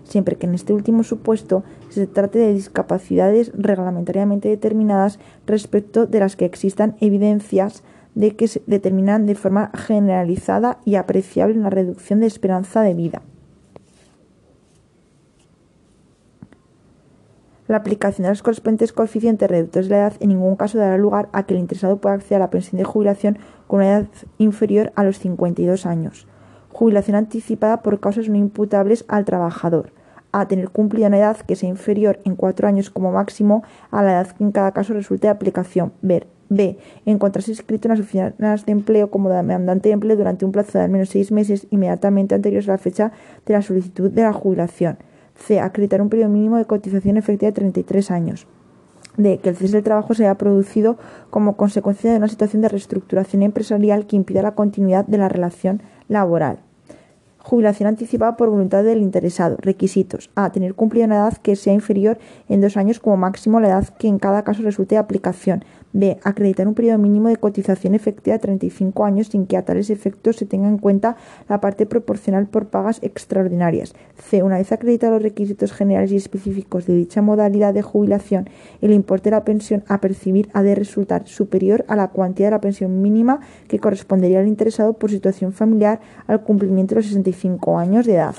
siempre 0.05 0.37
que 0.37 0.47
en 0.47 0.55
este 0.55 0.73
último 0.73 1.03
supuesto 1.03 1.65
se 1.89 2.07
trate 2.07 2.39
de 2.39 2.53
discapacidades 2.53 3.53
reglamentariamente 3.55 4.49
determinadas 4.49 5.19
respecto 5.47 6.07
de 6.07 6.21
las 6.21 6.37
que 6.37 6.45
existan 6.45 6.97
evidencias 7.01 7.83
de 8.19 8.35
que 8.35 8.49
se 8.49 8.63
determinan 8.67 9.27
de 9.27 9.37
forma 9.37 9.71
generalizada 9.75 10.79
y 10.85 10.97
apreciable 10.97 11.57
una 11.57 11.71
reducción 11.71 12.19
de 12.19 12.27
esperanza 12.27 12.83
de 12.83 12.93
vida. 12.93 13.23
La 17.69 17.77
aplicación 17.77 18.25
de 18.25 18.31
los 18.31 18.43
correspondientes 18.43 18.93
coeficientes 18.93 19.49
reductores 19.49 19.89
de 19.89 19.95
la 19.95 20.01
edad 20.01 20.15
en 20.19 20.31
ningún 20.31 20.57
caso 20.57 20.79
dará 20.79 20.99
lugar 20.99 21.29
a 21.33 21.45
que 21.45 21.55
el 21.55 21.61
interesado 21.61 21.99
pueda 21.99 22.17
acceder 22.17 22.43
a 22.43 22.47
la 22.47 22.51
pensión 22.51 22.79
de 22.79 22.85
jubilación 22.85 23.39
con 23.69 23.79
una 23.79 23.91
edad 23.91 24.07
inferior 24.39 24.93
a 24.97 25.05
los 25.05 25.21
52 25.21 25.87
años. 25.87 26.27
Jubilación 26.73 27.15
anticipada 27.15 27.83
por 27.83 28.01
causas 28.01 28.29
no 28.29 28.37
imputables 28.37 29.05
al 29.07 29.27
trabajador. 29.27 29.93
A 30.33 30.47
tener 30.47 30.71
cumplida 30.71 31.09
una 31.09 31.19
edad 31.19 31.37
que 31.39 31.57
sea 31.57 31.69
inferior 31.69 32.21
en 32.25 32.37
cuatro 32.37 32.69
años 32.69 32.91
como 32.91 33.13
máximo 33.13 33.63
a 33.91 34.03
la 34.03 34.13
edad 34.13 34.29
que 34.29 34.45
en 34.45 34.53
cada 34.53 34.73
caso 34.73 34.93
resulte 34.93 35.27
de 35.27 35.33
aplicación. 35.33 35.93
Ver. 36.03 36.27
B. 36.51 36.79
Encontrarse 37.05 37.51
inscrito 37.51 37.89
en 37.89 37.91
las 37.91 38.01
oficinas 38.01 38.65
de 38.65 38.73
empleo 38.73 39.11
como 39.11 39.29
demandante 39.29 39.91
de 39.91 39.95
empleo 39.95 40.17
durante 40.17 40.45
un 40.45 40.53
plazo 40.53 40.79
de 40.79 40.85
al 40.85 40.91
menos 40.91 41.11
seis 41.11 41.31
meses 41.31 41.67
inmediatamente 41.71 42.35
anteriores 42.35 42.69
a 42.69 42.73
la 42.73 42.79
fecha 42.79 43.13
de 43.45 43.55
la 43.55 43.63
solicitud 43.63 44.11
de 44.11 44.23
la 44.23 44.33
jubilación. 44.33 44.99
C. 45.35 45.61
Acreditar 45.61 46.03
un 46.03 46.09
periodo 46.09 46.31
mínimo 46.31 46.57
de 46.57 46.65
cotización 46.65 47.17
efectiva 47.17 47.51
de 47.51 47.55
33 47.55 48.11
años. 48.11 48.47
D. 49.17 49.39
Que 49.39 49.51
el 49.51 49.57
cese 49.57 49.75
del 49.75 49.85
trabajo 49.85 50.15
se 50.15 50.25
haya 50.25 50.37
producido 50.37 50.97
como 51.31 51.57
consecuencia 51.57 52.11
de 52.11 52.17
una 52.17 52.29
situación 52.29 52.63
de 52.63 52.69
reestructuración 52.69 53.43
empresarial 53.43 54.07
que 54.07 54.17
impida 54.17 54.43
la 54.43 54.55
continuidad 54.55 55.07
de 55.07 55.19
la 55.19 55.29
relación 55.29 55.83
laboral. 56.09 56.61
Jubilación 57.49 57.87
anticipada 57.87 58.37
por 58.37 58.51
voluntad 58.51 58.85
del 58.85 59.01
interesado. 59.01 59.57
Requisitos. 59.59 60.29
A. 60.35 60.53
Tener 60.53 60.75
cumplida 60.75 61.07
una 61.07 61.17
edad 61.17 61.39
que 61.39 61.57
sea 61.57 61.73
inferior 61.73 62.19
en 62.47 62.61
dos 62.61 62.77
años 62.77 63.01
como 63.01 63.17
máximo 63.17 63.59
la 63.59 63.69
edad 63.69 63.89
que 63.89 64.07
en 64.07 64.19
cada 64.19 64.45
caso 64.45 64.61
resulte 64.61 64.97
de 64.97 64.99
aplicación. 64.99 65.65
B. 65.99 66.17
Acreditar 66.23 66.69
un 66.69 66.75
periodo 66.75 66.99
mínimo 66.99 67.29
de 67.29 67.39
cotización 67.39 67.93
efectiva 67.93 68.35
de 68.35 68.39
35 68.39 69.05
años 69.05 69.27
sin 69.27 69.47
que 69.47 69.57
a 69.57 69.65
tales 69.65 69.91
efectos 69.91 70.37
se 70.37 70.47
tenga 70.47 70.69
en 70.69 70.79
cuenta 70.79 71.17
la 71.49 71.61
parte 71.61 71.87
proporcional 71.87 72.47
por 72.47 72.69
pagas 72.69 73.01
extraordinarias. 73.03 73.95
C. 74.17 74.45
Una 74.45 74.59
vez 74.59 74.71
acreditados 74.71 75.15
los 75.15 75.25
requisitos 75.25 75.73
generales 75.73 76.13
y 76.13 76.17
específicos 76.17 76.87
de 76.87 76.95
dicha 76.95 77.21
modalidad 77.21 77.75
de 77.75 77.83
jubilación, 77.83 78.49
el 78.81 78.93
importe 78.93 79.31
de 79.31 79.37
la 79.37 79.45
pensión 79.45 79.83
a 79.89 80.01
percibir 80.01 80.49
ha 80.53 80.63
de 80.63 80.77
resultar 80.77 81.27
superior 81.27 81.85
a 81.89 81.97
la 81.97 82.09
cuantía 82.09 82.47
de 82.47 82.53
la 82.53 82.61
pensión 82.61 83.03
mínima 83.03 83.41
que 83.67 83.81
correspondería 83.81 84.39
al 84.39 84.47
interesado 84.47 84.93
por 84.93 85.11
situación 85.11 85.53
familiar 85.53 86.01
al 86.29 86.45
cumplimiento 86.45 86.95
de 86.95 87.01
los 87.01 87.07
65 87.07 87.77
años 87.77 88.07
de 88.07 88.15
edad. 88.15 88.37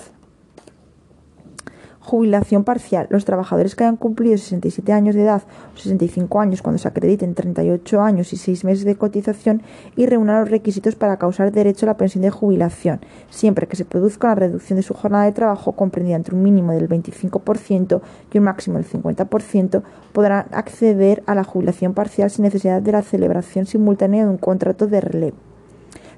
Jubilación 2.10 2.64
parcial. 2.64 3.05
Los 3.12 3.24
trabajadores 3.24 3.76
que 3.76 3.84
hayan 3.84 3.95
cumplido 3.95 4.36
67 4.36 4.91
años 4.93 5.14
de 5.14 5.22
edad 5.22 5.43
o 5.76 5.78
65 5.78 6.41
años 6.41 6.64
cuando 6.64 6.80
se 6.80 6.88
acrediten 6.88 7.36
38 7.36 8.01
años 8.01 8.34
y 8.34 8.38
6 8.38 8.64
meses 8.64 8.84
de 8.84 8.95
cotización 8.95 9.62
y 9.95 10.07
reúnan 10.07 10.39
los 10.39 10.49
requisitos 10.49 10.95
para 10.95 11.18
causar 11.18 11.51
derecho 11.51 11.86
a 11.86 11.89
la 11.89 11.97
pensión 11.97 12.24
de 12.24 12.32
jubilación, 12.32 12.99
siempre 13.30 13.68
que 13.68 13.76
se 13.76 13.86
produzca 13.86 14.30
una 14.30 14.36
reducción 14.38 14.78
de 14.78 14.82
su 14.82 14.95
jornada 14.95 15.26
de 15.26 15.34
trabajo 15.34 15.74
comprendida 15.74 16.16
entre 16.16 16.34
un 16.34 16.41
mínimo 16.41 16.72
del 16.72 16.89
25% 16.89 18.01
y 18.34 18.38
un 18.39 18.43
máximo 18.43 18.80
del 18.80 18.88
50%, 18.88 19.84
podrán 20.12 20.47
acceder 20.49 21.22
a 21.28 21.36
la 21.36 21.43
jubilación 21.43 21.93
parcial 21.93 22.32
sin 22.32 22.41
necesidad 22.41 22.82
de 22.82 22.91
la 22.91 23.03
celebración 23.03 23.68
simultánea 23.68 24.24
de 24.24 24.32
un 24.32 24.39
contrato 24.39 24.88
de 24.88 25.01
relevo. 25.01 25.49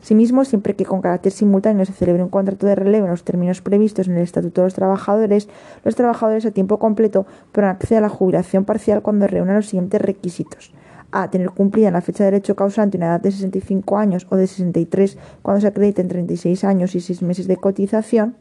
Asimismo, 0.02 0.46
siempre 0.46 0.76
que 0.76 0.86
con 0.86 1.02
carácter 1.02 1.32
simultáneo 1.32 1.86
se 1.86 1.94
celebre 1.94 2.24
un 2.24 2.30
contrato 2.30 2.66
de 2.66 2.76
relevo 2.76 3.06
en 3.06 3.12
los 3.12 3.24
términos 3.24 3.62
previstos 3.62 4.08
en 4.08 4.16
el 4.16 4.24
Estatuto 4.24 4.62
de 4.62 4.68
los 4.68 4.74
Trabajadores, 4.74 5.48
los 5.84 5.96
trabajadores 5.96 6.46
a 6.46 6.52
tiempo 6.52 6.80
completo 6.80 7.28
podrán 7.52 7.76
acceder 7.76 8.00
a 8.00 8.08
la 8.08 8.10
jubilación 8.10 8.66
parcial 8.66 9.02
cuando 9.04 9.28
reúnan 9.28 9.58
los 9.58 9.68
siguientes 9.68 10.02
requisitos. 10.02 10.74
A. 11.12 11.30
Tener 11.30 11.52
cumplida 11.52 11.90
en 11.90 11.94
la 11.94 12.02
fecha 12.02 12.24
de 12.24 12.32
derecho 12.32 12.56
causante 12.56 12.98
una 12.98 13.08
edad 13.08 13.22
de 13.22 13.32
65 13.32 13.98
años 13.98 14.26
o 14.30 14.38
de 14.38 14.48
63 14.48 15.18
cuando 15.42 15.62
se 15.62 15.68
acrediten 15.68 16.08
36 16.08 16.64
años 16.64 16.96
y 16.96 17.02
6 17.02 17.22
meses 17.22 17.48
de 17.48 17.58
cotización. 17.58 18.36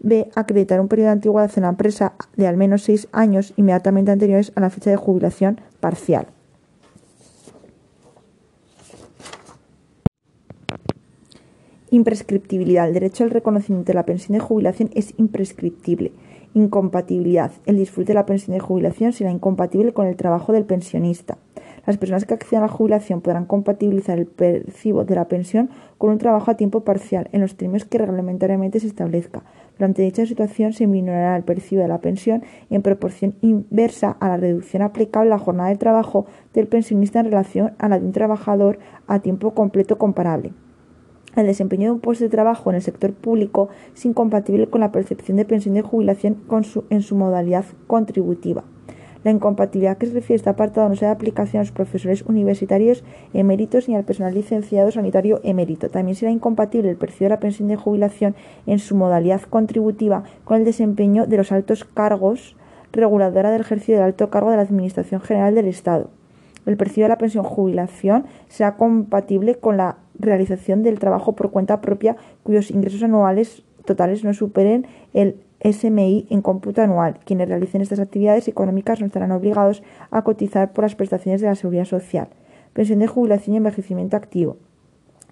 B. 0.00 0.30
Acreditar 0.34 0.80
un 0.80 0.88
periodo 0.88 1.06
de 1.06 1.12
antigüedad 1.12 1.50
en 1.56 1.62
la 1.62 1.70
empresa 1.70 2.14
de 2.36 2.46
al 2.46 2.56
menos 2.56 2.82
6 2.82 3.08
años 3.12 3.54
inmediatamente 3.56 4.10
anteriores 4.10 4.52
a 4.56 4.60
la 4.60 4.70
fecha 4.70 4.90
de 4.90 4.96
jubilación 4.96 5.60
parcial. 5.80 6.26
Imprescriptibilidad. 11.90 12.86
El 12.86 12.92
derecho 12.92 13.24
al 13.24 13.30
reconocimiento 13.30 13.86
de 13.86 13.94
la 13.94 14.04
pensión 14.04 14.36
de 14.36 14.44
jubilación 14.44 14.90
es 14.94 15.14
imprescriptible. 15.16 16.12
Incompatibilidad. 16.52 17.50
El 17.64 17.78
disfrute 17.78 18.08
de 18.08 18.14
la 18.14 18.26
pensión 18.26 18.54
de 18.54 18.60
jubilación 18.60 19.14
será 19.14 19.30
incompatible 19.30 19.94
con 19.94 20.06
el 20.06 20.16
trabajo 20.16 20.52
del 20.52 20.66
pensionista. 20.66 21.38
Las 21.86 21.96
personas 21.96 22.26
que 22.26 22.34
accedan 22.34 22.64
a 22.64 22.66
la 22.66 22.72
jubilación 22.72 23.22
podrán 23.22 23.46
compatibilizar 23.46 24.18
el 24.18 24.26
percibo 24.26 25.06
de 25.06 25.14
la 25.14 25.28
pensión 25.28 25.70
con 25.96 26.10
un 26.10 26.18
trabajo 26.18 26.50
a 26.50 26.58
tiempo 26.58 26.80
parcial 26.80 27.30
en 27.32 27.40
los 27.40 27.56
términos 27.56 27.86
que 27.86 27.96
reglamentariamente 27.96 28.80
se 28.80 28.86
establezca. 28.88 29.42
Durante 29.78 30.02
dicha 30.02 30.26
situación 30.26 30.74
se 30.74 30.86
minorar 30.86 31.38
el 31.38 31.44
percibo 31.44 31.80
de 31.80 31.88
la 31.88 32.02
pensión 32.02 32.42
en 32.68 32.82
proporción 32.82 33.36
inversa 33.40 34.10
a 34.20 34.28
la 34.28 34.36
reducción 34.36 34.82
aplicable 34.82 35.30
a 35.30 35.36
la 35.36 35.42
jornada 35.42 35.70
de 35.70 35.76
trabajo 35.76 36.26
del 36.52 36.66
pensionista 36.66 37.20
en 37.20 37.26
relación 37.26 37.72
a 37.78 37.88
la 37.88 37.98
de 37.98 38.04
un 38.04 38.12
trabajador 38.12 38.78
a 39.06 39.20
tiempo 39.20 39.54
completo 39.54 39.96
comparable. 39.96 40.52
El 41.36 41.46
desempeño 41.46 41.84
de 41.84 41.90
un 41.92 42.00
puesto 42.00 42.24
de 42.24 42.30
trabajo 42.30 42.70
en 42.70 42.76
el 42.76 42.82
sector 42.82 43.12
público 43.12 43.68
es 43.94 44.04
incompatible 44.04 44.66
con 44.68 44.80
la 44.80 44.92
percepción 44.92 45.36
de 45.36 45.44
pensión 45.44 45.74
de 45.74 45.82
jubilación 45.82 46.38
en 46.90 47.02
su 47.02 47.16
modalidad 47.16 47.64
contributiva. 47.86 48.64
La 49.24 49.32
incompatibilidad 49.32 49.98
que 49.98 50.06
se 50.06 50.14
refiere 50.14 50.34
a 50.34 50.36
este 50.36 50.50
apartado 50.50 50.88
no 50.88 50.94
se 50.94 51.04
da 51.04 51.10
aplicación 51.10 51.60
a 51.60 51.64
los 51.64 51.72
profesores 51.72 52.22
universitarios 52.22 53.02
eméritos 53.34 53.88
ni 53.88 53.96
al 53.96 54.04
personal 54.04 54.32
licenciado 54.32 54.92
sanitario 54.92 55.40
emérito. 55.42 55.90
También 55.90 56.14
será 56.14 56.30
incompatible 56.30 56.88
el 56.88 56.96
percibo 56.96 57.24
de 57.24 57.30
la 57.30 57.40
pensión 57.40 57.68
de 57.68 57.76
jubilación 57.76 58.36
en 58.66 58.78
su 58.78 58.94
modalidad 58.94 59.42
contributiva 59.42 60.22
con 60.44 60.58
el 60.58 60.64
desempeño 60.64 61.26
de 61.26 61.36
los 61.36 61.50
altos 61.50 61.84
cargos 61.84 62.56
reguladora 62.92 63.50
del 63.50 63.60
ejercicio 63.60 63.96
del 63.96 64.04
alto 64.04 64.30
cargo 64.30 64.50
de 64.50 64.56
la 64.56 64.62
Administración 64.62 65.20
General 65.20 65.54
del 65.54 65.66
Estado. 65.66 66.10
El 66.64 66.76
percibo 66.76 67.04
de 67.04 67.08
la 67.08 67.18
pensión 67.18 67.44
jubilación 67.44 68.26
será 68.48 68.76
compatible 68.76 69.56
con 69.56 69.76
la 69.76 69.98
realización 70.18 70.82
del 70.82 70.98
trabajo 70.98 71.34
por 71.34 71.50
cuenta 71.50 71.80
propia 71.80 72.16
cuyos 72.42 72.70
ingresos 72.70 73.02
anuales 73.02 73.62
totales 73.84 74.24
no 74.24 74.34
superen 74.34 74.86
el 75.14 75.36
SMI 75.60 76.26
en 76.30 76.42
cómputo 76.42 76.82
anual. 76.82 77.18
Quienes 77.24 77.48
realicen 77.48 77.80
estas 77.80 78.00
actividades 78.00 78.46
económicas 78.48 79.00
no 79.00 79.06
estarán 79.06 79.32
obligados 79.32 79.82
a 80.10 80.22
cotizar 80.22 80.72
por 80.72 80.84
las 80.84 80.94
prestaciones 80.94 81.40
de 81.40 81.48
la 81.48 81.54
seguridad 81.54 81.84
social. 81.84 82.28
Pensión 82.72 83.00
de 83.00 83.06
jubilación 83.06 83.54
y 83.54 83.56
envejecimiento 83.56 84.16
activo. 84.16 84.56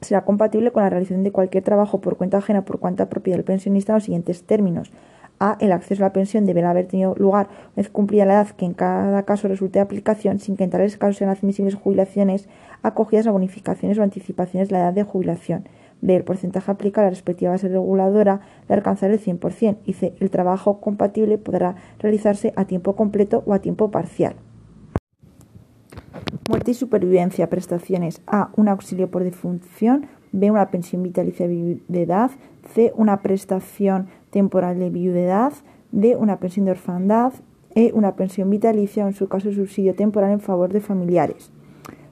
Será 0.00 0.24
compatible 0.24 0.72
con 0.72 0.82
la 0.82 0.90
realización 0.90 1.22
de 1.22 1.32
cualquier 1.32 1.64
trabajo 1.64 2.00
por 2.00 2.16
cuenta 2.16 2.38
ajena 2.38 2.64
por 2.64 2.80
cuenta 2.80 3.08
propia 3.08 3.34
del 3.34 3.44
pensionista 3.44 3.92
en 3.92 3.96
los 3.96 4.04
siguientes 4.04 4.42
términos. 4.42 4.90
A. 5.38 5.56
El 5.60 5.72
acceso 5.72 6.02
a 6.02 6.08
la 6.08 6.12
pensión 6.12 6.46
deberá 6.46 6.70
haber 6.70 6.86
tenido 6.86 7.14
lugar 7.16 7.48
una 7.48 7.82
vez 7.82 7.88
cumplida 7.90 8.24
la 8.24 8.34
edad 8.34 8.50
que 8.50 8.64
en 8.64 8.74
cada 8.74 9.22
caso 9.24 9.48
resulte 9.48 9.78
de 9.78 9.84
aplicación, 9.84 10.38
sin 10.38 10.56
que 10.56 10.64
en 10.64 10.70
tales 10.70 10.96
casos 10.96 11.16
sean 11.16 11.30
admisibles 11.30 11.74
jubilaciones 11.74 12.48
acogidas 12.82 13.26
a 13.26 13.30
bonificaciones 13.30 13.98
o 13.98 14.02
anticipaciones 14.02 14.68
de 14.68 14.74
la 14.74 14.80
edad 14.80 14.92
de 14.92 15.02
jubilación. 15.02 15.64
B. 16.00 16.14
El 16.14 16.24
porcentaje 16.24 16.70
aplicable 16.70 17.06
a 17.06 17.10
la 17.10 17.14
respectiva 17.14 17.52
base 17.52 17.68
reguladora 17.68 18.40
de 18.68 18.74
alcanzar 18.74 19.10
el 19.10 19.20
100%. 19.20 19.78
Y 19.84 19.94
C. 19.94 20.14
El 20.20 20.30
trabajo 20.30 20.80
compatible 20.80 21.38
podrá 21.38 21.76
realizarse 21.98 22.52
a 22.56 22.64
tiempo 22.66 22.94
completo 22.96 23.42
o 23.46 23.54
a 23.54 23.60
tiempo 23.60 23.90
parcial. 23.90 24.36
Muerte 26.48 26.72
y 26.72 26.74
supervivencia. 26.74 27.48
Prestaciones. 27.48 28.20
A. 28.26 28.50
Un 28.56 28.68
auxilio 28.68 29.10
por 29.10 29.24
defunción. 29.24 30.06
B. 30.32 30.50
Una 30.50 30.70
pensión 30.70 31.02
vitalicia 31.02 31.48
de 31.48 32.02
edad. 32.02 32.30
C. 32.74 32.92
Una 32.96 33.22
prestación 33.22 34.08
temporal 34.36 34.78
de 34.78 34.90
viudedad. 34.90 35.54
D. 35.92 36.14
Una 36.14 36.38
pensión 36.38 36.66
de 36.66 36.72
orfandad. 36.72 37.32
E. 37.74 37.90
Una 37.94 38.16
pensión 38.16 38.50
vitalicia 38.50 39.06
o 39.06 39.08
en 39.08 39.14
su 39.14 39.28
caso 39.28 39.50
subsidio 39.50 39.94
temporal 39.94 40.30
en 40.30 40.40
favor 40.40 40.74
de 40.74 40.82
familiares. 40.82 41.50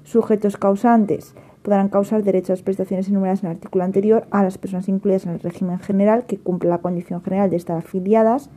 Sujetos 0.04 0.56
causantes 0.56 1.34
podrán 1.60 1.90
causar 1.90 2.22
derecho 2.22 2.52
a 2.52 2.56
las 2.56 2.62
prestaciones 2.62 3.08
enumeradas 3.08 3.42
en 3.42 3.50
el 3.50 3.56
artículo 3.56 3.84
anterior 3.84 4.26
a 4.30 4.42
las 4.42 4.56
personas 4.56 4.88
incluidas 4.88 5.26
en 5.26 5.32
el 5.32 5.40
régimen 5.40 5.78
general 5.80 6.24
que 6.24 6.38
cumplen 6.38 6.70
la 6.70 6.78
condición 6.78 7.22
general 7.22 7.50
de 7.50 7.56
estar 7.56 7.76
afiliadas 7.76 8.48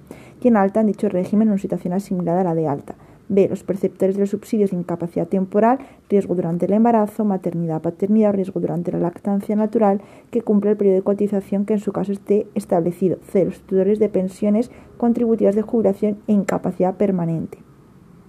y 0.42 0.48
en 0.48 0.56
alta 0.56 0.80
en 0.80 0.88
dicho 0.88 1.10
régimen 1.10 1.50
en 1.50 1.54
una 1.54 1.62
situación 1.62 1.94
asimilada 1.94 2.42
a 2.42 2.46
la 2.46 2.56
de 2.56 2.70
alta. 2.70 2.96
B. 3.30 3.48
Los 3.48 3.64
perceptores 3.64 4.16
de 4.16 4.22
los 4.22 4.30
subsidios 4.30 4.72
de 4.72 4.78
incapacidad 4.78 5.28
temporal, 5.28 5.80
riesgo 6.10 6.36
durante 6.36 6.66
el 6.66 6.74
embarazo, 6.74 7.26
maternidad, 7.26 7.82
paternidad 7.82 8.34
riesgo 8.34 8.60
durante 8.60 8.92
la 8.92 9.00
lactancia 9.00 9.56
natural 9.56 10.02
que 10.32 10.42
cumple 10.42 10.72
el 10.72 10.78
periodo 10.78 10.98
de 10.98 11.04
cotización 11.04 11.66
que 11.66 11.74
en 11.74 11.80
su 11.80 11.92
caso 11.92 12.12
esté 12.12 12.48
establecido. 12.56 13.18
C. 13.32 13.46
Los 13.46 13.60
tutores 13.62 14.00
de 14.00 14.10
pensiones 14.10 14.72
contributivas 14.98 15.56
de 15.56 15.62
jubilación 15.62 16.18
e 16.28 16.34
incapacidad 16.34 16.96
permanente. 16.96 17.67